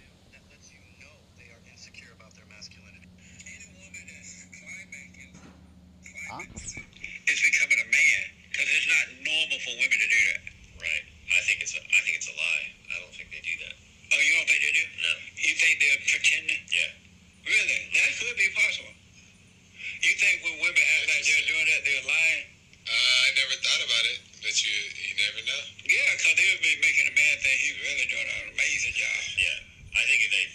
But 24.58 24.66
you 24.66 24.74
you 24.98 25.14
never 25.14 25.40
know. 25.46 25.62
Yeah, 25.86 26.18
because 26.18 26.34
they 26.34 26.46
would 26.50 26.64
be 26.66 26.74
making 26.82 27.06
a 27.06 27.14
man 27.14 27.34
think 27.38 27.56
he's 27.62 27.78
really 27.78 28.06
doing 28.10 28.26
an 28.26 28.58
amazing 28.58 28.94
job. 28.98 29.20
Yeah, 29.38 29.94
I 29.94 30.02
think 30.02 30.18
they, 30.34 30.46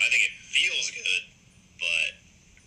I 0.00 0.06
think 0.08 0.22
it 0.24 0.34
feels 0.48 0.88
good, 0.96 1.22
but 1.76 2.10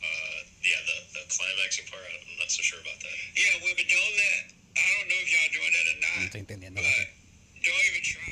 uh, 0.05 0.37
yeah, 0.61 0.77
the 0.85 0.97
the 1.17 1.23
climaxing 1.33 1.89
part, 1.89 2.05
I'm 2.05 2.37
not 2.37 2.53
so 2.53 2.61
sure 2.61 2.77
about 2.77 3.01
that. 3.01 3.15
Yeah, 3.33 3.57
well, 3.65 3.73
but 3.73 3.89
don't 3.89 4.13
let. 4.21 4.53
I 4.77 4.85
don't 4.85 5.07
know 5.09 5.19
if 5.25 5.29
y'all 5.33 5.49
doing 5.49 5.73
that 5.73 5.85
or 5.89 5.97
not. 5.97 6.15
No 6.21 6.25
estoy 6.29 6.41
entendiendo. 6.45 6.77
But 6.77 7.09
don't 7.65 7.85
even 7.89 8.03
try. 8.05 8.29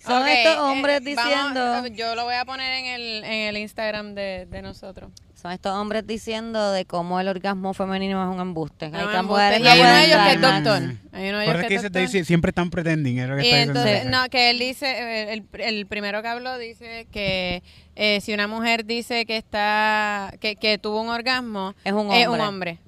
Son 0.00 0.22
okay, 0.22 0.40
estos 0.40 0.56
hombres 0.56 0.96
eh, 0.96 1.12
diciendo. 1.12 1.60
Vamos, 1.60 1.92
yo 1.92 2.14
lo 2.16 2.24
voy 2.24 2.40
a 2.40 2.44
poner 2.46 2.72
en 2.72 2.86
el, 2.86 3.24
en 3.24 3.52
el 3.52 3.56
Instagram 3.58 4.14
de, 4.14 4.46
de 4.48 4.62
nosotros. 4.62 5.12
Son 5.40 5.52
estos 5.52 5.72
hombres 5.72 6.06
diciendo 6.06 6.70
de 6.70 6.84
cómo 6.84 7.18
el 7.18 7.26
orgasmo 7.26 7.72
femenino 7.72 8.22
es 8.22 8.34
un 8.34 8.42
embuste. 8.42 8.90
hay 8.92 9.22
mujeres 9.22 9.60
y 9.60 9.66
hay 9.66 9.80
uno 9.80 9.90
de 9.90 10.04
ellos 10.04 10.18
que 10.26 10.32
es 10.32 10.40
doctor. 10.40 10.82
Hay 11.12 11.28
uno 11.30 11.38
de 11.38 11.44
ellos 11.44 11.66
que, 11.66 11.74
es 11.76 11.82
doctor. 11.82 12.24
siempre 12.26 12.50
están 12.50 12.68
pretendiendo. 12.68 13.40
Y 13.40 13.48
entonces, 13.48 14.04
no, 14.04 14.28
que 14.28 14.50
él 14.50 14.58
dice, 14.58 14.86
eh, 14.86 15.32
el, 15.32 15.46
el 15.60 15.86
primero 15.86 16.20
que 16.20 16.28
habló 16.28 16.58
dice 16.58 17.06
que 17.10 17.62
eh, 17.96 18.20
si 18.20 18.34
una 18.34 18.48
mujer 18.48 18.84
dice 18.84 19.24
que 19.24 19.38
está, 19.38 20.30
que, 20.40 20.56
que 20.56 20.76
tuvo 20.76 21.00
un 21.00 21.08
orgasmo, 21.08 21.74
es 21.84 21.92
un 21.92 22.00
hombre. 22.00 22.20
Es 22.20 22.28
un 22.28 22.40
hombre, 22.40 22.78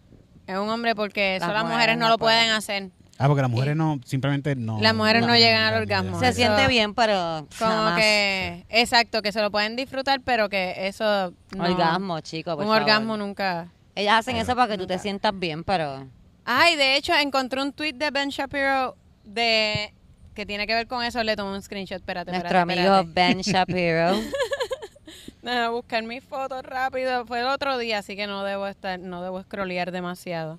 es 0.47 0.57
un 0.59 0.69
hombre 0.69 0.95
porque 0.95 1.39
las, 1.41 1.55
las 1.55 1.65
mujeres 1.65 1.97
no 1.97 2.11
lo 2.11 2.19
pueden 2.19 2.51
hacer. 2.51 2.91
Ah, 3.23 3.29
porque 3.29 3.43
las 3.43 3.51
mujeres 3.53 3.77
no, 3.77 4.01
simplemente 4.05 4.57
no. 4.57 4.81
Las 4.81 4.95
mujeres 4.97 5.25
no, 5.25 5.37
llegan 5.37 5.63
al 5.63 5.83
orgasmo. 5.83 6.19
Se 6.19 6.33
siente 6.33 6.67
bien, 6.67 6.93
pero. 6.93 7.47
Como 7.57 7.95
que. 7.95 8.67
Exacto, 8.69 9.23
que 9.23 9.31
se 9.31 9.41
lo 9.41 9.53
pueden 9.53 9.77
disfrutar, 9.77 10.21
pero 10.23 10.49
que 10.49 10.89
eso. 10.89 11.33
orgasmo, 11.57 12.19
chicos. 12.21 12.57
Un 12.59 12.67
orgasmo 12.67 13.17
nunca. 13.17 13.69
Ellas 13.95 14.19
hacen 14.19 14.37
eso 14.37 14.57
para 14.57 14.73
que 14.73 14.79
tú 14.79 14.89
te 14.89 14.99
sientas 14.99 15.39
bien, 15.39 15.63
pero. 15.63 16.09
Ay, 16.45 16.75
de 16.75 16.97
hecho, 16.97 17.15
encontré 17.15 17.63
un 17.63 17.73
tweet 17.73 17.93
de 17.93 18.11
Ben 18.11 18.31
Shapiro 18.31 18.97
de 19.23 19.95
que 20.35 20.45
tiene 20.45 20.67
que 20.67 20.75
ver 20.75 20.89
con 20.89 21.05
eso. 21.05 21.23
Le 21.23 21.37
tomé 21.37 21.55
un 21.55 21.63
screenshot. 21.63 21.99
Espérate, 21.99 22.33
Nuestro 22.33 22.59
amigo 22.59 23.05
Ben 23.07 23.39
Shapiro. 23.41 24.19
Déjame 25.43 25.69
buscar 25.69 26.03
mi 26.03 26.21
foto 26.21 26.61
rápido. 26.63 27.25
Fue 27.27 27.39
el 27.39 27.47
otro 27.47 27.79
día, 27.79 27.99
así 27.99 28.17
que 28.17 28.27
no 28.27 28.43
debo 28.43 28.67
estar, 28.67 28.99
no 28.99 29.23
debo 29.23 29.41
scrollear 29.43 29.93
demasiado. 29.93 30.59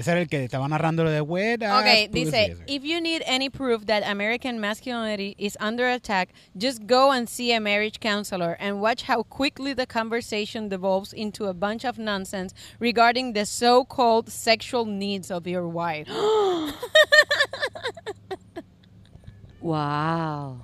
Ese 0.00 0.12
era 0.12 0.20
el 0.22 0.28
que 0.28 0.42
estaba 0.42 0.66
narrando 0.66 1.04
lo 1.04 1.10
de 1.10 1.20
wet 1.20 1.62
ass 1.62 1.82
Ok, 1.82 2.10
pussy, 2.10 2.24
dice, 2.24 2.56
if 2.66 2.82
you 2.84 3.02
need 3.02 3.22
any 3.26 3.50
proof 3.50 3.84
that 3.84 4.02
American 4.02 4.58
masculinity 4.58 5.34
is 5.36 5.58
under 5.60 5.90
attack, 5.90 6.30
just 6.56 6.86
go 6.86 7.12
and 7.12 7.28
see 7.28 7.52
a 7.52 7.60
marriage 7.60 8.00
counselor 8.00 8.56
and 8.58 8.80
watch 8.80 9.02
how 9.02 9.22
quickly 9.22 9.74
the 9.74 9.84
conversation 9.86 10.70
devolves 10.70 11.12
into 11.12 11.48
a 11.48 11.52
bunch 11.52 11.84
of 11.84 11.98
nonsense 11.98 12.54
regarding 12.78 13.34
the 13.34 13.44
so-called 13.44 14.30
sexual 14.30 14.86
needs 14.86 15.30
of 15.30 15.46
your 15.46 15.68
wife. 15.68 16.08
Wow. 19.62 20.62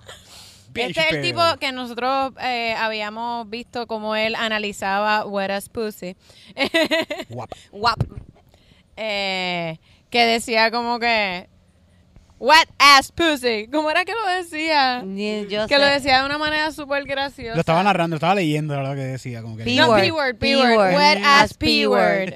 Este 0.75 1.01
es 1.01 1.13
el 1.13 1.21
tipo 1.21 1.43
que 1.61 1.71
nosotros 1.71 2.33
eh, 2.41 2.75
habíamos 2.79 3.51
visto 3.51 3.87
como 3.87 4.17
él 4.17 4.35
analizaba 4.35 5.27
wet 5.27 5.51
ass 5.51 5.69
pussy. 5.69 6.17
Guapa. 7.29 7.55
Guap. 7.71 8.26
Eh, 8.97 9.79
que 10.11 10.25
decía 10.27 10.71
como 10.71 10.99
que 10.99 11.49
wet 12.39 12.69
ass 12.79 13.13
pussy. 13.13 13.67
¿Cómo 13.73 13.91
era 13.91 14.05
que 14.05 14.13
lo 14.13 14.27
decía? 14.27 15.01
Yo 15.49 15.67
Que 15.67 15.75
sé. 15.75 15.79
lo 15.79 15.87
decía 15.87 16.21
de 16.21 16.27
una 16.27 16.37
manera 16.39 16.71
súper 16.71 17.05
graciosa. 17.05 17.55
Lo 17.55 17.61
estaba 17.61 17.83
narrando, 17.83 18.15
lo 18.15 18.17
estaba 18.19 18.35
leyendo 18.35 18.81
lo 18.81 18.95
que 18.95 19.01
decía. 19.01 19.41
Como 19.43 19.57
que 19.57 19.65
P 19.65 19.75
No, 19.77 19.89
word. 19.89 20.01
P-word, 20.03 20.35
P 20.37 20.39
P-word. 20.55 20.77
word. 20.77 20.95
Wet 20.97 21.19
ass 21.25 21.45
As 21.53 21.55
P-word. 21.55 22.35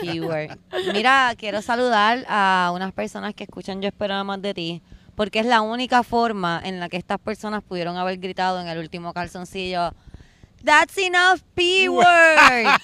P-word. 0.00 0.58
Mira, 0.92 1.34
quiero 1.36 1.62
saludar 1.62 2.24
a 2.28 2.70
unas 2.74 2.92
personas 2.92 3.34
que 3.34 3.44
escuchan 3.44 3.80
Yo 3.80 3.88
esperaba 3.88 4.24
más 4.24 4.42
de 4.42 4.54
ti, 4.54 4.82
porque 5.14 5.40
es 5.40 5.46
la 5.46 5.60
única 5.62 6.02
forma 6.02 6.60
en 6.64 6.78
la 6.80 6.88
que 6.88 6.96
estas 6.96 7.18
personas 7.18 7.62
pudieron 7.62 7.96
haber 7.96 8.18
gritado 8.18 8.60
en 8.60 8.68
el 8.68 8.78
último 8.78 9.12
calzoncillo. 9.12 9.94
That's 10.64 10.96
enough 10.98 11.40
P-word. 11.54 12.04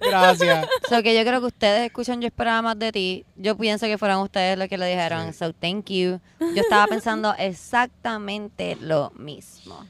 Gracias. 0.00 0.66
so 0.88 1.02
que 1.02 1.14
yo 1.14 1.22
creo 1.24 1.40
que 1.40 1.46
ustedes 1.46 1.86
escuchan 1.86 2.20
Yo 2.20 2.26
esperaba 2.26 2.62
más 2.62 2.78
de 2.78 2.92
ti. 2.92 3.24
Yo 3.36 3.56
pienso 3.56 3.86
que 3.86 3.98
fueron 3.98 4.20
ustedes 4.22 4.58
los 4.58 4.68
que 4.68 4.76
lo 4.78 4.84
dijeron. 4.84 5.32
Sí. 5.32 5.38
So 5.38 5.52
thank 5.52 5.86
you. 5.90 6.20
Yo 6.40 6.62
estaba 6.62 6.86
pensando 6.86 7.34
exactamente 7.38 8.76
lo 8.80 9.10
mismo. 9.16 9.86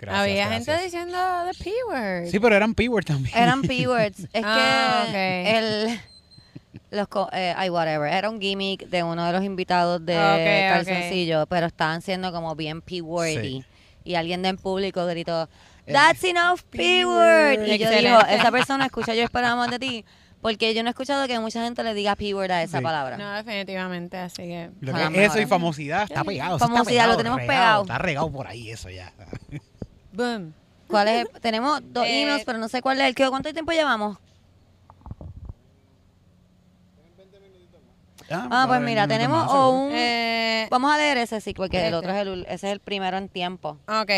Gracias, 0.00 0.20
Había 0.22 0.48
gracias. 0.48 0.66
gente 0.66 0.84
diciendo 0.84 1.18
the 1.50 1.64
P-word. 1.64 2.26
Sí, 2.30 2.38
pero 2.38 2.54
eran 2.56 2.74
P-word 2.74 3.04
también. 3.04 3.36
Eran 3.36 3.62
P-words. 3.62 4.20
Es 4.32 4.42
Ah, 4.44 5.04
que 5.06 5.10
ok. 5.10 5.16
el. 5.56 6.00
Los, 6.90 7.08
co- 7.08 7.28
eh, 7.32 7.54
ay, 7.56 7.70
whatever. 7.70 8.12
Era 8.12 8.28
un 8.30 8.40
gimmick 8.40 8.86
de 8.88 9.02
uno 9.02 9.24
de 9.24 9.32
los 9.32 9.42
invitados 9.42 10.04
de 10.04 10.16
Ok, 10.16 10.22
ok. 10.82 10.86
Calzoncillo, 10.86 11.46
pero 11.46 11.66
estaban 11.66 12.02
siendo 12.02 12.30
como 12.32 12.54
bien 12.54 12.82
P-wordy. 12.82 13.62
Sí. 13.62 13.64
Y 14.04 14.14
alguien 14.16 14.42
de 14.42 14.50
en 14.50 14.56
público 14.58 15.04
gritó, 15.06 15.48
Eh, 15.86 15.92
That's 15.92 16.22
enough 16.24 16.60
P-word. 16.70 17.66
Y 17.66 17.78
yo 17.78 17.90
digo, 17.90 18.18
esa 18.28 18.50
persona 18.50 18.86
escucha, 18.86 19.14
yo 19.14 19.22
esperamos 19.22 19.68
de 19.70 19.78
ti. 19.78 20.04
Porque 20.40 20.74
yo 20.74 20.82
no 20.82 20.88
he 20.88 20.92
escuchado 20.92 21.26
que 21.26 21.38
mucha 21.40 21.62
gente 21.64 21.82
le 21.82 21.94
diga 21.94 22.16
P-word 22.16 22.50
a 22.50 22.62
esa 22.62 22.78
Sí. 22.78 22.84
palabra. 22.84 23.16
No, 23.16 23.32
definitivamente, 23.32 24.16
así 24.18 24.42
que... 24.42 24.70
Lo 24.80 24.92
Son 24.92 25.00
que 25.00 25.04
las 25.04 25.14
es 25.14 25.30
eso 25.30 25.40
y 25.40 25.46
famosidad 25.46 26.02
está 26.02 26.22
pegado. 26.22 26.56
está 26.56 26.68
Famosidad, 26.68 27.06
lo 27.08 27.16
tenemos 27.16 27.38
regado, 27.38 27.54
pegado. 27.54 27.82
Está 27.82 27.98
regado 27.98 28.30
por 28.32 28.46
ahí 28.46 28.70
eso 28.70 28.90
ya. 28.90 29.10
Boom. 30.12 30.52
¿Cuál 30.88 31.08
es? 31.08 31.20
el- 31.32 31.40
Tenemos 31.40 31.80
dos 31.92 32.06
Eh, 32.06 32.22
emails, 32.22 32.44
pero 32.44 32.58
no 32.58 32.68
sé 32.68 32.82
cuál 32.82 33.00
es 33.00 33.08
el 33.08 33.14
que. 33.14 33.28
¿Cuánto 33.28 33.52
tiempo 33.52 33.72
llevamos? 33.72 34.18
Ah, 38.30 38.64
pues 38.68 38.80
mira, 38.80 39.06
tenemos 39.08 39.50
o 39.52 39.70
un... 39.70 39.92
Eh, 39.92 40.66
Vamos 40.70 40.92
a 40.92 40.96
leer 40.98 41.18
ese 41.18 41.40
sí, 41.40 41.52
porque 41.54 41.78
el 41.78 41.84
Este. 41.86 41.96
otro 41.96 42.10
es 42.12 42.16
el, 42.22 42.28
ul- 42.28 42.44
ese 42.48 42.66
es 42.68 42.72
el 42.72 42.80
primero 42.80 43.16
en 43.18 43.28
tiempo. 43.28 43.78
ok, 43.86 44.10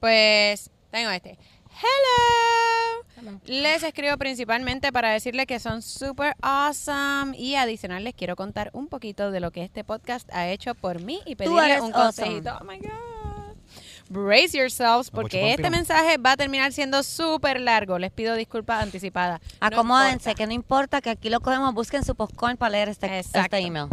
pues 0.00 0.70
tengo 0.90 1.10
este. 1.10 1.38
Hello. 1.70 3.38
Les 3.46 3.82
escribo 3.82 4.16
principalmente 4.18 4.92
para 4.92 5.10
decirles 5.10 5.46
que 5.46 5.58
son 5.58 5.80
super 5.80 6.36
awesome 6.42 7.36
y 7.38 7.54
adicional 7.54 8.04
les 8.04 8.14
quiero 8.14 8.36
contar 8.36 8.68
un 8.74 8.86
poquito 8.88 9.30
de 9.30 9.40
lo 9.40 9.50
que 9.50 9.62
este 9.64 9.82
podcast 9.82 10.28
ha 10.34 10.48
hecho 10.48 10.74
por 10.74 11.00
mí 11.00 11.20
y 11.24 11.34
pedirles 11.36 11.80
un 11.80 11.94
awesome. 11.94 12.04
consejito. 12.04 12.58
Oh 12.60 12.64
my 12.64 12.76
God. 12.78 12.90
Brace 14.08 14.56
yourselves 14.56 15.10
porque 15.10 15.52
este 15.52 15.70
mensaje 15.70 16.18
va 16.18 16.32
a 16.32 16.36
terminar 16.36 16.72
siendo 16.72 17.02
súper 17.02 17.60
largo. 17.60 17.98
Les 17.98 18.10
pido 18.10 18.34
disculpas 18.34 18.82
anticipadas. 18.82 19.40
Acomódense, 19.60 20.34
que 20.34 20.46
no 20.46 20.52
importa, 20.52 21.00
que 21.00 21.10
aquí 21.10 21.30
lo 21.30 21.40
cogemos. 21.40 21.72
Busquen 21.74 22.04
su 22.04 22.14
popcorn 22.14 22.56
para 22.56 22.70
leer 22.70 22.88
este, 22.90 23.06
Exacto. 23.06 23.56
este 23.56 23.66
email. 23.66 23.88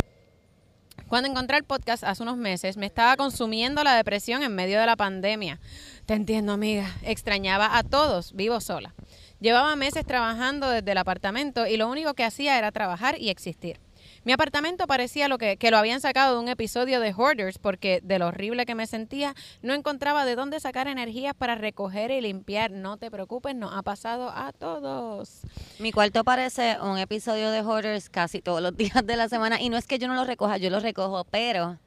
Cuando 1.08 1.30
encontré 1.30 1.58
el 1.58 1.64
podcast 1.64 2.04
hace 2.04 2.24
unos 2.24 2.38
meses, 2.38 2.78
me 2.78 2.86
estaba 2.86 3.18
consumiendo 3.18 3.84
la 3.84 3.96
depresión 3.96 4.44
en 4.44 4.56
medio 4.56 4.80
de 4.80 4.86
la 4.86 4.96
pandemia. 4.96 5.60
Te 6.06 6.14
entiendo, 6.14 6.54
amiga. 6.54 6.90
Extrañaba 7.04 7.78
a 7.78 7.84
todos, 7.84 8.34
vivo 8.34 8.62
sola. 8.62 8.94
Llevaba 9.42 9.76
meses 9.76 10.06
trabajando 10.06 10.70
desde 10.70 10.92
el 10.92 10.98
apartamento 10.98 11.68
y 11.68 11.76
lo 11.76 11.90
único 11.90 12.14
que 12.14 12.24
hacía 12.24 12.58
era 12.58 12.72
trabajar 12.72 13.20
y 13.20 13.30
existir. 13.30 13.80
Mi 14.24 14.34
apartamento 14.34 14.86
parecía 14.86 15.28
lo 15.28 15.40
que, 15.40 15.58
que 15.58 15.72
lo 15.72 15.78
habían 15.78 16.00
sacado 16.00 16.36
de 16.36 16.42
un 16.42 16.48
episodio 16.48 17.00
de 17.00 17.12
Hoarders 17.12 17.58
porque 17.58 18.02
de 18.04 18.20
lo 18.20 18.28
horrible 18.28 18.68
que 18.68 18.76
me 18.76 18.86
sentía, 18.86 19.34
no 19.64 19.74
encontraba 19.74 20.26
de 20.26 20.36
dónde 20.36 20.60
sacar 20.60 20.88
energías 20.88 21.34
para 21.34 21.56
recoger 21.56 22.12
y 22.12 22.22
limpiar. 22.22 22.70
No 22.70 22.98
te 22.98 23.10
preocupes, 23.10 23.56
nos 23.56 23.74
ha 23.74 23.82
pasado 23.82 24.30
a 24.30 24.52
todos. 24.54 25.42
Mi 25.80 25.92
cuarto 25.92 26.24
parece 26.24 26.78
un 26.82 27.00
episodio 27.00 27.50
de 27.50 27.62
Hoarders 27.62 28.10
casi 28.10 28.42
todos 28.42 28.62
los 28.62 28.78
días 28.78 29.04
de 29.04 29.16
la 29.16 29.28
semana. 29.28 29.60
Y 29.60 29.70
no 29.70 29.78
es 29.78 29.88
que 29.88 29.98
yo 29.98 30.08
no 30.08 30.14
lo 30.14 30.24
recoja, 30.24 30.58
yo 30.58 30.70
lo 30.70 30.80
recojo, 30.80 31.24
pero 31.24 31.80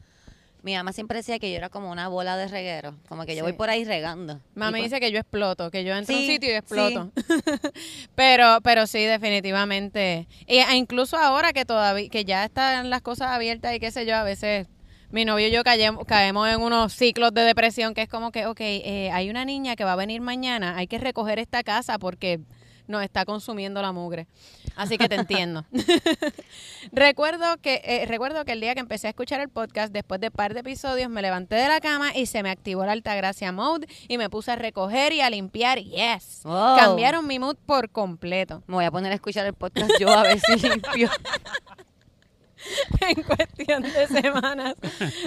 mi 0.64 0.74
mamá 0.74 0.92
siempre 0.92 1.18
decía 1.18 1.38
que 1.38 1.50
yo 1.50 1.56
era 1.58 1.68
como 1.68 1.90
una 1.92 2.08
bola 2.08 2.36
de 2.36 2.48
reguero. 2.48 2.94
Como 3.08 3.26
que 3.26 3.32
yo 3.36 3.40
Sí. 3.40 3.42
voy 3.42 3.52
por 3.52 3.68
ahí 3.70 3.84
regando. 3.84 4.40
Mami 4.54 4.72
pues- 4.80 4.84
dice 4.90 4.98
que 4.98 5.12
yo 5.12 5.18
exploto, 5.20 5.70
que 5.70 5.84
yo 5.84 5.94
entro 5.94 6.14
a 6.14 6.18
un 6.18 6.24
Sí, 6.24 6.32
sitio 6.32 6.50
y 6.50 6.54
exploto. 6.54 7.10
pero, 8.14 8.58
pero 8.62 8.86
sí, 8.86 9.04
definitivamente. 9.04 10.26
E 10.46 10.64
incluso 10.76 11.16
ahora 11.16 11.52
que 11.52 11.64
todavía, 11.64 12.08
que 12.08 12.24
ya 12.24 12.44
están 12.44 12.90
las 12.90 13.02
cosas 13.02 13.28
abiertas 13.30 13.74
y 13.74 13.80
qué 13.80 13.90
sé 13.90 14.06
yo, 14.06 14.16
a 14.16 14.22
veces 14.22 14.66
mi 15.10 15.24
novio 15.24 15.48
y 15.48 15.52
yo 15.52 15.62
caemos, 15.64 16.04
caemos 16.06 16.48
en 16.48 16.60
unos 16.60 16.92
ciclos 16.92 17.32
de 17.32 17.42
depresión 17.42 17.94
que 17.94 18.02
es 18.02 18.08
como 18.08 18.32
que, 18.32 18.46
ok, 18.46 18.60
eh, 18.60 19.10
hay 19.12 19.30
una 19.30 19.44
niña 19.44 19.76
que 19.76 19.84
va 19.84 19.92
a 19.92 19.96
venir 19.96 20.20
mañana, 20.20 20.76
hay 20.76 20.86
que 20.86 20.98
recoger 20.98 21.38
esta 21.38 21.62
casa 21.62 21.98
porque 21.98 22.40
nos 22.86 23.02
está 23.02 23.24
consumiendo 23.24 23.80
la 23.82 23.92
mugre. 23.92 24.26
Así 24.76 24.98
que 24.98 25.08
te 25.08 25.14
entiendo. 25.14 25.64
recuerdo 26.92 27.56
que 27.58 27.80
eh, 27.84 28.06
recuerdo 28.06 28.44
que 28.44 28.52
el 28.52 28.60
día 28.60 28.74
que 28.74 28.80
empecé 28.80 29.06
a 29.06 29.10
escuchar 29.10 29.40
el 29.40 29.48
podcast, 29.48 29.92
después 29.92 30.20
de 30.20 30.30
par 30.30 30.54
de 30.54 30.60
episodios, 30.60 31.08
me 31.08 31.22
levanté 31.22 31.56
de 31.56 31.68
la 31.68 31.80
cama 31.80 32.14
y 32.14 32.26
se 32.26 32.42
me 32.42 32.50
activó 32.50 32.84
la 32.84 32.92
Altagracia 32.92 33.52
Mode 33.52 33.86
y 34.08 34.18
me 34.18 34.30
puse 34.30 34.52
a 34.52 34.56
recoger 34.56 35.12
y 35.12 35.20
a 35.20 35.30
limpiar. 35.30 35.78
Yes. 35.78 36.40
Wow. 36.44 36.76
Cambiaron 36.76 37.26
mi 37.26 37.38
mood 37.38 37.56
por 37.66 37.90
completo. 37.90 38.62
Me 38.66 38.74
voy 38.74 38.84
a 38.84 38.90
poner 38.90 39.12
a 39.12 39.14
escuchar 39.14 39.46
el 39.46 39.54
podcast 39.54 39.92
yo 39.98 40.10
a 40.10 40.22
ver 40.22 40.40
si 40.40 40.56
limpio. 40.68 41.10
en 43.00 43.22
cuestión 43.22 43.82
de 43.82 44.06
semanas 44.06 44.74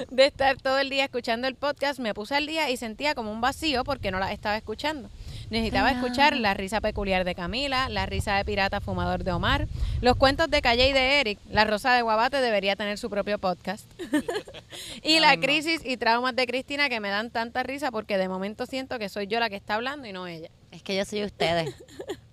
de 0.10 0.26
estar 0.26 0.58
todo 0.58 0.80
el 0.80 0.90
día 0.90 1.06
escuchando 1.06 1.48
el 1.48 1.56
podcast, 1.56 2.00
me 2.00 2.14
puse 2.14 2.36
al 2.36 2.48
día 2.48 2.70
y 2.70 2.78
sentía 2.78 3.16
como 3.16 3.32
un 3.32 3.42
vacío 3.42 3.84
porque 3.84 4.12
no 4.12 4.20
la 4.20 4.32
estaba 4.32 4.58
escuchando. 4.58 5.10
Necesitaba 5.50 5.92
escuchar 5.92 6.36
la 6.36 6.54
risa 6.54 6.82
peculiar 6.82 7.24
de 7.24 7.36
Camila, 7.36 7.88
la 7.90 8.06
risa 8.06 8.36
de 8.36 8.46
pirata 8.46 8.82
fumador 8.82 9.24
de 9.24 9.32
Omar, 9.32 9.68
los 10.02 10.16
cuentos 10.18 10.50
de 10.50 10.62
Calle 10.62 10.90
y 10.90 10.94
de 10.94 11.22
Eric, 11.22 11.40
la 11.50 11.64
rosa 11.64 11.94
de 11.94 12.02
Guabate 12.02 12.42
debería 12.42 12.76
tener 12.76 12.98
su 12.98 13.10
propio 13.10 13.40
podcast. 13.40 13.90
y 15.04 15.20
la 15.20 15.38
crisis 15.38 15.82
y 15.86 15.98
traumas 15.98 16.36
de 16.36 16.48
Cristina 16.48 16.90
que 16.90 17.00
me 17.00 17.10
dan 17.10 17.32
tanta 17.32 17.64
risa 17.64 17.92
porque 17.92 18.18
de 18.18 18.28
momento 18.28 18.66
siento 18.66 19.00
que 19.00 19.10
soy 19.10 19.28
yo 19.28 19.40
la 19.40 19.50
que 19.50 19.56
está 19.56 19.76
hablando 19.76 20.08
y 20.08 20.14
no 20.14 20.28
ella. 20.28 20.50
Es 20.72 20.84
que 20.84 20.98
yo 20.98 21.06
soy 21.06 21.24
ustedes. 21.24 21.74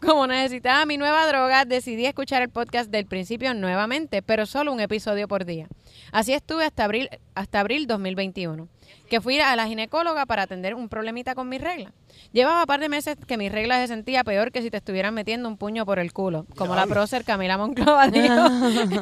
Como 0.00 0.26
necesitaba 0.26 0.84
mi 0.86 0.96
nueva 0.98 1.26
droga, 1.26 1.64
decidí 1.64 2.04
escuchar 2.06 2.42
el 2.42 2.50
podcast 2.50 2.90
del 2.90 3.06
principio 3.06 3.54
nuevamente, 3.54 4.22
pero 4.22 4.44
solo 4.46 4.72
un 4.72 4.80
episodio 4.80 5.28
por 5.28 5.44
día. 5.44 5.68
Así 6.12 6.32
estuve 6.34 6.64
hasta 6.64 6.84
abril, 6.84 7.08
hasta 7.34 7.60
abril 7.60 7.86
2021, 7.86 8.68
que 9.08 9.20
fui 9.20 9.40
a 9.40 9.56
la 9.56 9.66
ginecóloga 9.66 10.26
para 10.26 10.42
atender 10.42 10.74
un 10.74 10.88
problemita 10.88 11.34
con 11.34 11.48
mi 11.48 11.58
regla. 11.58 11.92
Llevaba 12.32 12.60
un 12.60 12.66
par 12.66 12.80
de 12.80 12.88
meses 12.88 13.16
que 13.26 13.38
mi 13.38 13.48
regla 13.48 13.80
se 13.80 13.88
sentía 13.88 14.24
peor 14.24 14.52
que 14.52 14.60
si 14.62 14.70
te 14.70 14.76
estuvieran 14.76 15.14
metiendo 15.14 15.48
un 15.48 15.56
puño 15.56 15.86
por 15.86 15.98
el 15.98 16.12
culo, 16.12 16.46
como 16.56 16.74
la 16.74 16.86
prócer 16.86 17.24
Camila 17.24 17.56
Monclova 17.56 18.08
dijo 18.08 18.46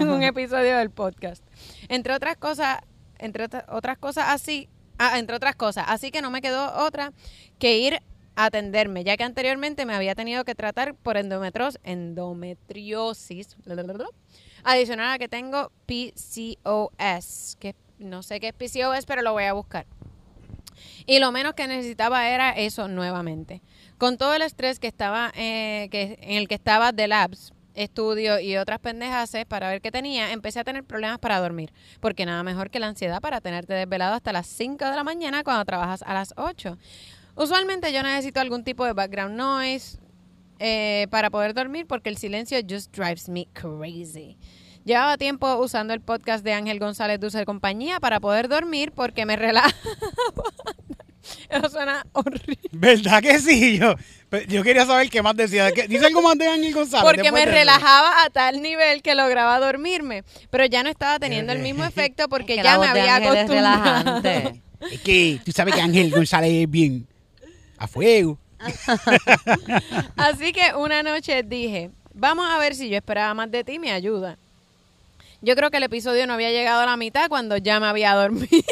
en 0.01 0.09
un 0.09 0.23
episodio 0.23 0.79
del 0.79 0.91
podcast. 0.91 1.45
Entre 1.89 2.15
otras 2.15 2.37
cosas, 2.37 2.79
entre 3.19 3.45
otra- 3.45 3.65
otras 3.69 3.99
cosas 3.99 4.27
así, 4.29 4.69
ah, 4.99 5.19
entre 5.19 5.35
otras 5.37 5.57
cosas, 5.57 5.87
así 5.89 6.11
que 6.13 6.23
no 6.23 6.31
me 6.31 6.43
quedó 6.43 6.73
otra 6.87 7.13
que 7.59 7.79
ir 7.79 8.01
atenderme, 8.37 9.05
ya 9.05 9.17
que 9.17 9.25
anteriormente 9.25 9.87
me 9.87 9.95
había 9.95 10.15
tenido 10.15 10.45
que 10.45 10.55
tratar 10.55 10.95
por 10.95 11.17
endometros, 11.17 11.79
endometriosis, 11.83 13.57
adicional 14.65 15.13
a 15.13 15.19
que 15.19 15.29
tengo 15.29 15.71
PCOS, 15.87 17.57
que 17.61 17.75
no 17.99 18.23
sé 18.23 18.41
qué 18.41 18.49
es 18.49 18.55
PCOS, 18.55 19.07
pero 19.07 19.23
lo 19.23 19.33
voy 19.33 19.45
a 19.45 19.53
buscar. 19.53 19.87
Y 21.07 21.19
lo 21.19 21.33
menos 21.33 21.55
que 21.55 21.67
necesitaba 21.67 22.29
era 22.29 22.51
eso 22.51 22.89
nuevamente. 22.89 23.63
Con 23.99 24.19
todo 24.19 24.35
el 24.35 24.43
estrés 24.43 24.79
que 24.79 24.89
estaba, 24.89 25.33
eh, 25.37 25.89
que, 25.91 26.19
en 26.23 26.39
el 26.39 26.49
que 26.49 26.55
estaba 26.55 26.93
de 26.93 27.09
labs, 27.09 27.53
estudio 27.75 28.39
y 28.39 28.57
otras 28.57 28.81
pendejaces 28.81 29.47
para 29.47 29.69
ver 29.69 29.81
qué 29.81 29.91
tenía, 29.91 30.33
empecé 30.33 30.61
a 30.61 30.65
tener 30.65 30.85
problemas 30.85 31.19
para 31.19 31.39
dormir. 31.39 31.73
Porque 32.01 32.27
nada 32.27 32.43
mejor 32.43 32.71
que 32.71 32.81
la 32.81 32.89
ansiedad 32.89 33.21
para 33.21 33.41
tenerte 33.41 33.75
desvelado 33.75 34.15
hasta 34.15 34.33
las 34.33 34.47
5 34.47 34.85
de 34.85 34.97
la 34.97 35.05
mañana 35.05 35.45
cuando 35.45 35.65
trabajas 35.65 36.03
a 36.03 36.15
las 36.15 36.35
8. 36.37 36.79
Usualmente 37.35 37.93
yo 37.93 38.03
necesito 38.03 38.41
algún 38.41 38.65
tipo 38.65 38.85
de 38.85 38.93
background 38.93 39.37
noise, 39.37 39.99
eh, 40.59 41.07
para 41.11 41.31
poder 41.31 41.55
dormir 41.55 41.87
porque 41.87 42.09
el 42.09 42.17
silencio 42.17 42.59
just 42.69 42.95
drives 42.97 43.29
me 43.29 43.47
crazy. 43.53 44.37
Llevaba 44.85 45.17
tiempo 45.17 45.55
usando 45.57 45.95
el 45.95 46.01
podcast 46.01 46.45
de 46.45 46.53
Ángel 46.53 46.79
González 46.79 47.19
Dulce 47.21 47.39
de 47.39 47.45
Compañía 47.47 48.01
para 48.01 48.21
poder 48.21 48.49
dormir 48.49 48.93
porque 48.93 49.25
me 49.27 49.37
relaja. 49.37 49.75
Eso 51.49 51.69
suena 51.71 52.05
horrible. 52.13 52.59
¿Verdad 52.73 53.23
que 53.23 53.39
sí? 53.39 53.79
Yo, 53.79 53.95
pero 54.29 54.45
yo 54.49 54.63
quería 54.65 54.85
saber 54.85 55.09
qué 55.09 55.23
más 55.23 55.37
decía. 55.37 55.71
¿Qué- 55.71 55.87
¿Dice 55.87 56.07
algo 56.07 56.21
más 56.21 56.37
de 56.37 56.49
Ángel 56.49 56.75
González? 56.75 57.05
Porque 57.05 57.31
me 57.31 57.45
relajaba 57.47 58.25
a 58.25 58.31
tal 58.31 58.61
nivel 58.61 59.03
que 59.03 59.15
lograba 59.15 59.61
dormirme. 59.61 60.25
Pero 60.51 60.65
ya 60.67 60.83
no 60.83 60.91
estaba 60.91 61.19
teniendo 61.21 61.53
el 61.53 61.61
mismo 61.61 61.85
efecto 61.85 62.29
porque 62.29 62.55
Es 62.55 62.59
que 62.59 62.65
ya 62.65 62.77
la 62.77 62.93
me 62.93 63.01
había 63.01 63.17
Ángel 63.17 63.33
es 63.35 63.39
acostumbrado. 63.45 63.85
relajante. 64.23 64.63
Es 64.91 65.01
que 65.01 65.41
tú 65.45 65.53
sabes 65.53 65.75
que 65.75 65.81
Ángel 65.81 66.11
González 66.11 66.51
es 66.53 66.69
bien 66.71 67.07
a 67.83 67.87
fuego. 67.89 68.39
Así 70.17 70.53
que 70.53 70.73
una 70.77 71.03
noche 71.03 71.43
dije, 71.43 71.91
vamos 72.15 72.47
a 72.49 72.59
ver 72.59 72.75
si 72.75 72.89
yo 72.89 72.97
esperaba 72.97 73.35
más 73.35 73.51
de 73.51 73.65
ti, 73.65 73.79
me 73.79 73.91
ayuda. 73.91 74.39
Yo 75.41 75.57
creo 75.57 75.71
que 75.73 75.79
el 75.79 75.83
episodio 75.83 76.25
no 76.29 76.35
había 76.35 76.53
llegado 76.53 76.83
a 76.83 76.87
la 76.87 76.97
mitad 76.97 77.29
cuando 77.29 77.57
ya 77.57 77.81
me 77.81 77.87
había 77.87 78.15
dormido. 78.15 78.63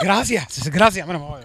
Gracias, 0.00 0.70
gracias. 0.70 1.04
Bueno. 1.04 1.40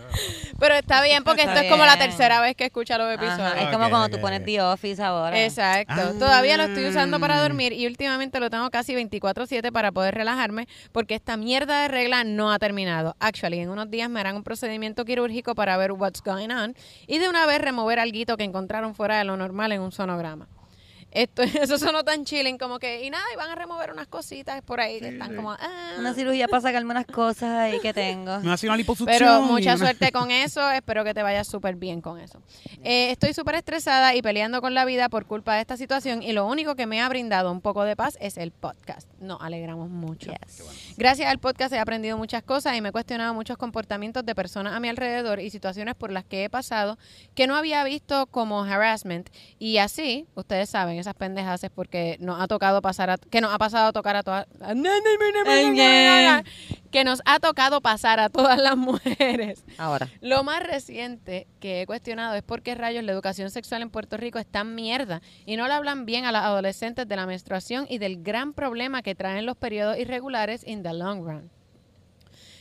Pero 0.60 0.76
está 0.76 1.04
bien 1.04 1.24
porque 1.24 1.42
Está 1.42 1.54
esto 1.54 1.66
es 1.66 1.72
como 1.72 1.86
la 1.86 1.98
tercera 1.98 2.42
vez 2.42 2.56
que 2.56 2.66
escucha 2.66 2.98
los 2.98 3.14
episodios. 3.14 3.40
Ajá, 3.40 3.62
es 3.62 3.70
como 3.70 3.90
cuando 3.90 4.10
tú 4.10 4.22
pones 4.22 4.40
ok. 4.40 4.46
The 4.46 4.62
Office 4.62 5.04
ahora. 5.04 5.44
Exacto. 5.44 5.94
Ah. 5.96 6.14
Todavía 6.18 6.58
lo 6.58 6.64
estoy 6.64 6.88
usando 6.88 7.20
para 7.20 7.42
dormir 7.42 7.74
y 7.74 7.86
últimamente 7.86 8.40
lo 8.40 8.50
tengo 8.50 8.70
casi 8.72 8.96
24/7 8.96 9.72
para 9.72 9.92
poder 9.92 10.16
relajarme 10.16 10.68
porque 10.92 11.16
esta 11.16 11.38
mierda 11.38 11.82
de 11.82 11.88
regla 11.90 12.24
no 12.24 12.52
ha 12.52 12.60
terminado. 12.60 13.16
Actually, 13.20 13.60
en 13.60 13.70
unos 13.70 13.92
días 13.92 14.10
me 14.10 14.20
harán 14.20 14.36
un 14.36 14.44
procedimiento 14.44 15.06
quirúrgico 15.06 15.56
para 15.56 15.78
ver 15.78 15.92
what's 15.92 16.22
going 16.24 16.50
on 16.50 16.76
y 17.08 17.20
de 17.20 17.30
una 17.30 17.46
vez 17.46 17.60
remover 17.60 18.00
algo 18.00 18.16
que 18.38 18.44
encontraron 18.44 18.96
fuera 18.96 19.18
de 19.18 19.26
lo 19.26 19.36
normal 19.36 19.72
en 19.74 19.82
un 19.82 19.92
sonograma. 19.92 20.48
Esto, 21.16 21.42
eso 21.64 21.78
sonó 21.78 22.04
tan 22.04 22.26
chilling 22.26 22.58
como 22.58 22.78
que, 22.78 23.04
y 23.06 23.10
nada, 23.10 23.24
y 23.34 23.38
van 23.38 23.50
a 23.50 23.56
remover 23.56 23.92
unas 23.92 24.08
cositas 24.08 24.62
por 24.62 24.82
ahí 24.82 25.00
que 25.00 25.08
están 25.08 25.34
como... 25.36 25.52
ah. 25.54 25.94
Una 25.98 26.14
cirugía 26.14 26.48
para 26.50 26.62
sacarme 26.62 26.92
unas 26.92 27.06
cosas 27.06 27.50
ahí 27.52 27.80
que 27.80 27.94
tengo. 27.94 28.40
Me 28.42 28.52
hace 28.54 28.68
una 28.68 28.76
liposucción. 28.76 29.18
Pero 29.18 29.42
mucha 29.42 29.72
una- 29.76 29.78
suerte 29.78 30.12
con 30.12 30.30
eso, 30.32 30.70
espero 30.72 31.04
que 31.06 31.14
te 31.14 31.24
vaya 31.24 31.44
súper 31.46 31.76
bien 31.76 32.02
con 32.02 32.20
eso. 32.20 32.42
Eh, 32.84 33.12
estoy 33.12 33.34
súper 33.34 33.56
estresada 33.56 34.14
y 34.14 34.22
peleando 34.22 34.62
con 34.62 34.74
la 34.74 34.84
vida 34.84 35.08
por 35.08 35.26
culpa 35.26 35.56
de 35.56 35.62
esta 35.62 35.78
situación 35.78 36.22
y 36.22 36.34
lo 36.34 36.46
único 36.46 36.76
que 36.76 36.86
me 36.86 37.02
ha 37.02 37.08
brindado 37.08 37.52
un 37.52 37.62
poco 37.62 37.84
de 37.86 37.96
paz 37.96 38.18
es 38.20 38.36
el 38.38 38.52
podcast. 38.52 39.08
Nos 39.20 39.42
alegramos 39.42 39.90
mucho. 39.90 40.32
Yes. 40.32 40.96
Gracias 40.98 41.30
al 41.30 41.40
podcast 41.40 41.74
he 41.74 41.80
aprendido 41.80 42.18
muchas 42.18 42.44
cosas 42.44 42.76
y 42.76 42.82
me 42.82 42.90
he 42.90 42.92
cuestionado 42.92 43.34
muchos 43.34 43.58
comportamientos 43.58 44.26
de 44.26 44.36
personas 44.36 44.74
a 44.74 44.80
mi 44.82 44.90
alrededor 44.90 45.40
y 45.40 45.50
situaciones 45.50 45.96
por 45.96 46.12
las 46.12 46.26
que 46.26 46.44
he 46.44 46.50
pasado 46.50 46.98
que 47.36 47.48
no 47.48 47.56
había 47.56 47.84
visto 47.86 48.26
como 48.28 48.64
harassment 48.66 49.30
y 49.60 49.78
así, 49.78 50.28
ustedes 50.36 50.70
saben, 50.70 50.98
esas 51.06 51.16
pendejas 51.16 51.64
es 51.64 51.70
porque 51.70 52.18
nos 52.20 52.42
ha 52.42 52.48
tocado 52.48 52.82
pasar 52.82 53.10
a, 53.10 53.18
que 53.18 53.42
nos 53.42 53.54
ha 53.54 53.58
pasado 53.58 53.88
a 53.88 53.94
tocar 53.94 54.16
a 54.16 54.24
todas 54.24 54.48
que 56.92 57.04
nos 57.04 57.22
ha 57.26 57.40
tocado 57.40 57.82
pasar 57.82 58.20
a 58.20 58.30
todas 58.30 58.60
las 58.60 58.76
mujeres. 58.76 59.64
Ahora. 59.78 60.10
Lo 60.22 60.44
más 60.44 60.64
reciente 60.64 61.48
que 61.60 61.82
he 61.82 61.86
cuestionado 61.86 62.36
es 62.36 62.44
por 62.44 62.62
qué 62.62 62.76
rayos 62.76 63.04
la 63.04 63.12
educación 63.12 63.52
sexual 63.52 63.82
en 63.82 63.90
Puerto 63.90 64.18
Rico 64.18 64.40
es 64.40 64.48
tan 64.48 64.76
mierda 64.76 65.22
y 65.46 65.58
no 65.58 65.68
le 65.68 65.74
hablan 65.74 66.06
bien 66.06 66.26
a 66.26 66.32
las 66.32 66.44
adolescentes 66.44 67.08
de 67.08 67.16
la 67.16 67.26
menstruación 67.26 67.86
y 67.90 68.00
del 68.00 68.24
gran 68.24 68.54
problema 68.54 69.02
que 69.02 69.16
traen 69.16 69.46
los 69.46 69.58
periodos 69.58 69.98
irregulares 69.98 70.66
in 70.66 70.84
the 70.84 70.94
long 70.94 71.24
run. 71.24 71.50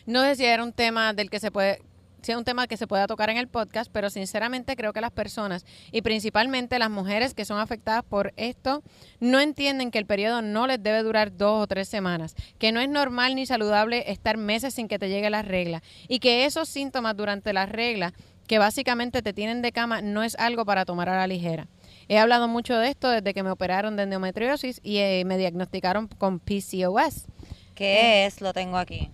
No 0.07 0.23
sé 0.23 0.37
si 0.37 0.45
era 0.45 0.63
un 0.63 0.73
tema 0.73 1.15
del 1.15 1.31
que 1.31 1.41
se 1.41 1.51
puede 1.51 1.81
si 2.25 2.33
es 2.33 2.39
un 2.39 2.45
tema 2.45 2.67
que 2.67 2.77
se 2.77 2.87
pueda 2.87 3.07
tocar 3.07 3.31
en 3.31 3.37
el 3.37 3.49
podcast, 3.49 3.91
pero 3.93 4.11
sinceramente 4.11 4.77
creo 4.77 4.93
que 4.93 5.01
las 5.01 5.11
personas 5.11 5.65
y 5.93 6.03
principalmente 6.03 6.79
las 6.79 6.91
mujeres 6.91 7.35
que 7.35 7.45
son 7.45 7.59
afectadas 7.59 8.03
por 8.03 8.33
esto 8.37 8.83
no 9.21 9.41
entienden 9.41 9.91
que 9.91 9.99
el 9.99 10.07
periodo 10.07 10.43
no 10.43 10.67
les 10.67 10.83
debe 10.83 11.03
durar 11.03 11.37
dos 11.37 11.63
o 11.63 11.67
tres 11.67 11.89
semanas, 11.89 12.35
que 12.59 12.73
no 12.73 12.81
es 12.81 12.89
normal 12.89 13.35
ni 13.35 13.47
saludable 13.47 14.11
estar 14.11 14.37
meses 14.37 14.75
sin 14.75 14.89
que 14.89 14.99
te 14.99 15.09
llegue 15.09 15.31
la 15.31 15.43
regla 15.43 15.83
y 16.09 16.19
que 16.19 16.47
esos 16.47 16.69
síntomas 16.69 17.17
durante 17.17 17.53
la 17.53 17.67
regla 17.67 18.13
que 18.47 18.59
básicamente 18.59 19.23
te 19.23 19.33
tienen 19.33 19.63
de 19.63 19.73
cama 19.73 20.03
no 20.03 20.23
es 20.23 20.37
algo 20.37 20.65
para 20.65 20.85
tomar 20.85 21.09
a 21.09 21.17
la 21.17 21.27
ligera. 21.27 21.69
He 22.09 22.19
hablado 22.19 22.49
mucho 22.49 22.77
de 22.77 22.89
esto 22.89 23.09
desde 23.09 23.33
que 23.33 23.43
me 23.43 23.51
operaron 23.51 23.97
de 23.97 24.03
endometriosis 24.03 24.81
y 24.83 24.99
eh, 24.99 25.25
me 25.25 25.39
diagnosticaron 25.39 26.09
con 26.09 26.41
PCOS. 26.41 27.27
¿Qué 27.75 28.27
es? 28.27 28.41
Lo 28.41 28.53
tengo 28.53 28.77
aquí. 28.77 29.11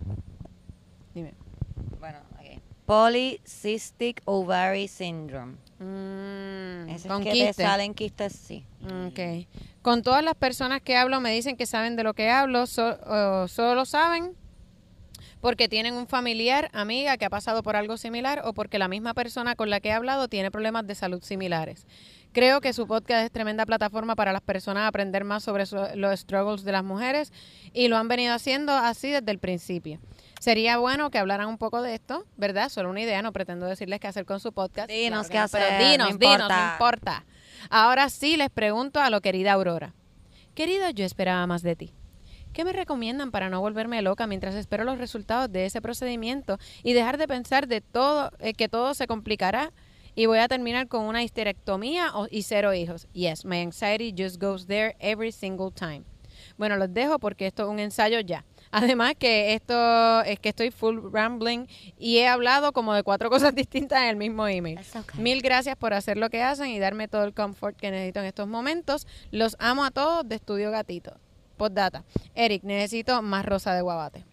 Polycystic 2.90 4.20
Ovary 4.24 4.88
Syndrome. 4.88 5.58
Mm, 5.78 6.88
Ese 6.90 7.06
con 7.06 7.22
es 7.22 7.24
que 7.28 7.30
te 7.38 7.46
quiste. 7.46 7.62
salen 7.62 7.94
quistes, 7.94 8.32
sí. 8.32 8.64
Ok. 9.06 9.46
Con 9.80 10.02
todas 10.02 10.24
las 10.24 10.34
personas 10.34 10.82
que 10.82 10.96
hablo 10.96 11.20
me 11.20 11.30
dicen 11.32 11.56
que 11.56 11.66
saben 11.66 11.94
de 11.94 12.02
lo 12.02 12.14
que 12.14 12.30
hablo, 12.30 12.66
so- 12.66 12.98
o 13.06 13.46
solo 13.46 13.76
lo 13.76 13.84
saben 13.84 14.32
porque 15.40 15.68
tienen 15.68 15.94
un 15.94 16.08
familiar, 16.08 16.68
amiga 16.72 17.16
que 17.16 17.24
ha 17.26 17.30
pasado 17.30 17.62
por 17.62 17.76
algo 17.76 17.96
similar 17.96 18.42
o 18.44 18.54
porque 18.54 18.80
la 18.80 18.88
misma 18.88 19.14
persona 19.14 19.54
con 19.54 19.70
la 19.70 19.78
que 19.78 19.90
he 19.90 19.92
hablado 19.92 20.26
tiene 20.26 20.50
problemas 20.50 20.84
de 20.84 20.96
salud 20.96 21.22
similares. 21.22 21.86
Creo 22.32 22.60
que 22.60 22.72
su 22.72 22.86
podcast 22.88 23.24
es 23.24 23.30
tremenda 23.30 23.66
plataforma 23.66 24.16
para 24.16 24.32
las 24.32 24.42
personas 24.42 24.88
aprender 24.88 25.22
más 25.24 25.44
sobre 25.44 25.64
su- 25.66 25.78
los 25.94 26.18
struggles 26.18 26.64
de 26.64 26.72
las 26.72 26.82
mujeres 26.84 27.32
y 27.72 27.86
lo 27.86 27.96
han 27.96 28.08
venido 28.08 28.34
haciendo 28.34 28.72
así 28.72 29.10
desde 29.10 29.30
el 29.30 29.38
principio. 29.38 30.00
Sería 30.40 30.78
bueno 30.78 31.10
que 31.10 31.18
hablaran 31.18 31.48
un 31.48 31.58
poco 31.58 31.82
de 31.82 31.94
esto, 31.94 32.24
¿verdad? 32.38 32.70
Solo 32.70 32.88
una 32.88 33.02
idea, 33.02 33.20
no 33.20 33.30
pretendo 33.30 33.66
decirles 33.66 34.00
qué 34.00 34.08
hacer 34.08 34.24
con 34.24 34.40
su 34.40 34.52
podcast. 34.54 34.88
Dinos 34.90 35.28
qué 35.28 35.38
no, 35.38 35.46
pero 35.52 35.64
hacer, 35.66 35.78
dinos, 35.78 36.08
no 36.12 36.18
dinos, 36.18 36.32
importa. 36.38 36.66
no 36.66 36.72
importa. 36.72 37.24
Ahora 37.68 38.08
sí 38.08 38.38
les 38.38 38.48
pregunto 38.48 39.00
a 39.00 39.10
lo 39.10 39.20
querida 39.20 39.52
Aurora. 39.52 39.92
Querida, 40.54 40.92
yo 40.92 41.04
esperaba 41.04 41.46
más 41.46 41.62
de 41.62 41.76
ti. 41.76 41.92
¿Qué 42.54 42.64
me 42.64 42.72
recomiendan 42.72 43.30
para 43.30 43.50
no 43.50 43.60
volverme 43.60 44.00
loca 44.00 44.26
mientras 44.26 44.54
espero 44.54 44.82
los 44.84 44.96
resultados 44.98 45.52
de 45.52 45.66
ese 45.66 45.82
procedimiento 45.82 46.58
y 46.82 46.94
dejar 46.94 47.18
de 47.18 47.28
pensar 47.28 47.68
de 47.68 47.82
todo 47.82 48.32
eh, 48.40 48.54
que 48.54 48.68
todo 48.70 48.94
se 48.94 49.06
complicará 49.06 49.72
y 50.14 50.24
voy 50.24 50.38
a 50.38 50.48
terminar 50.48 50.88
con 50.88 51.02
una 51.04 51.22
histerectomía 51.22 52.16
o- 52.16 52.26
y 52.30 52.42
cero 52.44 52.72
hijos? 52.72 53.06
Yes, 53.12 53.44
my 53.44 53.58
anxiety 53.60 54.12
just 54.16 54.40
goes 54.42 54.66
there 54.66 54.96
every 55.00 55.32
single 55.32 55.70
time. 55.70 56.02
Bueno, 56.56 56.76
los 56.76 56.92
dejo 56.92 57.18
porque 57.18 57.46
esto 57.46 57.64
es 57.64 57.68
un 57.68 57.78
ensayo 57.78 58.20
ya. 58.20 58.44
Además 58.70 59.14
que 59.18 59.54
esto 59.54 60.22
es 60.22 60.38
que 60.38 60.50
estoy 60.50 60.70
full 60.70 60.98
rambling 61.12 61.66
y 61.98 62.18
he 62.18 62.28
hablado 62.28 62.72
como 62.72 62.94
de 62.94 63.02
cuatro 63.02 63.30
cosas 63.30 63.54
distintas 63.54 64.02
en 64.02 64.08
el 64.08 64.16
mismo 64.16 64.46
email. 64.46 64.78
Okay. 64.78 65.20
Mil 65.20 65.42
gracias 65.42 65.76
por 65.76 65.92
hacer 65.94 66.16
lo 66.16 66.30
que 66.30 66.42
hacen 66.42 66.68
y 66.68 66.78
darme 66.78 67.08
todo 67.08 67.24
el 67.24 67.34
confort 67.34 67.76
que 67.76 67.90
necesito 67.90 68.20
en 68.20 68.26
estos 68.26 68.48
momentos. 68.48 69.06
Los 69.30 69.56
amo 69.58 69.84
a 69.84 69.90
todos 69.90 70.28
de 70.28 70.36
Estudio 70.36 70.70
Gatito. 70.70 71.14
Postdata. 71.56 72.04
Eric, 72.34 72.62
necesito 72.62 73.20
más 73.22 73.44
rosa 73.44 73.74
de 73.74 73.82
guabate. 73.82 74.24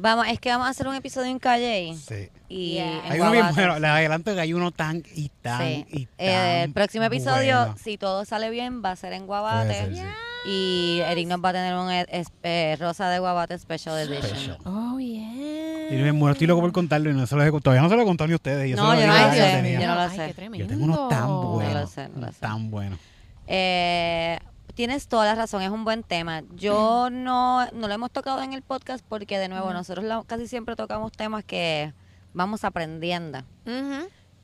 Vamos, 0.00 0.26
es 0.28 0.38
que 0.40 0.50
vamos 0.50 0.66
a 0.66 0.70
hacer 0.70 0.86
un 0.88 0.94
episodio 0.94 1.30
en 1.30 1.38
Calle. 1.38 1.94
Sí. 1.96 2.28
Y 2.48 2.74
Yeah. 2.74 3.00
Hay 3.10 3.20
uno 3.20 3.30
bien 3.32 3.46
bueno. 3.54 3.78
Les 3.78 3.90
adelanto 3.90 4.34
que 4.34 4.40
hay 4.40 4.52
uno 4.54 4.70
tan 4.72 5.02
y 5.14 5.30
tan 5.40 5.60
Sí. 5.60 5.86
y 5.90 6.06
tan 6.06 6.14
Eh, 6.18 6.62
el 6.64 6.72
próximo 6.72 7.04
episodio, 7.04 7.56
bueno. 7.58 7.74
si 7.82 7.96
todo 7.98 8.24
sale 8.24 8.50
bien, 8.50 8.82
va 8.84 8.90
a 8.92 8.96
ser 8.96 9.12
en 9.14 9.26
Guabate. 9.26 9.66
Puede 9.68 9.80
ser, 9.80 9.94
sí. 9.96 10.02
Y 10.44 11.00
Eric 11.06 11.28
nos 11.28 11.38
va 11.42 11.50
a 11.50 11.52
tener 11.52 11.74
un 11.74 11.90
eh, 11.90 12.04
es- 12.10 12.26
eh, 12.42 12.76
Rosa 12.80 13.08
de 13.08 13.20
Guabate 13.20 13.56
Special 13.58 13.96
Edition. 13.98 14.22
Special. 14.22 14.58
Oh, 14.64 14.98
Y 14.98 15.14
yeah. 15.14 16.02
me 16.02 16.12
muero, 16.12 16.32
estoy 16.32 16.46
loco 16.48 16.60
por 16.62 16.72
contarlo 16.72 17.10
y 17.10 17.14
no 17.14 17.26
se 17.26 17.36
lo 17.36 17.44
he, 17.44 17.60
todavía 17.60 17.80
no 17.82 17.88
se 17.88 17.96
lo 17.96 18.02
he 18.02 18.04
contado 18.04 18.26
ni 18.28 18.32
a 18.32 18.36
ustedes. 18.36 18.68
Yo 18.70 18.76
No, 18.76 18.92
yo 18.94 19.06
no 19.06 19.12
lo 19.12 19.18
ya 19.18 19.32
sé, 19.32 19.72
yo 19.80 19.86
no 19.86 19.94
lo 19.94 20.00
Ay, 20.00 20.16
sé. 20.16 20.34
Yo 20.58 20.66
tengo 20.66 20.84
unos 20.84 21.08
tan 21.08 21.20
No 21.28 21.42
buenos. 21.52 21.74
lo 21.74 21.86
sé, 21.86 22.08
no 22.08 22.26
lo 22.26 22.32
sé. 22.32 22.40
Tan 22.40 22.70
buenos. 22.70 22.98
Eh, 23.46 24.38
tienes 24.74 25.08
toda 25.08 25.26
la 25.26 25.34
razón, 25.34 25.62
es 25.62 25.70
un 25.70 25.84
buen 25.84 26.02
tema. 26.02 26.42
Yo 26.54 27.08
no, 27.10 27.66
no 27.72 27.88
lo 27.88 27.94
hemos 27.94 28.10
tocado 28.10 28.42
en 28.42 28.52
el 28.52 28.62
podcast 28.62 29.04
porque, 29.08 29.38
de 29.38 29.48
nuevo, 29.48 29.72
nosotros 29.72 30.04
la- 30.04 30.22
casi 30.26 30.46
siempre 30.48 30.76
tocamos 30.76 31.12
temas 31.12 31.44
que 31.44 31.92
vamos 32.32 32.64
aprendiendo. 32.64 33.42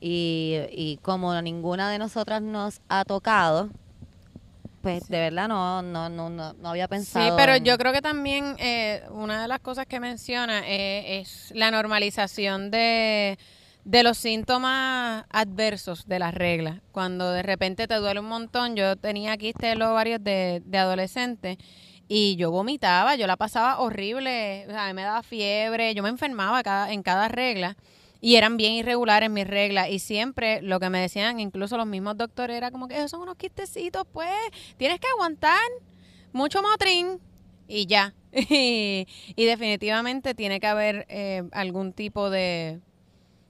Y, 0.01 0.57
y 0.71 0.97
como 1.01 1.39
ninguna 1.41 1.89
de 1.89 1.97
nosotras 1.99 2.41
nos 2.41 2.79
ha 2.87 3.03
tocado, 3.03 3.69
pues 4.81 5.09
de 5.09 5.19
verdad 5.19 5.49
no, 5.49 5.81
no, 5.81 6.07
no, 6.09 6.29
no, 6.29 6.53
no 6.53 6.69
había 6.69 6.87
pensado. 6.87 7.25
Sí, 7.27 7.33
pero 7.35 7.55
en- 7.55 7.65
yo 7.65 7.77
creo 7.77 7.91
que 7.91 8.01
también 8.01 8.55
eh, 8.59 9.03
una 9.09 9.41
de 9.41 9.47
las 9.49 9.59
cosas 9.59 9.85
que 9.87 9.99
menciona 9.99 10.61
eh, 10.65 11.19
es 11.19 11.51
la 11.53 11.69
normalización 11.71 12.71
de, 12.71 13.37
de 13.85 14.03
los 14.03 14.17
síntomas 14.17 15.25
adversos 15.29 16.07
de 16.07 16.19
las 16.19 16.33
reglas. 16.33 16.81
Cuando 16.91 17.31
de 17.31 17.43
repente 17.43 17.87
te 17.87 17.95
duele 17.95 18.19
un 18.19 18.27
montón, 18.27 18.75
yo 18.75 18.95
tenía 18.95 19.37
quistes 19.37 19.77
los 19.77 19.89
ovarios 19.89 20.23
de, 20.23 20.61
de 20.65 20.77
adolescente 20.77 21.57
y 22.11 22.35
yo 22.37 22.49
vomitaba, 22.49 23.15
yo 23.15 23.27
la 23.27 23.37
pasaba 23.37 23.79
horrible, 23.79 24.65
o 24.67 24.71
sea, 24.71 24.85
a 24.85 24.87
mí 24.87 24.95
me 24.95 25.03
daba 25.03 25.21
fiebre, 25.21 25.93
yo 25.93 26.01
me 26.01 26.09
enfermaba 26.09 26.63
cada, 26.63 26.91
en 26.91 27.03
cada 27.03 27.27
regla. 27.27 27.77
Y 28.19 28.35
eran 28.35 28.57
bien 28.57 28.73
irregulares 28.73 29.29
mis 29.29 29.47
reglas. 29.47 29.89
Y 29.89 29.99
siempre 29.99 30.61
lo 30.61 30.79
que 30.79 30.89
me 30.89 30.99
decían, 30.99 31.39
incluso 31.39 31.77
los 31.77 31.85
mismos 31.85 32.17
doctores, 32.17 32.57
era 32.57 32.71
como 32.71 32.87
que 32.87 32.97
esos 32.97 33.11
son 33.11 33.21
unos 33.21 33.37
quistecitos, 33.37 34.05
pues. 34.11 34.33
Tienes 34.75 34.99
que 34.99 35.07
aguantar 35.07 35.61
mucho 36.33 36.61
motrín 36.61 37.19
y 37.67 37.85
ya. 37.85 38.13
y, 38.33 39.07
y 39.35 39.45
definitivamente 39.45 40.33
tiene 40.33 40.59
que 40.59 40.67
haber 40.67 41.05
eh, 41.09 41.43
algún 41.51 41.93
tipo 41.93 42.29
de, 42.31 42.81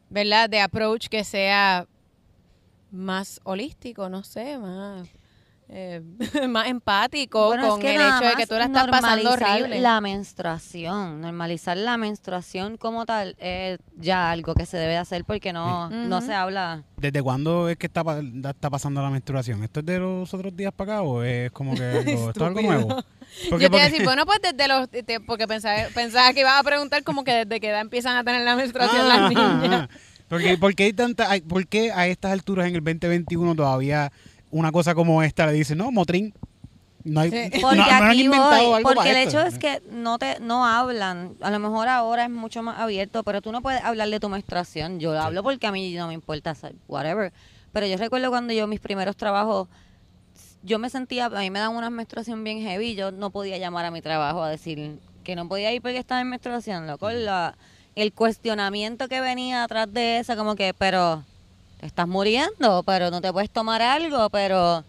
¿verdad? 0.10 0.50
De 0.50 0.60
approach 0.60 1.08
que 1.08 1.24
sea 1.24 1.88
más 2.92 3.40
holístico, 3.44 4.10
no 4.10 4.24
sé, 4.24 4.58
más, 4.58 5.08
eh, 5.72 6.02
más 6.50 6.68
empático 6.68 7.46
Bueno, 7.48 7.64
es 7.64 7.70
con 7.70 7.80
que 7.80 7.96
el 7.96 8.02
hecho 8.02 8.26
de 8.26 8.36
que 8.36 8.48
tú 8.48 8.56
la 8.56 8.66
estás 8.66 8.88
pasando 8.88 9.24
normalizar 9.30 9.62
horrible. 9.62 9.82
La 9.82 10.02
menstruación, 10.02 11.22
normalizar 11.22 11.78
la 11.78 11.98
menstruación 11.98 12.78
como 12.78 13.06
tal 13.06 13.36
es 13.40 13.80
ya 13.98 14.32
algo 14.32 14.56
que 14.56 14.66
se 14.66 14.78
debe 14.78 14.98
hacer 14.98 15.26
porque 15.26 15.54
no, 15.54 15.90
no 15.90 16.22
se 16.22 16.34
habla. 16.34 16.84
¿Desde 16.98 17.22
cuándo 17.22 17.70
es 17.70 17.78
que 17.78 17.86
está, 17.88 18.04
pa- 18.04 18.20
está 18.20 18.70
pasando 18.70 19.02
la 19.02 19.10
menstruación? 19.10 19.64
¿Esto 19.64 19.82
es 19.82 19.86
de 19.86 20.00
los 20.00 20.34
otros 20.34 20.56
días 20.56 20.74
para 20.76 20.94
acá 20.94 21.02
o 21.04 21.22
es 21.24 21.52
como 21.52 21.76
que 21.76 21.84
algo, 21.84 22.30
esto 22.30 22.32
es 22.32 22.42
algo 22.42 22.62
nuevo? 22.62 23.04
Porque- 23.50 23.64
Yo 23.66 23.70
te 23.70 23.76
iba 23.78 23.86
a 23.86 23.90
decir, 23.90 24.04
bueno, 24.04 24.26
pues 24.26 24.40
desde 24.42 24.68
los, 24.68 24.90
te- 24.90 25.20
porque 25.20 25.48
pensaba, 25.48 25.78
pensaba 25.94 26.34
que 26.34 26.40
ibas 26.42 26.60
a 26.60 26.64
preguntar 26.64 27.04
como 27.04 27.24
que 27.24 27.46
desde 27.46 27.60
que 27.60 27.70
edad 27.70 27.82
empiezan 27.82 28.16
a 28.18 28.24
tener 28.24 28.42
la 28.44 28.56
menstruación 28.56 29.08
las 29.08 29.20
Ah, 29.20 29.30
niñas. 29.30 29.70
ah, 29.72 29.90
Porque, 30.30 30.58
¿por, 30.60 30.76
qué 30.76 30.84
hay 30.84 30.94
tanta, 30.94 31.30
hay- 31.32 31.42
¿Por 31.42 31.66
qué 31.68 31.92
a 31.92 32.06
estas 32.08 32.32
alturas 32.32 32.68
en 32.68 32.76
el 32.76 32.84
2021 32.84 33.56
todavía 33.56 34.12
una 34.52 34.72
cosa 34.72 34.96
como 34.96 35.22
esta 35.24 35.46
le 35.48 35.54
dicen, 35.54 35.78
no, 35.78 35.92
Motrin? 35.92 36.34
No 37.04 37.22
hay, 37.22 37.30
Sí. 37.32 37.38
no- 37.54 37.62
Porque 37.62 37.76
no 37.78 37.84
han 37.84 38.04
aquí 38.04 38.22
inventado 38.24 38.64
voy, 38.68 38.74
algo 38.78 38.90
porque 38.94 39.12
el 39.12 39.18
esto. 39.18 39.40
hecho 39.40 39.48
es 39.48 39.58
que 39.58 39.82
no 39.92 40.18
te 40.20 40.40
no 40.42 40.66
hablan. 40.66 41.36
A 41.42 41.50
lo 41.52 41.60
mejor 41.60 41.88
ahora 41.88 42.26
es 42.26 42.30
mucho 42.30 42.62
más 42.62 42.80
abierto, 42.80 43.24
pero 43.24 43.42
tú 43.42 43.52
no 43.52 43.62
puedes 43.62 43.82
hablar 43.84 44.10
de 44.10 44.20
tu 44.20 44.28
menstruación. 44.30 45.00
Yo 45.00 45.14
lo 45.14 45.22
hablo 45.22 45.42
porque 45.44 45.66
a 45.68 45.72
mí 45.72 45.94
no 45.96 46.08
me 46.08 46.14
importa, 46.14 46.56
whatever. 46.88 47.32
Pero 47.72 47.86
yo 47.88 47.98
recuerdo 47.98 48.30
cuando 48.30 48.52
yo 48.54 48.68
mis 48.68 48.80
primeros 48.80 49.16
trabajos 49.16 49.68
yo 50.62 50.78
me 50.78 50.90
sentía, 50.90 51.28
a 51.28 51.30
mí 51.40 51.50
me 51.52 51.60
dan 51.60 51.74
una 51.74 51.90
menstruación 51.90 52.44
bien 52.44 52.60
heavy, 52.62 52.94
yo 52.96 53.12
no 53.12 53.30
podía 53.30 53.58
llamar 53.58 53.86
a 53.86 53.92
mi 53.92 54.02
trabajo 54.02 54.44
a 54.44 54.50
decir 54.50 55.00
que 55.24 55.36
no 55.36 55.48
podía 55.48 55.72
ir 55.72 55.82
porque 55.82 55.98
estaba 55.98 56.20
en 56.20 56.30
menstruación, 56.30 56.86
loco, 56.86 57.10
la, 57.12 57.56
el 57.96 58.12
cuestionamiento 58.12 59.08
que 59.08 59.22
venía 59.22 59.64
atrás 59.64 59.88
de 59.94 60.18
eso, 60.20 60.36
como 60.36 60.56
que, 60.56 60.74
pero 60.74 61.24
te 61.80 61.86
estás 61.86 62.08
muriendo, 62.08 62.84
pero 62.84 63.10
no 63.10 63.22
te 63.22 63.32
puedes 63.32 63.50
tomar 63.50 63.82
algo, 63.82 64.30
pero 64.30 64.84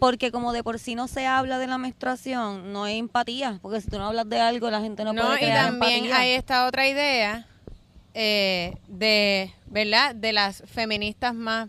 porque 0.00 0.32
como 0.32 0.52
de 0.52 0.64
por 0.64 0.78
sí 0.80 0.94
no 0.96 1.06
se 1.06 1.26
habla 1.26 1.58
de 1.58 1.68
la 1.68 1.78
menstruación, 1.78 2.72
no 2.72 2.84
hay 2.84 2.98
empatía, 2.98 3.58
porque 3.62 3.80
si 3.80 3.88
tú 3.88 3.98
no 3.98 4.06
hablas 4.08 4.28
de 4.28 4.40
algo, 4.40 4.68
la 4.70 4.80
gente 4.80 5.04
no, 5.04 5.12
No, 5.12 5.26
puede 5.26 5.48
y 5.48 5.52
también 5.52 6.04
empatía. 6.04 6.18
hay 6.18 6.30
esta 6.32 6.66
otra 6.66 6.88
idea 6.88 7.46
eh, 8.14 8.76
de, 8.88 9.54
¿verdad? 9.66 10.14
De 10.14 10.32
las 10.32 10.62
feministas 10.66 11.34
más 11.34 11.68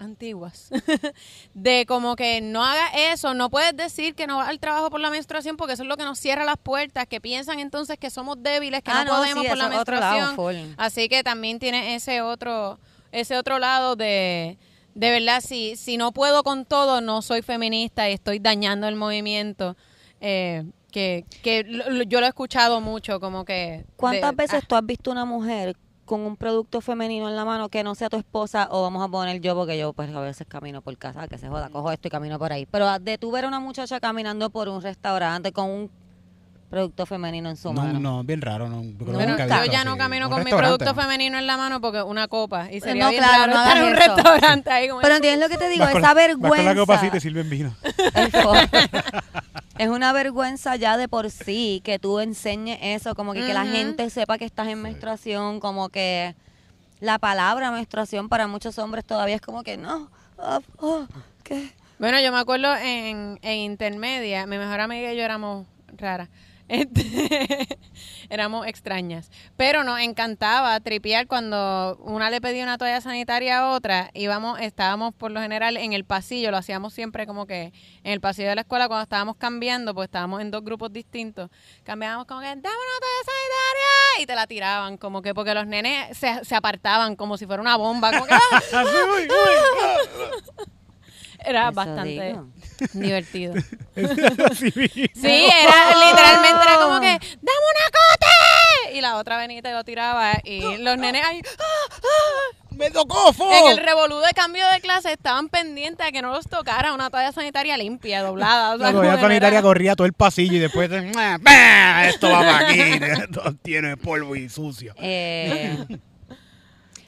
antiguas. 0.00 0.70
de 1.54 1.86
como 1.86 2.16
que 2.16 2.40
no 2.40 2.64
hagas 2.64 2.90
eso, 3.12 3.32
no 3.32 3.48
puedes 3.48 3.76
decir 3.76 4.16
que 4.16 4.26
no 4.26 4.38
vas 4.38 4.48
al 4.48 4.58
trabajo 4.58 4.90
por 4.90 5.00
la 5.00 5.10
menstruación 5.10 5.56
porque 5.56 5.74
eso 5.74 5.84
es 5.84 5.88
lo 5.88 5.96
que 5.96 6.02
nos 6.04 6.18
cierra 6.18 6.44
las 6.44 6.58
puertas, 6.58 7.06
que 7.06 7.20
piensan 7.20 7.60
entonces 7.60 7.96
que 7.96 8.10
somos 8.10 8.42
débiles, 8.42 8.82
que 8.82 8.90
Ah, 8.90 9.04
no, 9.04 9.12
no, 9.12 9.18
podemos 9.18 9.44
sí, 9.44 9.48
por 9.50 9.56
la 9.58 9.64
lado, 9.68 9.76
menstruación. 9.76 10.74
Así 10.78 11.08
que 11.08 11.22
también 11.22 11.60
tiene 11.60 11.94
ese 11.94 12.22
otro, 12.22 12.80
ese 13.20 13.36
otro 13.36 13.58
lado 13.58 13.96
de, 13.96 14.58
de 14.94 15.10
verdad, 15.10 15.40
si, 15.40 15.76
si 15.76 15.96
no 15.96 16.12
puedo 16.12 16.42
con 16.42 16.64
todo, 16.64 17.00
no 17.00 17.22
soy 17.22 17.42
feminista 17.42 18.08
y 18.10 18.12
estoy 18.14 18.38
dañando 18.38 18.88
el 18.88 18.96
movimiento. 18.96 19.76
Eh, 20.20 20.64
que, 20.90 21.24
que 21.42 21.64
lo- 21.64 22.02
yo 22.04 22.20
lo 22.20 22.26
he 22.26 22.28
escuchado 22.28 22.80
mucho, 22.80 23.18
como 23.18 23.44
que... 23.44 23.84
¿Cuántas 23.96 24.30
de- 24.30 24.36
veces 24.36 24.60
ah, 24.62 24.66
tú 24.66 24.76
has 24.76 24.86
visto 24.86 25.10
una 25.10 25.24
mujer 25.24 25.76
con 26.04 26.20
un 26.20 26.36
producto 26.36 26.80
femenino 26.80 27.28
en 27.28 27.34
la 27.34 27.44
mano 27.44 27.68
que 27.68 27.82
no 27.82 27.94
sea 27.94 28.08
tu 28.10 28.16
esposa 28.18 28.68
o 28.70 28.82
vamos 28.82 29.02
a 29.02 29.08
poner 29.08 29.40
yo 29.40 29.54
porque 29.56 29.76
yo 29.78 29.92
pues 29.92 30.14
a 30.14 30.20
veces 30.20 30.46
camino 30.46 30.82
por 30.82 30.96
casa, 30.98 31.26
que 31.28 31.36
se 31.38 31.48
joda, 31.48 31.68
cojo 31.70 31.90
esto 31.90 32.06
y 32.08 32.10
camino 32.10 32.38
por 32.38 32.52
ahí. 32.52 32.66
Pero 32.66 32.98
de 33.00 33.18
tú 33.18 33.30
ver 33.32 33.44
a 33.44 33.48
una 33.48 33.58
muchacha 33.58 33.98
caminando 34.00 34.50
por 34.50 34.68
un 34.68 34.82
restaurante 34.82 35.50
con 35.50 35.68
un 35.70 35.90
producto 36.74 37.06
femenino 37.06 37.48
en 37.50 37.56
su 37.56 37.72
No, 37.72 37.82
mano. 37.82 38.00
no, 38.00 38.24
bien 38.24 38.40
raro. 38.40 38.68
No, 38.68 38.82
yo 38.82 38.92
bueno, 39.12 39.36
nunca 39.36 39.64
yo 39.64 39.70
ya 39.70 39.84
no 39.84 39.96
camino 39.96 40.28
con 40.28 40.42
mi 40.44 40.50
producto 40.50 40.86
¿no? 40.86 40.94
femenino 40.94 41.38
en 41.38 41.46
la 41.46 41.56
mano 41.56 41.80
porque 41.80 42.02
una 42.02 42.26
copa. 42.26 42.70
Y 42.72 42.80
sería 42.80 43.04
No, 43.04 43.10
bien 43.10 43.22
claro, 43.22 43.52
raro 43.52 43.54
no 43.54 43.62
estar 43.62 43.76
en 43.76 43.84
un 43.84 43.94
restaurante 43.96 44.70
ahí 44.70 44.88
como... 44.88 45.00
Pero 45.00 45.14
entiendes 45.14 45.48
lo 45.48 45.48
que 45.48 45.58
te 45.58 45.68
digo, 45.68 45.84
Vas 45.84 45.92
con- 45.92 46.02
esa 46.04 46.14
vas 46.14 46.26
con 46.56 46.64
la 46.64 46.74
copa 46.74 46.94
así 46.94 47.06
vergüenza. 47.06 47.10
te 47.12 47.20
sirven 47.20 47.48
vino. 47.50 47.76
Es 49.78 49.88
una 49.88 50.12
vergüenza 50.12 50.76
ya 50.76 50.96
de 50.96 51.08
por 51.08 51.30
sí 51.30 51.80
que 51.84 51.98
tú 51.98 52.20
enseñes 52.20 52.78
eso, 52.80 53.14
como 53.16 53.32
que, 53.32 53.44
que 53.44 53.52
la 53.54 53.64
gente 53.66 54.08
sepa 54.10 54.38
que 54.38 54.44
estás 54.44 54.68
en 54.68 54.80
menstruación, 54.80 55.58
como 55.58 55.88
que 55.88 56.36
la 57.00 57.18
palabra 57.18 57.72
menstruación 57.72 58.28
para 58.28 58.46
muchos 58.46 58.78
hombres 58.78 59.04
todavía 59.04 59.34
es 59.34 59.40
como 59.40 59.64
que 59.64 59.76
no, 59.76 60.10
oh, 60.38 60.60
oh, 60.78 61.06
¿qué? 61.42 61.72
Bueno, 61.98 62.20
yo 62.20 62.30
me 62.30 62.38
acuerdo 62.38 62.74
en, 62.76 63.38
en 63.42 63.58
intermedia, 63.58 64.46
mi 64.46 64.58
mejor 64.58 64.80
amiga 64.80 65.12
y 65.12 65.16
yo 65.16 65.24
éramos 65.24 65.66
raras. 65.96 66.28
Este, 66.68 67.78
éramos 68.30 68.66
extrañas. 68.66 69.30
Pero 69.56 69.84
nos 69.84 70.00
encantaba 70.00 70.78
tripear 70.80 71.26
cuando 71.26 71.96
una 72.00 72.30
le 72.30 72.40
pedía 72.40 72.64
una 72.64 72.78
toalla 72.78 73.00
sanitaria 73.00 73.58
a 73.58 73.72
otra. 73.72 74.10
Íbamos, 74.14 74.60
estábamos 74.60 75.14
por 75.14 75.30
lo 75.30 75.40
general 75.40 75.76
en 75.76 75.92
el 75.92 76.04
pasillo, 76.04 76.50
lo 76.50 76.56
hacíamos 76.56 76.94
siempre 76.94 77.26
como 77.26 77.46
que 77.46 77.72
en 78.02 78.12
el 78.12 78.20
pasillo 78.20 78.48
de 78.48 78.54
la 78.54 78.62
escuela 78.62 78.88
cuando 78.88 79.02
estábamos 79.02 79.36
cambiando, 79.36 79.94
pues 79.94 80.06
estábamos 80.06 80.40
en 80.40 80.50
dos 80.50 80.64
grupos 80.64 80.92
distintos. 80.92 81.50
Cambiábamos 81.82 82.26
como 82.26 82.40
que, 82.40 82.46
dame 82.46 82.58
una 82.60 82.64
toalla 82.64 83.24
sanitaria 83.26 84.22
y 84.22 84.26
te 84.26 84.34
la 84.34 84.46
tiraban, 84.46 84.96
como 84.96 85.22
que 85.22 85.34
porque 85.34 85.54
los 85.54 85.66
nenes 85.66 86.16
se, 86.16 86.44
se 86.44 86.54
apartaban 86.54 87.16
como 87.16 87.36
si 87.36 87.46
fuera 87.46 87.60
una 87.60 87.76
bomba. 87.76 88.10
Como 88.12 88.26
que, 88.26 88.34
¡ah! 88.72 88.84
Uy, 88.84 89.28
uy, 89.28 90.74
Era 91.44 91.64
Eso 91.64 91.72
bastante 91.72 92.08
digo. 92.10 92.46
divertido. 92.94 93.54
Sí, 93.94 94.72
era 94.74 95.94
literalmente 96.10 96.62
era 96.62 96.76
como 96.80 97.00
que, 97.00 97.06
¡dame 97.08 97.60
una 97.70 97.86
cote! 97.92 98.94
Y 98.96 99.00
la 99.00 99.16
otra 99.16 99.36
venía 99.38 99.58
y 99.58 99.62
te 99.62 99.72
lo 99.72 99.84
tiraba. 99.84 100.32
Y 100.44 100.78
los 100.78 100.96
nenes 100.98 101.24
ahí, 101.24 101.40
¡ah, 101.58 101.94
ah! 101.96 102.56
¡Me 102.70 102.90
tocó, 102.90 103.32
fo! 103.32 103.48
en 103.52 103.70
el 103.70 103.78
revolú 103.78 104.18
de 104.18 104.32
cambio 104.34 104.66
de 104.68 104.80
clase 104.80 105.12
estaban 105.12 105.48
pendientes 105.48 106.04
a 106.04 106.10
que 106.10 106.22
no 106.22 106.32
los 106.32 106.48
tocara 106.48 106.92
una 106.92 107.08
toalla 107.08 107.30
sanitaria 107.30 107.76
limpia, 107.76 108.22
doblada. 108.22 108.74
O 108.74 108.78
sea, 108.78 108.88
La 108.88 108.92
toalla 108.92 109.20
sanitaria 109.20 109.58
era- 109.58 109.62
corría 109.62 109.94
todo 109.94 110.06
el 110.06 110.12
pasillo 110.12 110.54
y 110.54 110.58
después 110.58 110.90
esto 110.90 112.28
va 112.30 112.40
para 112.40 112.68
aquí, 112.68 112.80
esto 112.80 113.54
tiene 113.62 113.96
polvo 113.96 114.34
y 114.34 114.48
sucio. 114.48 114.92
Eh, 114.98 115.86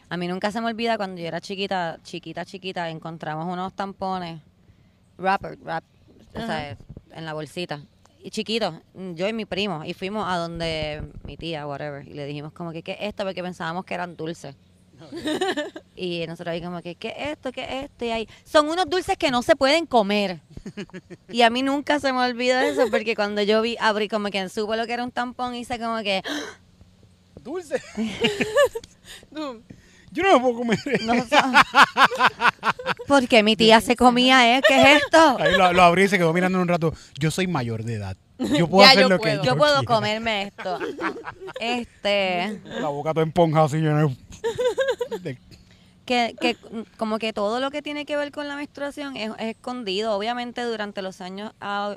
a 0.08 0.16
mí 0.16 0.28
nunca 0.28 0.52
se 0.52 0.60
me 0.60 0.68
olvida 0.68 0.96
cuando 0.96 1.20
yo 1.20 1.26
era 1.26 1.40
chiquita, 1.40 1.98
chiquita, 2.02 2.44
chiquita, 2.44 2.90
encontramos 2.90 3.46
unos 3.52 3.74
tampones, 3.74 4.40
wrapper, 5.18 5.58
wrap, 5.58 5.84
o 6.34 6.46
sea, 6.46 6.76
en 7.12 7.24
la 7.24 7.32
bolsita. 7.32 7.82
Y 8.22 8.30
chiquitos, 8.30 8.74
yo 9.14 9.28
y 9.28 9.32
mi 9.32 9.44
primo, 9.44 9.84
y 9.84 9.94
fuimos 9.94 10.26
a 10.28 10.36
donde 10.36 11.02
mi 11.24 11.36
tía, 11.36 11.66
whatever, 11.66 12.06
y 12.06 12.14
le 12.14 12.26
dijimos 12.26 12.52
como 12.52 12.72
que, 12.72 12.82
¿qué 12.82 12.92
es 12.92 12.98
esto? 13.02 13.24
Porque 13.24 13.42
pensábamos 13.42 13.84
que 13.84 13.94
eran 13.94 14.16
dulces. 14.16 14.56
y 15.96 16.26
nosotros 16.26 16.52
ahí 16.52 16.62
como 16.62 16.80
que, 16.82 16.94
¿qué 16.94 17.08
es 17.08 17.28
esto? 17.28 17.52
¿Qué 17.52 17.62
es 17.62 17.84
esto? 17.84 18.04
Y 18.04 18.10
ahí, 18.10 18.28
son 18.44 18.68
unos 18.68 18.88
dulces 18.88 19.16
que 19.16 19.30
no 19.30 19.42
se 19.42 19.54
pueden 19.54 19.86
comer. 19.86 20.40
y 21.28 21.42
a 21.42 21.50
mí 21.50 21.62
nunca 21.62 22.00
se 22.00 22.12
me 22.12 22.18
olvida 22.18 22.66
eso, 22.66 22.86
porque 22.90 23.14
cuando 23.14 23.42
yo 23.42 23.62
vi, 23.62 23.76
abrí 23.78 24.08
como 24.08 24.30
que 24.30 24.48
supo 24.48 24.74
lo 24.74 24.86
que 24.86 24.94
era 24.94 25.04
un 25.04 25.12
tampón, 25.12 25.54
hice 25.54 25.78
como 25.78 26.02
que, 26.02 26.22
Dulce. 27.46 27.80
Yo 30.16 30.22
no 30.22 30.32
me 30.34 30.40
puedo 30.40 30.54
comer. 30.56 30.78
No 31.02 31.14
Porque 33.06 33.42
mi 33.42 33.54
tía 33.56 33.80
se 33.80 33.96
comía, 33.96 34.56
¿eh? 34.56 34.62
¿Qué 34.66 34.80
es 34.80 35.02
esto? 35.02 35.36
Ahí 35.38 35.52
lo, 35.56 35.72
lo 35.72 35.82
abrí 35.82 36.04
y 36.04 36.08
se 36.08 36.18
quedó 36.18 36.32
mirando 36.32 36.60
un 36.60 36.68
rato. 36.68 36.92
Yo 37.18 37.30
soy 37.30 37.46
mayor 37.46 37.84
de 37.84 37.94
edad. 37.94 38.16
Yo 38.38 38.66
puedo 38.68 38.82
Ya 38.84 38.90
hacer 38.90 39.02
yo 39.02 39.08
lo 39.08 39.18
que 39.18 39.22
puedo. 39.30 39.42
Yo 39.44 39.56
puedo 39.56 39.78
quiera. 39.80 39.94
comerme 39.94 40.42
esto. 40.44 40.78
Este, 41.60 42.60
La 42.64 42.88
boca 42.88 43.14
toda 43.14 43.26
esponjada 43.26 43.66
así 43.66 43.76
llena 43.78 44.08
de- 45.22 45.38
que, 46.04 46.34
que 46.40 46.56
como 46.98 47.18
que 47.18 47.32
todo 47.32 47.58
lo 47.60 47.70
que 47.70 47.82
tiene 47.82 48.04
que 48.06 48.16
ver 48.16 48.30
con 48.30 48.46
la 48.46 48.56
menstruación 48.56 49.16
es, 49.16 49.30
es 49.38 49.56
escondido. 49.56 50.14
Obviamente 50.16 50.62
durante 50.62 51.02
los 51.02 51.20
años 51.20 51.52
ah, 51.60 51.96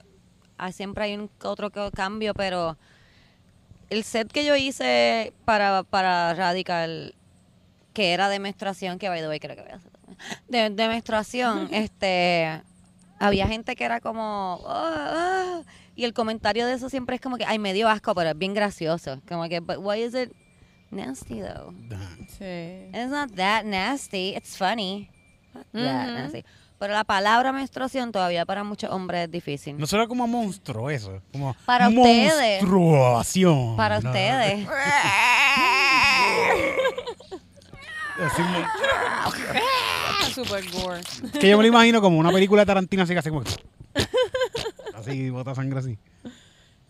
ah, 0.58 0.72
siempre 0.72 1.06
hay 1.06 1.16
un 1.16 1.28
que 1.28 1.48
otro 1.48 1.70
que- 1.70 1.92
cambio, 1.94 2.34
pero 2.34 2.78
el 3.90 4.04
set 4.04 4.32
que 4.32 4.46
yo 4.46 4.56
hice 4.56 5.34
para, 5.46 5.84
para 5.84 6.34
Radical, 6.34 7.14
que 8.00 8.14
era 8.14 8.30
de 8.30 8.40
menstruación, 8.40 8.98
que 8.98 9.10
by 9.10 9.20
the 9.20 9.28
way 9.28 9.40
creo 9.40 9.56
que 9.56 9.62
voy 9.64 9.72
a 9.72 9.76
hacer 9.76 9.92
también, 9.92 10.18
de, 10.48 10.70
de 10.70 10.88
menstruación, 10.88 11.68
este 11.74 12.62
había 13.20 13.48
gente 13.48 13.76
que 13.76 13.84
era 13.84 14.00
como 14.00 14.62
"Ah, 14.66 15.12
ah", 15.12 15.62
y 15.96 16.06
el 16.06 16.14
comentario 16.14 16.66
de 16.66 16.74
eso 16.76 16.90
siempre 16.90 17.16
es 17.18 17.22
como 17.22 17.36
que 17.38 17.44
ay 17.46 17.60
me 17.60 17.74
dio 17.74 17.90
asco 17.90 18.16
pero 18.16 18.30
es 18.30 18.38
bien 18.38 18.54
gracioso 18.54 19.20
como 19.28 19.50
que 19.50 19.60
but 19.60 19.76
why 19.80 20.02
is 20.02 20.14
it 20.16 20.32
nasty 20.92 21.42
though 21.42 21.74
sí. 22.38 22.88
It's 22.94 23.10
not 23.10 23.32
that 23.36 23.66
nasty. 23.66 24.34
It's 24.38 24.56
funny. 24.58 25.10
Not 25.54 25.66
that 25.74 26.08
Ujú. 26.08 26.14
nasty. 26.14 26.44
Pero 26.80 26.94
la 26.94 27.04
palabra 27.04 27.52
menstruación 27.52 28.14
todavía 28.14 28.46
para 28.46 28.64
muchos 28.64 28.90
hombres 28.90 29.26
es 29.26 29.32
difícil. 29.32 29.78
No 29.78 29.86
será 29.86 30.08
como 30.08 30.26
monstruo 30.28 30.90
eso. 30.90 31.22
Como 31.34 31.54
Para 31.66 31.90
ustedes. 31.90 32.64
Monstruación. 32.64 33.76
para 33.76 34.00
No, 34.00 34.10
ustedes. 34.10 34.66
así 38.26 38.42
me- 38.42 38.68
Super 40.34 40.64
gore. 40.72 41.02
que 41.40 41.50
yo 41.50 41.58
me 41.58 41.64
lo 41.64 41.68
imagino 41.70 42.02
como 42.02 42.18
una 42.20 42.32
película 42.32 42.62
de 42.62 42.66
Tarantino 42.68 43.04
así 43.04 43.14
que 43.14 43.20
hace 43.20 43.30
como. 43.30 43.44
Así, 44.96 45.30
bota 45.30 45.56
sangre 45.56 45.80
así. 45.80 45.98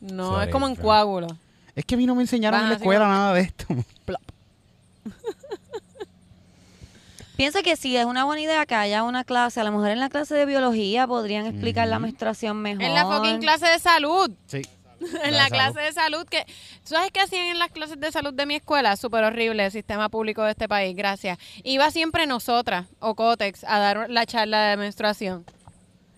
No, 0.02 0.32
Sorry, 0.32 0.46
es 0.48 0.52
como 0.52 0.68
en 0.68 0.76
sorry. 0.76 0.84
coágulo. 0.88 1.28
Es 1.76 1.86
que 1.86 1.94
a 1.96 1.98
mí 1.98 2.06
no 2.08 2.16
me 2.16 2.22
enseñaron 2.24 2.58
Van 2.60 2.64
en 2.66 2.70
la 2.72 2.76
así 2.76 2.84
escuela 2.84 3.06
como- 3.06 3.14
nada 3.14 3.34
de 3.36 3.42
esto. 3.42 3.66
Pienso 7.38 7.62
que 7.64 7.76
sí, 7.78 7.96
es 7.96 8.06
una 8.06 8.26
buena 8.26 8.42
idea 8.42 8.66
que 8.66 8.76
haya 8.76 9.04
una 9.04 9.24
clase. 9.24 9.62
A 9.62 9.64
lo 9.64 9.72
mejor 9.72 9.90
en 9.90 10.00
la 10.00 10.10
clase 10.10 10.36
de 10.36 10.46
biología 10.46 11.08
podrían 11.08 11.46
explicar 11.46 11.88
la 11.88 11.98
menstruación 12.00 12.58
mejor. 12.62 12.82
En 12.84 12.94
la 12.94 13.06
fucking 13.06 13.40
clase 13.40 13.66
de 13.68 13.80
salud. 13.80 14.30
Sí. 14.48 14.62
en 15.24 15.38
la 15.38 15.48
clase 15.50 15.80
de 15.80 15.92
salud 15.94 16.26
que 16.30 16.46
¿sabes 16.84 17.12
qué 17.12 17.22
hacían 17.22 17.48
en 17.48 17.60
las 17.60 17.72
clases 17.72 18.00
de 18.00 18.12
salud 18.12 18.34
de 18.34 18.46
mi 18.46 18.56
escuela? 18.56 18.96
Súper 18.96 19.24
horrible 19.24 19.66
el 19.66 19.72
sistema 19.72 20.10
público 20.10 20.44
de 20.44 20.52
este 20.52 20.68
país, 20.68 20.96
gracias. 20.96 21.38
Iba 21.64 21.92
siempre 21.92 22.28
nosotras 22.28 22.88
o 23.00 23.16
Cotex 23.16 23.64
a 23.64 23.80
dar 23.80 24.10
la 24.10 24.26
charla 24.26 24.70
de 24.70 24.78
menstruación. 24.78 25.46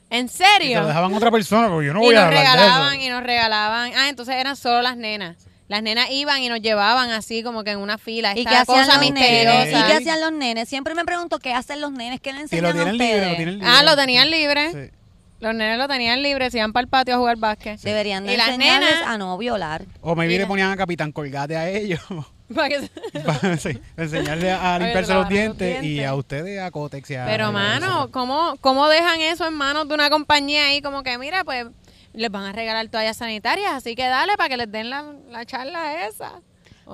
¿En 0.10 0.26
Y 0.26 0.30
te 0.30 0.44
serio? 0.44 0.82
lo 0.82 0.88
dejaban 0.88 1.14
a 1.14 1.18
otra 1.18 1.32
persona, 1.32 1.70
porque 1.70 1.88
yo 1.88 1.94
no 1.94 2.02
y 2.02 2.06
voy 2.08 2.16
a 2.16 2.20
nos 2.20 2.28
hablar 2.28 2.44
regalaban 2.44 3.00
de 3.00 3.06
y 3.06 3.10
nos 3.10 3.24
regalaban. 3.24 3.92
Ah, 3.96 4.10
entonces 4.10 4.36
eran 4.36 4.56
solo 4.58 4.82
las 4.82 4.98
nenas. 4.98 5.38
Las 5.70 5.82
nenas 5.84 6.10
iban 6.12 6.44
y 6.44 6.50
nos 6.50 6.60
llevaban 6.60 7.12
así 7.12 7.44
como 7.44 7.64
que 7.64 7.72
en 7.72 7.80
una 7.80 7.98
fila. 7.98 8.38
¿Y 8.38 8.44
qué 8.44 8.50
hacían 8.58 8.66
cosa 8.66 8.98
los 8.98 9.02
misteriosa. 9.10 9.64
nenes? 9.64 9.80
¿Y 9.80 9.84
qué 9.88 9.94
hacían 9.94 10.20
los 10.20 10.34
nenes? 10.34 10.68
Siempre 10.68 10.94
me 10.96 11.06
pregunto 11.06 11.40
qué 11.40 11.54
hacen 11.54 11.80
los 11.80 11.94
nenes, 11.94 12.20
qué 12.20 12.34
le 12.34 12.42
eso. 12.42 12.54
Y 12.54 12.60
lo 12.60 12.68
enseñan 12.72 12.90
a 12.90 12.92
tienen 12.92 12.98
libre, 12.98 13.30
lo 13.30 13.36
tienen 13.38 13.54
libre. 13.60 13.70
Ah, 13.72 13.84
lo 13.84 13.96
tenían 13.96 14.30
libre. 14.30 14.72
Sí. 14.72 15.01
Los 15.42 15.54
nenes 15.56 15.78
lo 15.78 15.88
tenían 15.88 16.22
libre, 16.22 16.50
se 16.52 16.60
iban 16.60 16.72
para 16.72 16.84
el 16.84 16.88
patio 16.88 17.16
a 17.16 17.18
jugar 17.18 17.36
básquet. 17.38 17.80
Deberían 17.82 18.26
de 18.26 18.34
Y 18.36 18.38
las 18.38 18.50
enseñarles 18.50 18.90
nenas- 18.92 19.08
a 19.08 19.18
no 19.18 19.38
violar. 19.38 19.86
O 20.02 20.16
me 20.16 20.28
le 20.28 20.46
ponían 20.46 20.72
a 20.72 20.78
Capitán 20.78 21.12
Colgate 21.12 21.58
a 21.58 21.68
ellos. 21.70 22.00
Para 22.56 22.68
que- 22.70 22.90
para 23.26 23.58
sí, 23.58 23.80
enseñarle 23.96 24.52
a, 24.52 24.78
limpiarse 24.78 25.14
los 25.14 25.22
los 25.22 25.30
dientes, 25.30 25.78
y 25.84 25.88
dientes. 25.88 26.08
a 26.08 26.16
ustedes 26.16 26.62
a 26.62 26.70
Cotex 26.70 27.10
y 27.12 27.16
a... 27.16 27.26
Pero, 27.26 27.46
a- 27.46 27.52
mano, 27.52 28.12
¿cómo, 28.12 28.56
¿cómo 28.60 28.88
dejan 28.90 29.22
eso 29.22 29.48
en 29.48 29.54
manos 29.54 29.88
de 29.88 29.94
una 29.94 30.10
compañía 30.10 30.66
ahí? 30.68 30.82
Como 30.82 31.02
que, 31.02 31.18
mira, 31.18 31.44
pues 31.46 31.68
les 32.14 32.30
van 32.30 32.44
a 32.44 32.52
regalar 32.52 32.88
toallas 32.90 33.16
sanitarias, 33.16 33.72
así 33.72 33.96
que 33.96 34.06
dale 34.06 34.36
para 34.36 34.50
que 34.50 34.58
les 34.58 34.70
den 34.70 34.90
la, 34.90 35.14
la 35.30 35.46
charla 35.46 36.06
esa. 36.08 36.42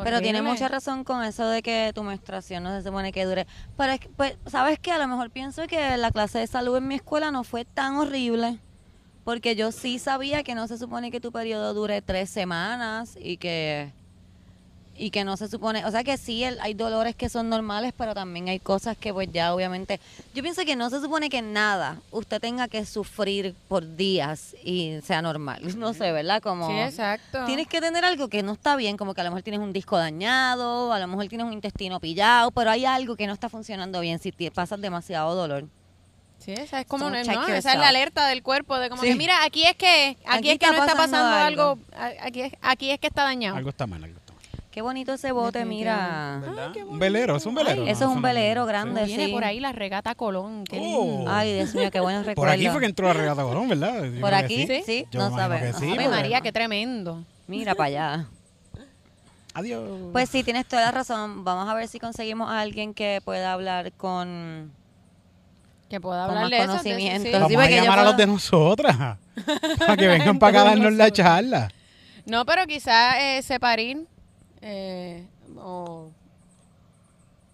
Pero 0.03 0.21
tiene 0.21 0.41
mucha 0.41 0.67
razón 0.67 1.03
con 1.03 1.23
eso 1.23 1.47
de 1.47 1.61
que 1.61 1.91
tu 1.93 2.03
menstruación 2.03 2.63
no 2.63 2.75
se 2.77 2.88
supone 2.88 3.11
que 3.11 3.25
dure. 3.25 3.47
Pero 3.77 3.93
es 3.93 3.99
que, 3.99 4.09
pues, 4.09 4.38
¿sabes 4.45 4.79
qué? 4.79 4.91
A 4.91 4.97
lo 4.97 5.07
mejor 5.07 5.31
pienso 5.31 5.65
que 5.67 5.97
la 5.97 6.11
clase 6.11 6.39
de 6.39 6.47
salud 6.47 6.77
en 6.77 6.88
mi 6.88 6.95
escuela 6.95 7.31
no 7.31 7.43
fue 7.43 7.65
tan 7.65 7.95
horrible. 7.95 8.59
Porque 9.23 9.55
yo 9.55 9.71
sí 9.73 9.99
sabía 9.99 10.43
que 10.43 10.55
no 10.55 10.67
se 10.67 10.77
supone 10.77 11.11
que 11.11 11.19
tu 11.19 11.31
periodo 11.31 11.73
dure 11.73 12.01
tres 12.01 12.29
semanas 12.29 13.17
y 13.19 13.38
que 13.38 13.91
y 14.98 15.12
que 15.12 15.24
no 15.24 15.38
se 15.38 15.48
supone, 15.48 15.86
o 15.86 15.91
sea 15.91 16.04
que 16.04 16.18
sí 16.18 16.43
el- 16.43 16.60
hay 16.60 16.74
dolores 16.74 17.16
que 17.16 17.30
son 17.30 17.50
normales, 17.50 17.93
pero 17.98 18.14
también 18.16 18.48
hay 18.50 18.60
cosas 18.60 18.98
que 18.98 19.14
pues 19.14 19.30
ya 19.32 19.54
obviamente, 19.54 20.00
yo 20.34 20.41
pienso 20.43 20.66
que 20.66 20.76
no 20.76 20.89
se 20.89 21.00
supone 21.02 21.30
que 21.30 21.41
nada 21.41 21.98
usted 22.12 22.41
tenga 22.41 22.68
que 22.68 22.86
sufrir 22.86 23.54
por 23.68 23.95
días 23.95 24.56
y 24.64 24.98
sea 25.04 25.22
normal, 25.22 25.62
no 25.78 25.93
sé, 25.93 26.12
¿verdad? 26.12 26.41
Como 26.41 26.68
Sí, 26.68 26.78
exacto. 26.80 27.45
Tienes 27.45 27.68
que 27.68 27.80
tener 27.80 28.04
algo 28.06 28.28
que 28.28 28.41
no 28.43 28.54
está 28.54 28.76
bien, 28.76 28.98
como 28.98 29.14
que 29.14 29.22
a 29.22 29.24
lo 29.24 29.30
mejor 29.32 29.43
tienes 29.43 29.60
un 29.62 29.72
disco 29.74 29.98
dañado, 29.98 30.91
a 30.91 31.00
lo 31.00 31.08
mejor 31.08 31.28
tienes 31.28 31.45
un 31.48 31.54
intestino 31.54 32.00
pillado, 32.00 32.52
pero 32.52 32.72
hay 32.72 32.86
algo 32.86 33.16
que 33.16 33.28
no 33.28 33.34
está 33.34 33.50
funcionando 33.50 34.00
bien 34.02 34.20
si 34.20 34.32
te 34.32 34.50
pasas 34.52 34.82
demasiado 34.82 35.36
dolor. 35.36 35.66
Sí, 36.39 36.54
esa 36.54 36.80
es 36.82 36.88
como, 36.88 37.06
So 37.06 37.10
no, 37.12 37.24
check 37.24 37.50
esa 37.50 37.74
es 37.74 37.80
la 37.80 37.89
alerta 37.89 38.28
del 38.28 38.41
cuerpo 38.41 38.78
de 38.80 38.89
como 38.89 39.02
Sí. 39.02 39.10
que, 39.10 39.16
mira, 39.16 39.43
aquí 39.43 39.64
es 39.66 39.76
que, 39.76 40.18
aquí, 40.26 40.38
Aquí 40.38 40.50
es 40.52 40.60
que 40.60 40.66
está 40.66 40.78
no 40.78 40.84
está 40.86 40.95
pasando 40.95 41.18
algo. 41.36 41.62
algo, 41.64 41.80
aquí 42.22 42.41
es, 42.41 42.54
aquí 42.62 42.91
es 42.91 43.00
que 43.00 43.08
está 43.08 43.24
dañado. 43.24 43.58
Algo 43.58 43.70
está 43.70 43.86
mal, 43.88 44.02
algo 44.04 44.18
está 44.18 44.22
mal. 44.22 44.26
Qué 44.78 44.84
bonito 44.84 45.11
ese 45.13 45.32
bote, 45.32 45.65
mira. 45.65 46.38
¿Verdad? 46.39 46.71
un 46.88 46.99
velero, 46.99 47.38
es 47.38 47.45
un 47.47 47.55
velero. 47.55 47.82
Eso 47.88 48.03
es 48.03 48.09
un 48.11 48.17
no- 48.17 48.21
velero 48.21 48.61
sí. 48.63 48.67
grande, 48.67 49.05
Viene 49.05 49.25
sí. 49.25 49.32
por 49.32 49.43
ahí 49.43 49.59
la 49.59 49.71
regata 49.71 50.13
Colón, 50.13 50.65
qué 50.65 50.78
lindo. 50.80 50.99
Oh. 50.99 51.25
Ay, 51.28 51.51
Dios 51.55 51.73
mío, 51.73 51.89
qué 51.89 51.99
buenos 51.99 52.21
Por 52.25 52.28
recuerdos. 52.28 52.53
aquí 52.57 52.69
fue 52.69 52.80
que 52.82 52.86
entró 52.86 53.07
la 53.07 53.13
regata 53.13 53.41
Colón, 53.41 53.69
¿verdad? 53.69 54.03
Yo 54.03 54.21
Por 54.21 54.36
aquí, 54.36 54.67
sí. 54.67 54.84
sí, 54.86 55.07
Yo 55.09 55.19
no 55.28 55.36
sabemos. 55.36 55.80
sí, 55.80 55.88
porque- 55.89 56.07
María, 56.09 56.41
qué 56.41 56.51
tremendo. 56.51 57.23
Mira 57.47 57.73
para 57.73 57.88
allá. 57.88 58.25
Adiós. 59.55 59.89
Pues 60.11 60.30
sí, 60.30 60.43
tienes 60.43 60.67
toda 60.67 60.84
la 60.84 60.91
razón. 60.91 61.43
Vamos 61.43 61.67
a 61.67 61.73
ver 61.73 61.88
si 61.88 61.99
conseguimos 61.99 62.47
a 62.47 62.59
alguien 62.59 62.93
que 62.93 63.19
pueda 63.25 63.53
hablar 63.53 63.91
con... 63.93 64.71
Que 65.89 65.99
pueda 65.99 66.28
Con 66.28 66.38
hablar 66.38 66.51
de 66.61 66.67
conocimiento. 66.67 67.23
sí. 67.25 67.34
Vamos 67.34 67.51
a 67.63 67.67
llamar 67.67 67.97
a 67.97 68.03
los 68.03 68.15
de 68.17 68.28
nosotras. 68.28 68.95
para 69.80 69.97
que 69.97 70.05
vengan 70.07 70.38
para 70.38 70.51
acá 70.51 70.61
a 70.61 70.75
darnos 70.75 70.93
la 70.93 71.09
charla. 71.09 71.71
No, 72.28 72.45
pero 72.45 72.67
quizás 72.67 73.15
eh, 73.19 73.41
separín 73.41 74.07
eh, 74.70 75.26
o... 75.57 76.11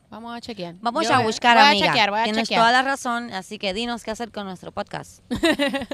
Vamos 0.09 0.35
a 0.35 0.41
chequear. 0.41 0.75
Vamos 0.79 1.07
Yo 1.07 1.13
a 1.15 1.19
buscar, 1.19 1.57
voy 1.57 1.65
amiga. 1.67 1.85
a 1.85 1.89
chequear, 1.89 2.09
voy 2.11 2.19
a 2.19 2.23
Tienes 2.25 2.47
chequear. 2.47 2.61
toda 2.61 2.71
la 2.71 2.81
razón, 2.83 3.33
así 3.33 3.57
que 3.57 3.73
dinos 3.73 4.03
qué 4.03 4.11
hacer 4.11 4.31
con 4.31 4.45
nuestro 4.45 4.71
podcast. 4.71 5.19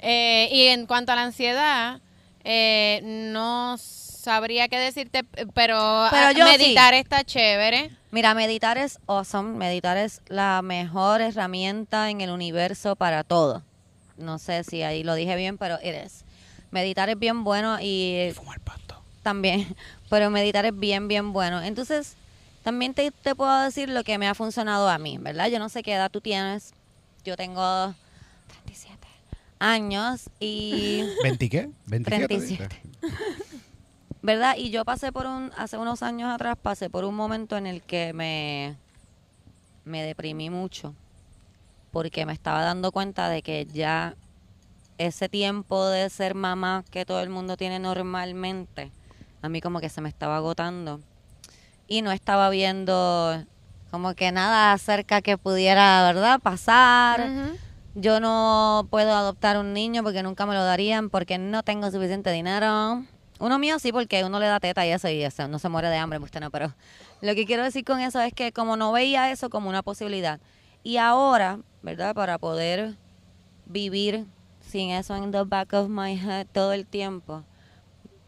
Eh, 0.00 0.48
y 0.52 0.68
en 0.68 0.86
cuanto 0.86 1.10
a 1.10 1.16
la 1.16 1.24
ansiedad, 1.24 2.00
eh, 2.44 3.00
no 3.02 3.76
sabría 3.78 4.68
qué 4.68 4.78
decirte, 4.78 5.24
pero, 5.24 5.46
Pero 5.54 5.76
ah, 6.12 6.32
yo 6.32 6.44
meditar 6.44 6.94
está 6.94 7.24
chévere. 7.24 7.90
Mira, 8.12 8.32
meditar 8.32 8.78
es 8.78 9.00
awesome. 9.08 9.56
Meditar 9.56 9.96
es 9.96 10.22
la 10.28 10.62
mejor 10.62 11.20
herramienta 11.20 12.10
en 12.10 12.20
el 12.20 12.30
universo 12.30 12.94
para 12.94 13.24
todo. 13.24 13.64
No 14.18 14.38
sé 14.38 14.62
si 14.62 14.84
ahí 14.84 15.02
lo 15.02 15.16
dije 15.16 15.34
bien, 15.34 15.58
pero 15.58 15.80
eres. 15.80 16.24
Meditar 16.70 17.08
es 17.10 17.18
bien 17.18 17.42
bueno 17.42 17.78
y 17.80 18.30
Fumar 18.36 18.60
pasto. 18.60 19.02
también, 19.24 19.66
pero 20.08 20.30
meditar 20.30 20.66
es 20.66 20.78
bien, 20.78 21.08
bien 21.08 21.32
bueno. 21.32 21.62
Entonces, 21.62 22.16
también 22.62 22.94
te, 22.94 23.10
te 23.10 23.34
puedo 23.34 23.60
decir 23.62 23.88
lo 23.88 24.04
que 24.04 24.18
me 24.18 24.28
ha 24.28 24.34
funcionado 24.34 24.88
a 24.88 24.98
mí, 24.98 25.18
¿verdad? 25.18 25.48
Yo 25.48 25.58
no 25.58 25.68
sé 25.68 25.82
qué 25.82 25.94
edad 25.94 26.10
tú 26.10 26.20
tienes. 26.20 26.74
Yo 27.24 27.36
tengo 27.36 27.94
37 28.48 29.06
años 29.58 30.30
y... 30.40 31.02
¿20 31.24 31.50
qué? 31.50 31.70
27. 31.86 32.26
37. 32.26 32.82
¿Verdad? 34.22 34.56
Y 34.56 34.70
yo 34.70 34.84
pasé 34.84 35.12
por 35.12 35.26
un, 35.26 35.52
hace 35.56 35.78
unos 35.78 36.02
años 36.02 36.30
atrás, 36.32 36.56
pasé 36.60 36.90
por 36.90 37.04
un 37.04 37.14
momento 37.14 37.56
en 37.56 37.66
el 37.66 37.82
que 37.82 38.12
me, 38.12 38.76
me 39.84 40.02
deprimí 40.02 40.50
mucho, 40.50 40.94
porque 41.92 42.26
me 42.26 42.32
estaba 42.32 42.62
dando 42.62 42.92
cuenta 42.92 43.28
de 43.28 43.42
que 43.42 43.66
ya 43.72 44.16
ese 44.98 45.28
tiempo 45.28 45.86
de 45.86 46.10
ser 46.10 46.34
mamá 46.34 46.84
que 46.90 47.06
todo 47.06 47.20
el 47.20 47.30
mundo 47.30 47.56
tiene 47.56 47.78
normalmente, 47.78 48.90
a 49.42 49.48
mí 49.48 49.60
como 49.60 49.80
que 49.80 49.88
se 49.88 50.00
me 50.00 50.08
estaba 50.08 50.36
agotando. 50.36 51.00
Y 51.86 52.02
no 52.02 52.12
estaba 52.12 52.50
viendo 52.50 53.44
como 53.90 54.14
que 54.14 54.30
nada 54.32 54.72
acerca 54.72 55.22
que 55.22 55.38
pudiera, 55.38 56.02
¿verdad? 56.04 56.40
Pasar. 56.40 57.30
Yo 57.94 58.20
no 58.20 58.86
puedo 58.90 59.14
adoptar 59.14 59.58
un 59.58 59.72
niño 59.72 60.02
porque 60.02 60.22
nunca 60.22 60.46
me 60.46 60.54
lo 60.54 60.62
darían 60.62 61.10
porque 61.10 61.38
no 61.38 61.62
tengo 61.62 61.90
suficiente 61.90 62.30
dinero. 62.30 63.02
Uno 63.40 63.58
mío 63.58 63.78
sí 63.78 63.92
porque 63.92 64.24
uno 64.24 64.38
le 64.40 64.46
da 64.46 64.60
teta 64.60 64.84
y 64.86 64.90
eso 64.90 65.08
y 65.08 65.22
eso, 65.22 65.48
no 65.48 65.58
se 65.58 65.68
muere 65.68 65.88
de 65.88 65.96
hambre, 65.96 66.18
usted 66.18 66.40
no, 66.40 66.50
pero 66.50 66.74
lo 67.20 67.34
que 67.36 67.46
quiero 67.46 67.62
decir 67.62 67.84
con 67.84 68.00
eso 68.00 68.20
es 68.20 68.32
que 68.32 68.52
como 68.52 68.76
no 68.76 68.90
veía 68.90 69.30
eso 69.30 69.48
como 69.48 69.68
una 69.68 69.82
posibilidad 69.82 70.40
y 70.82 70.96
ahora, 70.96 71.60
¿verdad? 71.82 72.14
Para 72.14 72.38
poder 72.38 72.96
vivir 73.66 74.26
sin 74.60 74.90
eso 74.90 75.14
en 75.14 75.30
the 75.30 75.44
back 75.44 75.72
of 75.72 75.88
my 75.88 76.14
head 76.14 76.46
todo 76.52 76.72
el 76.72 76.84
tiempo, 76.86 77.44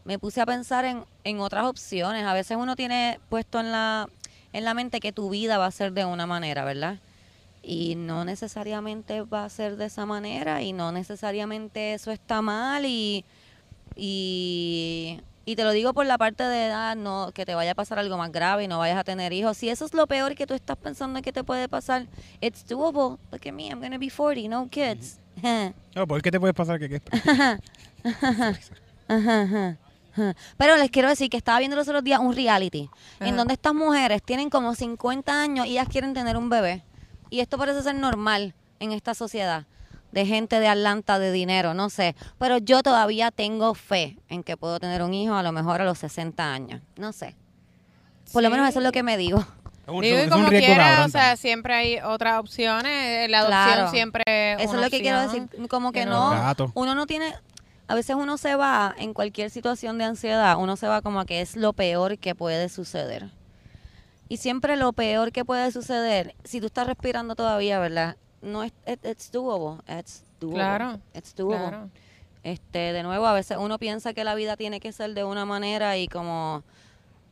me 0.05 0.19
puse 0.19 0.41
a 0.41 0.45
pensar 0.45 0.85
en, 0.85 1.03
en 1.23 1.39
otras 1.39 1.65
opciones. 1.65 2.25
A 2.25 2.33
veces 2.33 2.57
uno 2.57 2.75
tiene 2.75 3.19
puesto 3.29 3.59
en 3.59 3.71
la, 3.71 4.07
en 4.53 4.65
la 4.65 4.73
mente 4.73 4.99
que 4.99 5.11
tu 5.11 5.29
vida 5.29 5.57
va 5.57 5.65
a 5.67 5.71
ser 5.71 5.93
de 5.93 6.05
una 6.05 6.25
manera, 6.25 6.65
¿verdad? 6.65 6.99
Y 7.63 7.95
no 7.95 8.25
necesariamente 8.25 9.21
va 9.21 9.45
a 9.45 9.49
ser 9.49 9.77
de 9.77 9.85
esa 9.85 10.05
manera 10.05 10.61
y 10.63 10.73
no 10.73 10.91
necesariamente 10.91 11.93
eso 11.93 12.11
está 12.11 12.41
mal 12.41 12.85
y, 12.85 13.23
y, 13.95 15.19
y 15.45 15.55
te 15.55 15.63
lo 15.63 15.71
digo 15.71 15.93
por 15.93 16.07
la 16.07 16.17
parte 16.17 16.43
de 16.43 16.67
edad, 16.67 16.95
no 16.95 17.31
que 17.33 17.45
te 17.45 17.53
vaya 17.53 17.71
a 17.71 17.75
pasar 17.75 17.99
algo 17.99 18.17
más 18.17 18.31
grave 18.31 18.63
y 18.63 18.67
no 18.67 18.79
vayas 18.79 18.97
a 18.97 19.03
tener 19.03 19.31
hijos. 19.31 19.57
Si 19.57 19.69
eso 19.69 19.85
es 19.85 19.93
lo 19.93 20.07
peor 20.07 20.33
que 20.33 20.47
tú 20.47 20.55
estás 20.55 20.77
pensando 20.77 21.21
que 21.21 21.31
te 21.31 21.43
puede 21.43 21.69
pasar, 21.69 22.07
it's 22.41 22.65
doable. 22.67 23.19
Look 23.31 23.47
at 23.47 23.53
me, 23.53 23.69
I'm 23.69 23.79
going 23.79 23.91
to 23.91 23.99
be 23.99 24.09
40, 24.09 24.47
no 24.49 24.67
kids. 24.67 25.19
No, 25.95 26.07
¿Por 26.07 26.21
qué 26.23 26.31
te 26.31 26.39
puedes 26.39 26.55
pasar 26.55 26.79
que 26.79 26.89
qué? 26.89 27.01
Ajá, 29.07 29.41
ajá. 29.41 29.77
Pero 30.57 30.75
les 30.77 30.89
quiero 30.91 31.09
decir 31.09 31.29
que 31.29 31.37
estaba 31.37 31.59
viendo 31.59 31.75
los 31.77 31.87
otros 31.87 32.03
días 32.03 32.19
un 32.19 32.35
reality 32.35 32.89
en 33.19 33.35
donde 33.37 33.53
estas 33.53 33.73
mujeres 33.73 34.21
tienen 34.23 34.49
como 34.49 34.75
50 34.75 35.41
años 35.41 35.65
y 35.67 35.71
ellas 35.71 35.87
quieren 35.89 36.13
tener 36.13 36.37
un 36.37 36.49
bebé. 36.49 36.83
Y 37.29 37.39
esto 37.39 37.57
parece 37.57 37.81
ser 37.83 37.95
normal 37.95 38.53
en 38.79 38.91
esta 38.91 39.13
sociedad 39.13 39.65
de 40.11 40.25
gente 40.25 40.59
de 40.59 40.67
Atlanta 40.67 41.19
de 41.19 41.31
dinero, 41.31 41.73
no 41.73 41.89
sé. 41.89 42.15
Pero 42.37 42.57
yo 42.57 42.83
todavía 42.83 43.31
tengo 43.31 43.73
fe 43.73 44.17
en 44.27 44.43
que 44.43 44.57
puedo 44.57 44.79
tener 44.79 45.01
un 45.01 45.13
hijo 45.13 45.33
a 45.35 45.43
lo 45.43 45.53
mejor 45.53 45.79
a 45.81 45.85
los 45.85 45.97
60 45.99 46.51
años. 46.53 46.81
No 46.97 47.13
sé. 47.13 47.35
Por 48.33 48.43
lo 48.43 48.49
menos 48.49 48.67
eso 48.67 48.79
es 48.79 48.85
lo 48.85 48.91
que 48.91 49.03
me 49.03 49.15
digo. 49.17 49.45
Digo, 50.01 50.23
y 50.23 50.29
como 50.29 50.47
quiera, 50.47 51.03
o 51.05 51.09
sea, 51.09 51.35
siempre 51.35 51.73
hay 51.73 51.99
otras 51.99 52.39
opciones. 52.39 52.91
eh, 52.93 53.27
La 53.29 53.39
adopción 53.39 53.63
Claro. 53.73 53.91
siempre 53.91 54.23
es 54.53 54.61
Eso 54.63 54.75
es 54.75 54.81
lo 54.81 54.89
que 54.89 55.01
quiero 55.01 55.21
decir. 55.21 55.47
Como 55.69 55.91
que 55.91 56.05
no, 56.05 56.31
uno 56.75 56.95
no 56.95 57.05
tiene, 57.07 57.33
a 57.91 57.95
veces 57.95 58.15
uno 58.15 58.37
se 58.37 58.55
va 58.55 58.95
en 58.97 59.13
cualquier 59.13 59.49
situación 59.49 59.97
de 59.97 60.05
ansiedad, 60.05 60.55
uno 60.57 60.75
se 60.77 60.87
va 60.87 61.01
como 61.01 61.19
a 61.19 61.25
que 61.25 61.41
es 61.41 61.55
lo 61.55 61.73
peor 61.73 62.17
que 62.17 62.35
puede 62.35 62.69
suceder. 62.69 63.29
Y 64.29 64.37
siempre 64.37 64.77
lo 64.77 64.93
peor 64.93 65.31
que 65.33 65.43
puede 65.43 65.71
suceder, 65.71 66.33
si 66.45 66.61
tú 66.61 66.67
estás 66.67 66.87
respirando 66.87 67.35
todavía, 67.35 67.79
¿verdad? 67.79 68.15
No 68.41 68.63
es, 68.63 68.71
it- 68.87 69.05
it's 69.05 69.31
doable, 69.31 69.81
it's 69.87 70.23
doable. 70.39 70.55
Claro, 70.55 70.99
It's 71.13 71.35
doable. 71.35 71.67
Claro. 71.67 71.89
Este, 72.43 72.79
de 72.93 73.03
nuevo, 73.03 73.25
a 73.27 73.33
veces 73.33 73.57
uno 73.59 73.77
piensa 73.77 74.13
que 74.13 74.23
la 74.23 74.33
vida 74.35 74.55
tiene 74.57 74.79
que 74.79 74.91
ser 74.91 75.13
de 75.13 75.23
una 75.23 75.45
manera 75.45 75.97
y 75.97 76.07
como 76.07 76.63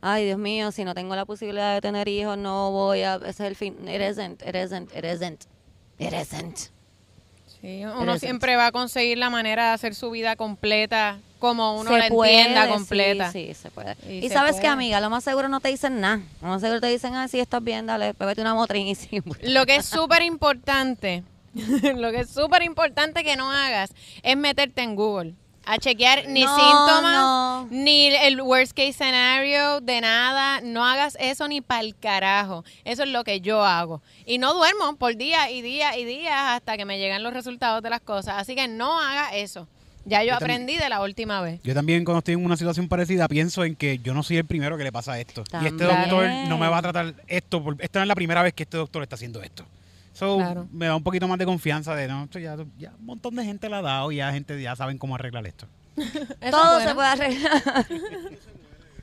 ay, 0.01 0.25
Dios 0.25 0.37
mío, 0.39 0.71
si 0.71 0.83
no 0.85 0.93
tengo 0.93 1.15
la 1.15 1.25
posibilidad 1.25 1.73
de 1.73 1.81
tener 1.81 2.07
hijos, 2.07 2.37
no 2.37 2.71
voy 2.71 3.01
a, 3.01 3.15
ese 3.15 3.29
es 3.29 3.39
el 3.41 3.55
fin. 3.55 3.75
It 3.87 4.01
isn't, 4.01 4.41
it 4.43 4.55
isn't, 4.55 4.93
it 4.95 5.03
isn't, 5.05 5.45
it 5.99 6.13
isn't. 6.13 6.69
Sí, 7.61 7.83
uno 7.83 8.17
siempre 8.17 8.55
va 8.55 8.67
a 8.67 8.71
conseguir 8.71 9.17
la 9.17 9.29
manera 9.29 9.67
de 9.67 9.73
hacer 9.73 9.93
su 9.93 10.09
vida 10.11 10.35
completa 10.35 11.19
como 11.39 11.79
uno 11.79 11.89
Se 11.91 11.97
la 11.97 12.07
puede, 12.09 12.37
entienda 12.39 12.69
completa. 12.69 13.31
Sí, 13.31 13.53
se 13.53 13.69
puede. 13.71 13.95
Y 14.07 14.25
Y, 14.25 14.27
se 14.29 14.33
sabes 14.33 14.51
puede. 14.53 14.61
que, 14.63 14.67
amiga, 14.67 14.99
lo 15.01 15.09
más 15.09 15.23
seguro 15.23 15.49
no 15.49 15.59
te 15.59 15.69
dicen 15.69 15.99
nada. 15.99 16.21
Lo 16.41 16.49
más 16.49 16.61
seguro 16.61 16.79
te 16.81 16.87
dicen, 16.87 17.15
ah, 17.15 17.27
sí, 17.27 17.39
estás 17.39 17.63
bien, 17.63 17.85
dale, 17.85 18.13
pégate 18.13 18.41
una 18.41 18.53
motriz 18.53 18.87
y 18.87 18.95
sí. 18.95 19.21
Lo 19.41 19.65
que 19.65 19.77
es 19.77 19.85
súper 19.85 20.21
importante, 20.21 21.23
lo 21.95 22.11
que 22.11 22.21
es 22.21 22.29
súper 22.29 22.63
importante 22.63 23.23
que 23.23 23.35
no 23.35 23.51
hagas 23.51 23.91
es 24.23 24.37
meterte 24.37 24.81
en 24.81 24.95
Google 24.95 25.33
a 25.71 25.77
chequear 25.77 26.27
ni 26.27 26.43
No, 26.43 26.55
síntomas, 26.55 27.15
no. 27.15 27.67
ni 27.69 28.07
el 28.07 28.41
worst 28.41 28.73
case 28.73 28.93
scenario 28.93 29.81
de 29.81 30.01
nada. 30.01 30.61
No 30.61 30.85
hagas 30.85 31.15
eso 31.19 31.47
ni 31.47 31.61
pa'l 31.61 31.95
carajo. 31.99 32.63
Eso 32.85 33.03
es 33.03 33.09
lo 33.09 33.23
que 33.23 33.39
yo 33.41 33.63
hago. 33.63 34.01
Y 34.25 34.37
no 34.39 34.53
duermo 34.53 34.95
por 34.95 35.15
día 35.15 35.51
y 35.51 35.61
día 35.61 35.97
y 35.97 36.05
días 36.05 36.33
hasta 36.35 36.75
que 36.77 36.85
me 36.85 36.97
llegan 36.97 37.21
los 37.23 37.33
resultados 37.33 37.83
de 37.83 37.89
las 37.89 38.01
cosas. 38.01 38.35
Así 38.37 38.55
que 38.55 38.67
no 38.67 38.99
haga 38.99 39.35
eso. 39.35 39.67
Ya 40.05 40.23
yo 40.23 40.29
Yo 40.33 40.39
también- 40.39 40.63
aprendí 40.63 40.77
de 40.77 40.89
la 40.89 41.01
última 41.01 41.41
vez. 41.41 41.59
Yo 41.61 41.73
también 41.75 42.03
cuando 42.03 42.19
estoy 42.19 42.33
en 42.33 42.43
una 42.43 42.57
situación 42.57 42.87
parecida 42.87 43.27
pienso 43.27 43.63
en 43.63 43.75
que 43.75 43.99
yo 43.99 44.13
no 44.13 44.23
soy 44.23 44.37
el 44.37 44.45
primero 44.45 44.75
que 44.77 44.83
le 44.83 44.91
pasa 44.91 45.19
esto. 45.19 45.43
Y 45.61 45.67
este 45.67 45.83
doctor 45.83 46.27
no 46.47 46.57
me 46.57 46.67
va 46.67 46.77
a 46.79 46.81
tratar 46.81 47.13
esto. 47.27 47.63
Por, 47.63 47.75
esta 47.79 47.99
no 47.99 48.03
es 48.03 48.07
la 48.07 48.15
primera 48.15 48.41
vez 48.41 48.53
que 48.53 48.63
este 48.63 48.77
doctor 48.77 49.03
está 49.03 49.15
haciendo 49.15 49.43
esto. 49.43 49.65
So, 50.19 50.35
Claro. 50.37 50.67
me 50.73 50.85
da 50.87 50.97
un 50.97 51.03
poquito 51.03 51.29
más 51.29 51.39
de 51.39 51.45
confianza 51.45 51.95
de, 51.95 52.09
no, 52.09 52.25
esto 52.25 52.39
ya, 52.39 52.57
ya 52.77 52.91
un 52.99 53.05
montón 53.05 53.35
de 53.35 53.45
gente 53.45 53.69
la 53.69 53.77
ha 53.77 53.81
dado 53.81 54.11
y 54.11 54.17
ya 54.17 54.33
gente 54.33 54.61
ya 54.61 54.75
saben 54.75 54.97
cómo 54.97 55.15
arreglar 55.15 55.47
esto. 55.47 55.65
Todo 56.51 56.81
se 56.81 56.93
puede 56.93 57.07
arreglar. 57.07 57.85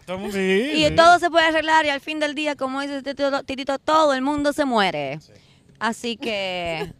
Y 0.09 0.31
sí. 0.31 0.93
todo 0.95 1.19
se 1.19 1.29
puede 1.31 1.47
arreglar 1.47 1.85
y 1.85 1.89
al 1.89 2.01
fin 2.01 2.21
del 2.21 2.37
día, 2.37 2.55
como 2.55 2.81
dice 2.81 3.03
Titito, 3.03 3.43
Titito, 3.43 3.77
todo 3.81 4.14
el 4.14 4.23
mundo 4.23 4.53
se 4.53 4.64
muere. 4.64 5.19
Así 5.81 6.17
que 6.17 6.93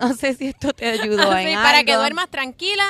no 0.00 0.14
sé 0.14 0.34
si 0.34 0.46
esto 0.46 0.72
te 0.72 0.88
ayudó 0.90 1.28
Así, 1.32 1.48
en 1.48 1.54
para 1.60 1.82
que 1.82 1.96
duermas 1.96 2.28
tranquila, 2.30 2.84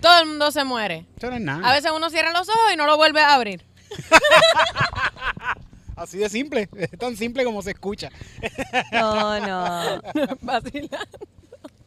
todo 0.00 0.18
el 0.22 0.28
mundo 0.28 0.50
se 0.50 0.64
muere. 0.64 1.04
Eso 1.18 1.28
no 1.28 1.36
es 1.36 1.42
nada. 1.42 1.68
A 1.68 1.74
veces 1.74 1.92
uno 1.94 2.08
cierra 2.08 2.32
los 2.32 2.48
ojos 2.48 2.72
y 2.72 2.76
no 2.76 2.86
lo 2.86 2.96
vuelve 2.96 3.20
a 3.20 3.34
abrir. 3.34 3.66
Así 5.98 6.18
de 6.18 6.28
simple. 6.28 6.68
Es 6.78 6.90
tan 6.98 7.16
simple 7.16 7.44
como 7.44 7.62
se 7.62 7.70
escucha. 7.72 8.10
No, 8.92 9.40
no. 9.40 10.00
Vacila. 10.40 10.98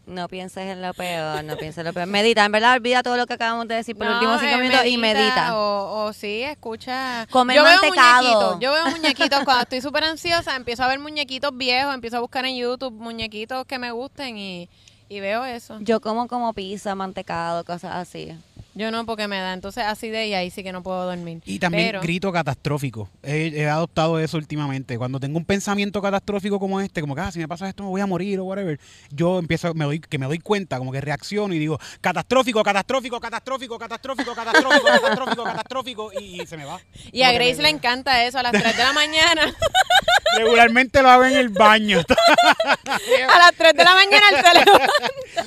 No 0.05 0.28
pienses 0.28 0.64
en 0.64 0.82
lo 0.82 0.93
peor, 0.93 1.41
no 1.45 1.55
pienses 1.55 1.78
en 1.80 1.86
lo 1.86 1.93
peor. 1.93 2.05
Medita, 2.07 2.43
en 2.43 2.51
verdad, 2.51 2.74
olvida 2.76 3.01
todo 3.01 3.16
lo 3.16 3.26
que 3.28 3.34
acabamos 3.36 3.68
de 3.70 3.76
decir 3.76 3.95
por 3.95 4.07
los 4.07 4.16
No, 4.16 4.20
últimos 4.20 4.41
cinco 4.41 4.55
eh, 4.55 4.62
minutos 4.62 4.86
y 4.86 4.97
medita. 4.97 5.57
O, 5.57 6.05
o 6.07 6.14
sí, 6.14 6.41
escucha. 6.43 7.26
Comer 7.32 7.55
yo 7.55 7.64
veo 7.64 7.78
mantecado. 7.82 8.22
muñequitos. 8.24 8.59
Yo 8.59 8.74
veo 8.74 8.86
muñequitos. 8.97 9.43
Cuando 9.45 9.64
estoy 9.64 9.80
súper 9.80 10.03
ansiosa, 10.03 10.55
empiezo 10.57 10.84
a 10.84 10.88
ver 10.88 10.99
muñequitos 10.99 11.55
viejos. 11.55 11.93
Empiezo 11.93 12.18
a 12.18 12.20
buscar 12.20 12.45
en 12.45 12.57
YouTube 12.57 12.91
muñequitos 12.93 13.66
que 13.66 13.80
me 13.80 13.91
gusten 13.91 14.38
y, 14.38 14.68
y 15.07 15.20
veo 15.22 15.45
eso. 15.45 15.78
Yo 15.80 16.01
como 16.01 16.28
como 16.28 16.51
pizza, 16.51 16.93
mantecado, 16.93 17.64
cosas 17.64 17.95
así. 17.95 18.36
Yo 18.74 18.89
no, 18.89 19.05
porque 19.05 19.28
me 19.28 19.38
da 19.39 19.53
entonces 19.53 19.84
acidez 19.84 20.28
y 20.30 20.34
ahí 20.34 20.49
sí 20.49 20.63
que 20.63 20.72
no 20.72 20.82
puedo 20.82 21.05
dormir. 21.05 21.41
Y 21.45 21.59
también 21.59 21.88
Pero- 21.88 22.01
grito 22.01 22.32
catastrófico. 22.32 23.09
He, 23.22 23.47
he 23.55 23.67
adoptado 23.67 24.17
eso 24.19 24.38
últimamente. 24.38 24.97
Cuando 24.97 25.19
tengo 25.19 25.38
un 25.38 25.43
pensamiento 25.45 26.01
catastrófico 26.01 26.59
como 26.59 26.80
este, 26.80 27.01
como 27.01 27.13
que 27.13 27.22
ah, 27.22 27.32
si 27.32 27.39
me 27.39 27.47
pasa 27.47 27.67
esto 27.67 27.84
me 27.84 27.89
voy 27.89 27.99
a 28.01 28.05
morir 28.05 28.39
o 28.39 28.45
whatever, 28.45 28.80
yo 29.09 29.39
empiezo, 29.39 29.74
me 29.74 29.84
doy, 29.86 29.99
que 29.99 30.17
me 30.17 30.26
doy 30.26 30.39
cuenta, 30.39 30.78
como 30.78 30.91
que 30.91 31.01
reacciono 31.01 31.53
y 31.53 31.59
digo, 31.59 31.80
catastrófico, 31.99 32.63
catastrófico, 32.63 33.19
catastrófico, 33.19 33.78
catastrófico, 33.78 34.34
catastrófico, 34.36 34.86
catastrófico, 34.86 35.43
catastrófico, 35.43 36.11
y, 36.19 36.41
y 36.41 36.45
se 36.47 36.55
me 36.57 36.65
va. 36.65 36.80
Y 37.11 37.24
a 37.24 37.28
Como 37.28 37.39
Grace 37.39 37.57
me- 37.57 37.63
le 37.63 37.69
encanta 37.69 38.24
eso 38.24 38.39
a 38.39 38.43
las 38.43 38.51
3 38.53 38.78
de 38.78 38.84
la 38.84 38.93
mañana. 38.93 39.53
Regularmente 40.38 41.01
lo 41.01 41.09
hago 41.09 41.26
en 41.26 41.36
el 41.36 41.49
baño. 41.49 41.99
a 42.88 43.38
las 43.38 43.53
3 43.57 43.74
de 43.74 43.84
la 43.84 43.95
mañana 43.95 44.24
el 44.34 44.43
teléfono. 44.43 44.86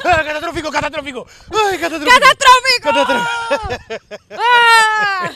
Catastrófico, 0.02 0.70
catastrófico. 0.70 1.26
Ay, 1.70 1.78
catastrófico. 1.78 2.20
¡Catastrófico! 2.20 3.13
¡Ah! 4.30 5.30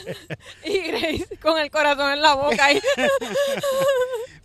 Y 0.64 0.78
Grace 0.80 1.38
con 1.40 1.58
el 1.58 1.70
corazón 1.70 2.12
en 2.12 2.22
la 2.22 2.34
boca 2.34 2.64
ahí. 2.64 2.80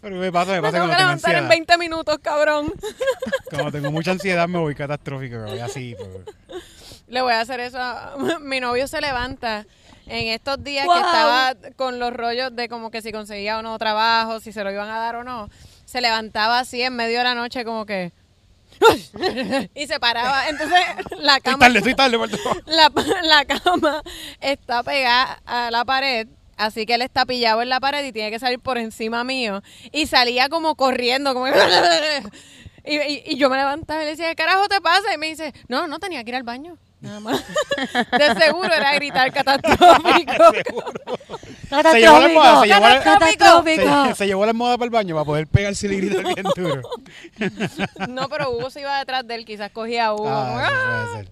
Pero 0.01 0.15
me 0.17 0.31
pasa, 0.31 0.51
me 0.51 0.57
Me 0.57 0.61
pasa 0.61 0.71
tengo 0.73 0.87
cuando 0.87 0.91
que 0.93 0.97
tengo 0.97 1.07
levantar 1.09 1.31
en 1.31 1.37
ansiedad. 1.37 1.49
20 1.49 1.77
minutos, 1.77 2.17
cabrón. 2.21 2.73
Cuando 3.49 3.71
tengo 3.71 3.91
mucha 3.91 4.11
ansiedad 4.11 4.47
me 4.47 4.59
voy 4.59 4.75
catastrófico, 4.75 5.37
me 5.37 5.51
voy 5.51 5.59
así. 5.59 5.95
pues. 5.97 6.61
Le 7.07 7.21
voy 7.21 7.33
a 7.33 7.41
hacer 7.41 7.59
eso. 7.59 7.77
a- 7.79 8.15
Mi 8.41 8.59
novio 8.59 8.87
se 8.87 8.99
levanta 9.01 9.65
en 10.05 10.27
estos 10.27 10.61
días 10.63 10.85
Wow. 10.85 10.95
que 10.95 11.01
estaba 11.01 11.53
con 11.77 11.99
los 11.99 12.11
rollos 12.13 12.55
de 12.55 12.67
como 12.67 12.91
que 12.91 13.01
si 13.01 13.11
conseguía 13.11 13.59
o 13.59 13.61
no 13.61 13.77
trabajo, 13.77 14.39
si 14.39 14.51
se 14.51 14.63
lo 14.63 14.71
iban 14.71 14.89
a 14.89 14.99
dar 14.99 15.15
o 15.17 15.23
no. 15.23 15.49
Se 15.85 16.01
levantaba 16.01 16.59
así 16.59 16.81
en 16.81 16.95
medio 16.95 17.19
de 17.19 17.23
la 17.25 17.35
noche 17.35 17.63
como 17.63 17.85
que... 17.85 18.11
y 19.75 19.87
se 19.87 19.99
paraba. 19.99 20.47
Entonces 20.49 20.79
la 21.19 21.37
Estoy 21.37 21.53
cama... 21.53 21.65
tarde, 21.65 21.77
estoy 21.79 21.93
tarde. 21.95 22.17
la, 22.65 22.91
la 23.23 23.45
cama 23.45 24.01
está 24.41 24.83
pegada 24.83 25.41
a 25.45 25.71
la 25.71 25.85
pared, 25.85 26.27
así 26.57 26.85
que 26.85 26.95
él 26.95 27.01
está 27.01 27.25
pillado 27.25 27.61
en 27.61 27.69
la 27.69 27.79
pared 27.79 28.03
y 28.05 28.11
tiene 28.11 28.31
que 28.31 28.39
salir 28.39 28.59
por 28.59 28.77
encima 28.77 29.23
mío. 29.23 29.61
Y 29.91 30.07
salía 30.07 30.49
como 30.49 30.75
corriendo, 30.75 31.33
como... 31.33 31.47
Y, 32.85 32.97
y- 32.97 33.23
y 33.27 33.37
yo 33.37 33.49
me 33.49 33.55
levantaba 33.55 34.01
y 34.01 34.03
le 34.03 34.11
decía, 34.11 34.27
¿qué 34.27 34.35
carajo 34.35 34.67
te 34.67 34.81
pasa? 34.81 35.13
Y 35.13 35.17
me 35.17 35.27
dice, 35.27 35.53
no, 35.69 35.87
no 35.87 35.99
tenía 35.99 36.21
que 36.25 36.31
ir 36.31 36.35
al 36.35 36.43
baño. 36.43 36.77
Nada 37.03 37.19
más. 37.19 37.43
De 38.11 38.35
seguro 38.45 38.73
era 38.73 38.95
gritar 38.95 39.31
catastrófico. 39.33 40.31
Se 41.91 41.99
llevó 41.99 42.19
la 42.19 42.25
almohada, 42.25 42.61
se 42.61 42.67
llevó 42.67 42.87
la-. 42.87 44.07
Se, 44.09 44.15
se 44.15 44.27
llevó 44.27 44.45
la 44.45 44.51
almohada 44.51 44.77
para 44.77 44.85
el 44.85 44.91
baño 44.91 45.15
para 45.15 45.25
poder 45.25 45.47
pegarse 45.47 45.87
y 45.87 45.97
gritar 45.97 46.23
bien 46.23 46.45
duro. 46.55 46.81
No, 48.09 48.29
pero 48.29 48.51
Hugo 48.51 48.69
se 48.69 48.81
iba 48.81 48.97
detrás 48.99 49.27
de 49.27 49.35
él, 49.35 49.43
quizás 49.45 49.71
cogía 49.71 50.05
a 50.07 50.13
Hugo. 50.13 50.29
Ah, 50.29 50.67
"Ah". 50.67 51.07
puede 51.11 51.25
ser. 51.25 51.31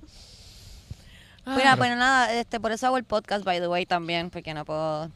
Mira, 1.46 1.76
bueno, 1.76 1.96
nada, 1.96 2.34
este, 2.34 2.60
por 2.60 2.72
eso 2.72 2.88
hago 2.88 2.98
el 2.98 3.04
podcast, 3.04 3.44
by 3.46 3.60
the 3.60 3.68
way, 3.68 3.86
también, 3.86 4.30
porque 4.30 4.54
no 4.54 4.66
puedo 4.66 5.10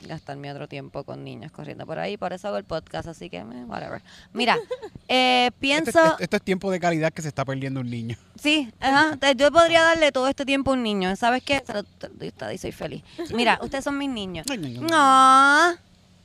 gastar 0.00 0.36
mi 0.36 0.48
otro 0.50 0.66
tiempo 0.68 1.04
con 1.04 1.22
niños 1.24 1.52
corriendo 1.52 1.86
por 1.86 1.98
ahí, 1.98 2.16
por 2.16 2.32
eso 2.32 2.48
hago 2.48 2.56
el 2.56 2.64
podcast, 2.64 3.08
así 3.08 3.28
que, 3.30 3.38
eh, 3.38 3.44
whatever. 3.66 4.02
Mira, 4.32 4.56
eh, 5.08 5.46
Esto, 5.46 5.58
pienso, 5.60 6.04
es- 6.04 6.20
esto 6.20 6.36
es 6.36 6.42
tiempo 6.42 6.70
de 6.70 6.80
calidad 6.80 7.12
que 7.12 7.22
se 7.22 7.28
está 7.28 7.44
perdiendo 7.44 7.80
un 7.80 7.90
niño. 7.90 8.16
sí, 8.40 8.72
ajá, 8.80 9.18
yo 9.36 9.50
podría 9.52 9.82
darle 9.82 10.12
todo 10.12 10.28
este 10.28 10.44
tiempo 10.44 10.70
a 10.70 10.74
un 10.74 10.82
niño, 10.82 11.14
¿sabes 11.16 11.42
qué? 11.42 11.62
Se 11.66 11.74
lo- 11.74 12.52
y 12.52 12.58
soy 12.58 12.72
feliz. 12.72 13.02
Mira, 13.34 13.58
ustedes 13.62 13.84
son 13.84 13.96
mis 13.98 14.10
niños. 14.10 14.46
No. 14.48 15.72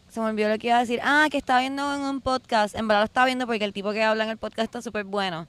Se 0.09 0.21
me 0.21 0.27
olvidó 0.27 0.47
lo 0.49 0.57
que 0.57 0.67
iba 0.67 0.77
a 0.77 0.79
decir. 0.79 1.01
Ah, 1.03 1.27
que 1.29 1.37
estaba 1.37 1.59
viendo 1.59 1.93
en 1.93 2.01
un 2.01 2.21
podcast. 2.21 2.73
En 2.75 2.87
verdad 2.87 3.01
lo 3.01 3.05
estaba 3.05 3.25
viendo 3.25 3.45
porque 3.47 3.65
el 3.65 3.73
tipo 3.73 3.91
que 3.91 4.01
habla 4.01 4.23
en 4.23 4.29
el 4.29 4.37
podcast 4.37 4.63
está 4.65 4.81
súper 4.81 5.03
bueno. 5.03 5.47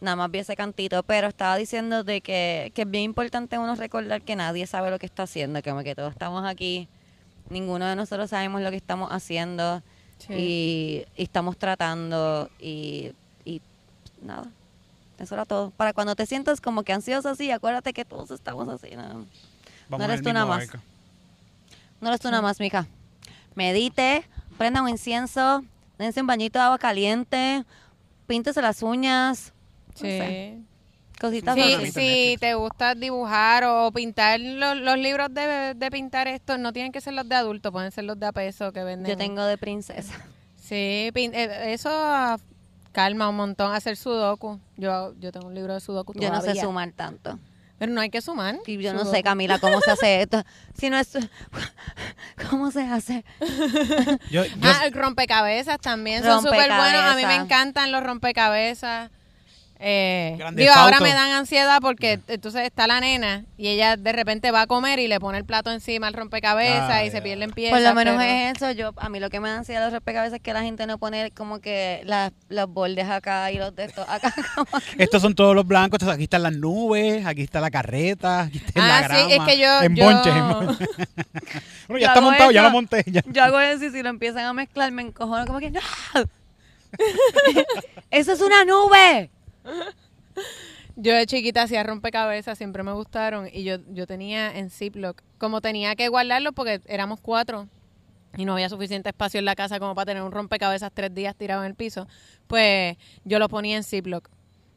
Nada 0.00 0.16
más 0.16 0.28
vi 0.30 0.40
ese 0.40 0.56
cantito. 0.56 1.04
Pero 1.04 1.28
estaba 1.28 1.56
diciendo 1.56 2.02
de 2.02 2.20
que, 2.20 2.72
que 2.74 2.82
es 2.82 2.90
bien 2.90 3.04
importante 3.04 3.58
uno 3.58 3.76
recordar 3.76 4.22
que 4.22 4.34
nadie 4.34 4.66
sabe 4.66 4.90
lo 4.90 4.98
que 4.98 5.06
está 5.06 5.22
haciendo. 5.22 5.62
Como 5.62 5.84
que 5.84 5.94
todos 5.94 6.10
estamos 6.12 6.44
aquí. 6.44 6.88
Ninguno 7.50 7.86
de 7.86 7.96
nosotros 7.96 8.30
sabemos 8.30 8.60
lo 8.62 8.70
que 8.70 8.76
estamos 8.76 9.10
haciendo. 9.10 9.82
Sí. 10.18 10.32
Y, 10.34 11.04
y 11.16 11.22
estamos 11.22 11.56
tratando. 11.56 12.50
Y, 12.60 13.12
y 13.44 13.60
nada. 14.22 14.46
Eso 15.18 15.34
era 15.34 15.44
todo. 15.44 15.70
Para 15.70 15.92
cuando 15.92 16.14
te 16.14 16.26
sientas 16.26 16.60
como 16.60 16.82
que 16.82 16.92
ansioso 16.92 17.28
así, 17.28 17.50
acuérdate 17.50 17.92
que 17.92 18.04
todos 18.04 18.30
estamos 18.30 18.68
así. 18.68 18.94
¿no? 18.94 19.26
Vamos 19.88 20.06
eres 20.08 20.22
tú 20.22 20.32
nada 20.32 20.46
más. 20.46 20.66
barco. 20.68 20.78
No 22.00 22.08
eres 22.08 22.20
tú 22.20 22.28
nada 22.30 22.42
más, 22.42 22.60
mija. 22.60 22.86
Medite, 23.54 24.24
prenda 24.56 24.82
un 24.82 24.88
incienso, 24.88 25.64
dense 25.98 26.20
un 26.20 26.28
bañito 26.28 26.58
de 26.60 26.64
agua 26.66 26.78
caliente, 26.78 27.64
píntese 28.28 28.62
las 28.62 28.82
uñas. 28.82 29.52
no 29.94 29.98
sé, 29.98 30.54
Sí. 30.58 30.64
Cositas 31.20 31.54
Sí, 31.54 31.90
si 31.92 32.36
te 32.38 32.54
gusta 32.54 32.94
dibujar 32.94 33.64
o 33.64 33.90
pintar 33.92 34.38
los, 34.40 34.76
los 34.76 34.96
libros 34.98 35.32
de, 35.32 35.74
de 35.74 35.90
pintar 35.90 36.28
estos, 36.28 36.58
no 36.58 36.72
tienen 36.72 36.92
que 36.92 37.00
ser 37.00 37.14
los 37.14 37.28
de 37.28 37.34
adultos, 37.34 37.72
pueden 37.72 37.90
ser 37.92 38.04
los 38.04 38.18
de 38.18 38.26
a 38.26 38.32
peso 38.32 38.72
que 38.72 38.84
venden. 38.84 39.10
Yo 39.10 39.16
tengo 39.16 39.44
de 39.44 39.58
princesa. 39.58 40.14
Sí, 40.60 41.10
pin- 41.14 41.32
eh, 41.34 41.72
eso 41.72 41.90
calma 42.92 43.28
un 43.28 43.36
montón 43.36 43.72
hacer 43.74 43.96
sudoku. 43.96 44.60
Yo, 44.76 45.14
yo 45.18 45.32
tengo 45.32 45.46
un 45.46 45.54
libro 45.54 45.74
de 45.74 45.80
sudoku 45.80 46.12
Yo 46.14 46.30
no 46.30 46.40
sé 46.42 46.54
sumar 46.60 46.92
tanto. 46.92 47.38
Pero 47.78 47.92
no 47.92 48.00
hay 48.00 48.10
que 48.10 48.20
sumar. 48.20 48.56
Y 48.66 48.76
yo 48.82 48.92
no 48.92 49.04
sé, 49.04 49.22
Camila, 49.22 49.60
cómo 49.60 49.80
se 49.80 49.92
hace 49.92 50.22
esto. 50.22 50.42
Si 50.76 50.90
no 50.90 50.98
es... 50.98 51.16
¿Cómo 52.50 52.70
se 52.72 52.82
hace? 52.82 53.24
Yo, 54.30 54.44
yo- 54.44 54.52
Ah, 54.62 54.82
el 54.86 54.92
rompecabezas 54.92 55.78
también 55.80 56.22
son 56.24 56.42
súper 56.42 56.68
buenos. 56.76 57.02
A 57.02 57.14
mí 57.16 57.24
me 57.24 57.34
encantan 57.36 57.92
los 57.92 58.02
rompecabezas. 58.02 59.10
Eh, 59.80 60.36
digo, 60.54 60.72
ahora 60.74 60.98
me 60.98 61.10
dan 61.14 61.30
ansiedad 61.30 61.78
porque 61.80 62.18
entonces 62.26 62.62
está 62.64 62.88
la 62.88 62.98
nena 62.98 63.44
y 63.56 63.68
ella 63.68 63.96
de 63.96 64.10
repente 64.12 64.50
va 64.50 64.62
a 64.62 64.66
comer 64.66 64.98
y 64.98 65.06
le 65.06 65.20
pone 65.20 65.38
el 65.38 65.44
plato 65.44 65.70
encima 65.70 66.08
al 66.08 66.14
rompecabezas 66.14 66.90
Ah, 66.90 67.04
y 67.04 67.10
se 67.12 67.18
ya. 67.18 67.22
pierden 67.22 67.52
piezas. 67.52 67.78
Por 67.78 67.88
lo 67.88 67.94
menos 67.94 68.16
pero- 68.18 68.28
es 68.28 68.56
eso. 68.56 68.72
Yo, 68.72 68.90
a 68.96 69.08
mí 69.08 69.20
lo 69.20 69.30
que 69.30 69.38
me 69.38 69.48
da 69.48 69.58
ansiedad 69.58 69.82
de 69.82 69.86
los 69.86 69.94
rompecabezas 69.94 70.38
es 70.38 70.42
que 70.42 70.52
la 70.52 70.62
gente 70.62 70.84
no 70.88 70.98
pone 70.98 71.30
como 71.30 71.60
que 71.60 72.02
las, 72.06 72.32
los 72.48 72.68
bordes 72.68 73.08
acá 73.08 73.52
y 73.52 73.58
los 73.58 73.72
de 73.76 73.84
estos 73.84 74.04
acá. 74.08 74.34
Estos 74.98 75.22
son 75.22 75.36
todos 75.36 75.54
los 75.54 75.64
blancos. 75.64 75.98
entonces 75.98 76.12
aquí 76.14 76.24
están 76.24 76.42
las 76.42 76.54
nubes, 76.56 77.24
aquí 77.24 77.42
está 77.42 77.60
la 77.60 77.70
carreta, 77.70 78.40
aquí 78.42 78.58
está 78.58 78.80
Ah, 78.82 79.00
la 79.02 79.08
sí, 79.08 79.28
grama. 79.28 79.46
es 79.46 79.52
que 79.54 79.60
yo- 79.62 79.82
En 79.82 79.94
yo- 79.94 80.04
bonches. 80.06 80.34
en 80.34 80.48
bonches. 80.48 80.88
bueno, 81.86 81.88
Yo 81.88 81.98
ya 81.98 82.06
está 82.08 82.20
montado, 82.20 82.50
ya 82.50 82.62
lo 82.62 82.70
monté. 82.70 83.04
ya. 83.06 83.22
Yo 83.26 83.44
hago 83.44 83.60
eso 83.60 83.84
y 83.84 83.90
si 83.90 84.02
lo 84.02 84.08
empiezan 84.08 84.44
a 84.44 84.52
mezclar 84.52 84.90
me 84.90 85.02
encojono 85.02 85.46
como 85.46 85.60
que 85.60 85.70
¡No! 85.70 85.80
¡Eso 88.10 88.32
es 88.32 88.40
una 88.40 88.64
nube! 88.64 89.30
Yo 90.96 91.14
de 91.14 91.26
chiquita 91.26 91.62
hacía 91.62 91.82
rompecabezas, 91.84 92.58
siempre 92.58 92.82
me 92.82 92.92
gustaron 92.92 93.48
y 93.52 93.62
yo, 93.62 93.76
yo 93.92 94.06
tenía 94.06 94.56
en 94.58 94.68
Ziploc, 94.68 95.22
como 95.38 95.60
tenía 95.60 95.94
que 95.94 96.08
guardarlo 96.08 96.52
porque 96.52 96.80
éramos 96.86 97.20
cuatro 97.20 97.68
y 98.36 98.44
no 98.44 98.54
había 98.54 98.68
suficiente 98.68 99.08
espacio 99.10 99.38
en 99.38 99.44
la 99.44 99.54
casa 99.54 99.78
como 99.78 99.94
para 99.94 100.06
tener 100.06 100.22
un 100.24 100.32
rompecabezas 100.32 100.90
tres 100.92 101.14
días 101.14 101.36
tirado 101.36 101.62
en 101.62 101.68
el 101.68 101.74
piso, 101.76 102.08
pues 102.48 102.96
yo 103.24 103.38
lo 103.38 103.48
ponía 103.48 103.76
en 103.76 103.84
Ziploc, 103.84 104.28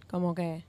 como 0.10 0.36
que... 0.36 0.64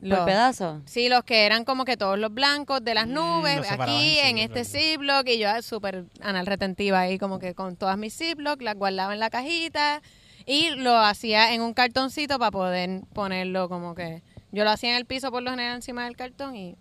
¿Por 0.00 0.08
los- 0.10 0.20
pedazo? 0.26 0.80
Sí, 0.84 1.08
los 1.08 1.24
que 1.24 1.44
eran 1.46 1.64
como 1.64 1.84
que 1.84 1.96
todos 1.96 2.18
los 2.18 2.32
blancos 2.32 2.84
de 2.84 2.94
las 2.94 3.06
Mm, 3.08 3.12
nubes, 3.14 3.70
aquí 3.70 4.18
en 4.20 4.38
en 4.38 4.52
este. 4.52 4.64
Ziploc, 4.64 5.26
y 5.28 5.38
yo 5.38 5.48
súper 5.62 6.04
anal 6.20 6.46
retentiva 6.46 7.00
ahí, 7.00 7.18
como 7.18 7.38
que 7.40 7.54
con 7.54 7.76
todas 7.76 7.98
mis 7.98 8.16
Ziploc, 8.16 8.60
las 8.62 8.76
guardaba 8.76 9.12
en 9.12 9.18
la 9.20 9.30
cajita 9.30 10.00
y 10.48 10.70
lo 10.70 10.96
hacía 10.96 11.52
en 11.54 11.60
un 11.60 11.74
cartoncito 11.74 12.38
para 12.38 12.50
poder 12.50 13.02
ponerlo 13.12 13.68
como 13.68 13.94
que. 13.94 14.22
Yo 14.50 14.64
lo 14.64 14.70
hacía 14.70 14.90
en 14.92 14.96
el 14.96 15.04
piso 15.04 15.30
por 15.30 15.42
lo 15.42 15.50
general 15.50 15.76
encima 15.76 16.04
del 16.06 16.16
cartón 16.16 16.56
y 16.56 16.76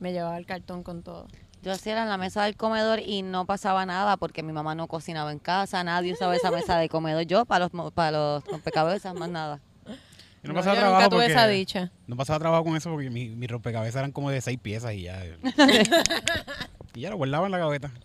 me 0.00 0.12
llevaba 0.12 0.36
el 0.36 0.44
cartón 0.44 0.82
con 0.82 1.02
todo. 1.04 1.28
Yo 1.62 1.70
hacía 1.70 1.92
era 1.92 2.02
en 2.02 2.08
la 2.08 2.16
mesa 2.16 2.42
del 2.42 2.56
comedor 2.56 2.98
y 2.98 3.22
no 3.22 3.46
pasaba 3.46 3.86
nada 3.86 4.16
porque 4.16 4.42
mi 4.42 4.52
mamá 4.52 4.74
no 4.74 4.88
cocinaba 4.88 5.30
en 5.30 5.38
casa, 5.38 5.84
nadie 5.84 6.12
usaba 6.12 6.34
esa 6.34 6.50
mesa 6.50 6.76
de 6.78 6.88
comedor. 6.88 7.22
Yo 7.22 7.44
para 7.44 7.66
los, 7.66 7.72
mo- 7.74 7.92
para 7.92 8.10
los 8.10 8.44
rompecabezas, 8.44 9.14
más 9.14 9.30
nada. 9.30 9.60
Yo 9.86 10.48
no 10.48 10.54
No, 10.54 10.54
pasaba 10.54 10.74
yo 10.74 10.80
trabajo 10.80 11.00
nunca 11.02 11.10
tuve 11.10 11.20
porque- 11.20 11.32
esa 11.32 11.46
dicha. 11.46 11.92
No 12.08 12.16
pasaba 12.16 12.40
trabajo 12.40 12.64
con 12.64 12.76
eso 12.76 12.90
porque 12.90 13.08
mi, 13.10 13.28
mi 13.28 13.46
rompecabezas 13.46 13.94
eran 14.00 14.10
como 14.10 14.30
de 14.30 14.40
seis 14.40 14.58
piezas 14.60 14.94
y 14.94 15.02
ya. 15.02 15.22
y 16.94 17.00
ya 17.00 17.10
lo 17.10 17.16
guardaba 17.16 17.46
en 17.46 17.52
la 17.52 17.58
gaveta. 17.58 17.92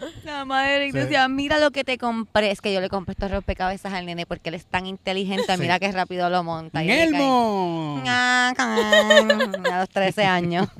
La 0.24 0.44
madre 0.44 0.90
Sí. 0.92 0.98
decía, 0.98 1.28
mira 1.28 1.58
lo 1.58 1.70
que 1.70 1.84
te 1.84 1.98
compré. 1.98 2.50
Es 2.50 2.60
que 2.60 2.72
yo 2.72 2.80
le 2.80 2.88
compré 2.88 3.12
estos 3.12 3.30
rompecabezas 3.30 3.92
al 3.92 4.06
nene 4.06 4.26
porque 4.26 4.48
él 4.50 4.54
es 4.54 4.66
tan 4.66 4.86
inteligente. 4.86 5.54
Sí. 5.54 5.60
Mira 5.60 5.78
qué 5.78 5.90
rápido 5.92 6.28
lo 6.30 6.42
monta. 6.44 6.82
Y 6.82 6.86
le 6.86 6.94
cae- 6.94 7.02
¡Elmo! 7.04 8.02
A 8.06 9.78
los 9.80 9.88
13 9.88 10.24
años. 10.24 10.68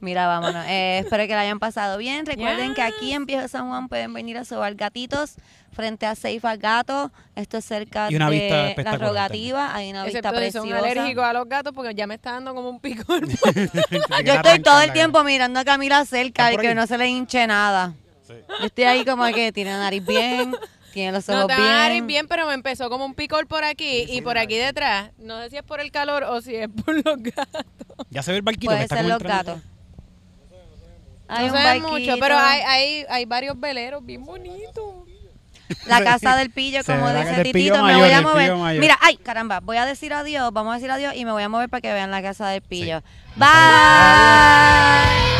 Mira, 0.00 0.28
vámonos. 0.28 0.64
Eh, 0.68 1.00
espero 1.00 1.26
que 1.26 1.34
la 1.34 1.40
hayan 1.40 1.58
pasado 1.58 1.98
bien. 1.98 2.24
Recuerden 2.24 2.74
que 2.74 2.82
aquí 2.82 3.12
en 3.12 3.26
Viejo 3.26 3.48
San 3.48 3.68
Juan 3.68 3.88
pueden 3.88 4.12
venir 4.14 4.38
a 4.38 4.44
sobar 4.44 4.74
gatitos 4.76 5.34
frente 5.72 6.06
a 6.06 6.14
Seifa 6.14 6.54
Gato. 6.56 7.10
Esto 7.34 7.56
es 7.58 7.64
cerca 7.64 8.06
Y 8.08 8.14
una 8.14 8.30
vista 8.30 8.62
de 8.74 8.82
la 8.84 8.96
rogativa. 8.96 9.74
Hay 9.74 9.90
una 9.90 10.04
vista 10.04 10.18
Excepto 10.20 10.40
si 10.40 10.52
son 10.52 10.68
preciosa. 10.68 10.90
alérgicos 10.92 11.24
a 11.24 11.32
los 11.32 11.48
gatos 11.48 11.72
porque 11.74 11.94
ya 11.96 12.06
me 12.06 12.14
está 12.14 12.32
dando 12.32 12.54
como 12.54 12.70
un 12.70 12.78
picor. 12.80 13.26
Yo 14.24 14.34
estoy 14.34 14.60
todo 14.62 14.80
el 14.82 14.92
tiempo 14.92 15.24
mirando 15.24 15.58
a 15.58 15.64
Camila 15.64 16.04
cerca 16.04 16.50
¿Está 16.50 16.62
y 16.62 16.66
que 16.68 16.74
no 16.76 16.86
se 16.86 16.96
le 16.96 17.08
hinche 17.08 17.46
nada. 17.48 17.94
Sí. 18.26 18.34
Yo 18.60 18.66
estoy 18.66 18.84
ahí 18.84 19.04
como 19.04 19.24
que 19.26 19.50
tiene 19.52 19.70
la 19.70 19.78
nariz 19.78 20.06
bien, 20.06 20.54
tiene 20.92 21.10
los 21.12 21.28
ojos 21.28 21.48
No 21.48 21.54
a 21.54 21.58
dar 21.58 21.90
bien. 21.92 22.06
bien, 22.06 22.28
pero 22.28 22.46
me 22.46 22.54
empezó 22.54 22.88
como 22.88 23.04
un 23.04 23.14
picor 23.14 23.48
por 23.48 23.64
aquí 23.64 24.04
y 24.08 24.20
por 24.20 24.38
aquí 24.38 24.56
detrás. 24.56 25.10
No 25.18 25.40
sé 25.42 25.50
si 25.50 25.56
es 25.56 25.62
por 25.64 25.80
el 25.80 25.90
calor 25.90 26.22
o 26.22 26.40
si 26.40 26.54
es 26.54 26.68
por 26.68 26.94
los 26.94 27.20
gatos. 27.20 27.64
Ya 28.10 28.22
se 28.22 28.30
ve 28.30 28.36
el 28.36 28.42
barquito 28.42 28.70
que 28.70 28.76
Puede 28.76 28.82
está 28.84 28.96
ser 28.98 29.06
los 29.06 29.18
gatos. 29.18 29.58
Hay 31.28 31.46
no 31.46 31.52
barquito. 31.52 31.88
mucho, 31.88 32.16
pero 32.18 32.38
hay, 32.38 32.60
hay, 32.62 33.04
hay 33.08 33.24
varios 33.26 33.58
veleros 33.60 34.04
bien 34.04 34.24
bonitos. 34.24 34.94
La 35.86 36.02
casa 36.02 36.34
del 36.36 36.50
pillo, 36.50 36.80
como 36.86 37.08
dice 37.10 37.42
Titito, 37.42 37.52
pillo 37.52 37.82
me 37.82 37.96
voy 37.96 38.10
a 38.10 38.22
mover. 38.22 38.54
mayor. 38.54 38.80
Mira, 38.80 38.98
ay, 39.00 39.16
caramba, 39.18 39.60
voy 39.60 39.76
a 39.76 39.84
decir 39.84 40.12
adiós, 40.14 40.50
vamos 40.52 40.72
a 40.72 40.76
decir 40.76 40.90
adiós 40.90 41.14
y 41.14 41.24
me 41.24 41.32
voy 41.32 41.42
a 41.42 41.48
mover 41.48 41.68
para 41.68 41.80
que 41.82 41.92
vean 41.92 42.10
la 42.10 42.22
casa 42.22 42.48
del 42.48 42.62
pillo. 42.62 43.00
Sí. 43.00 43.04
Bye. 43.36 45.37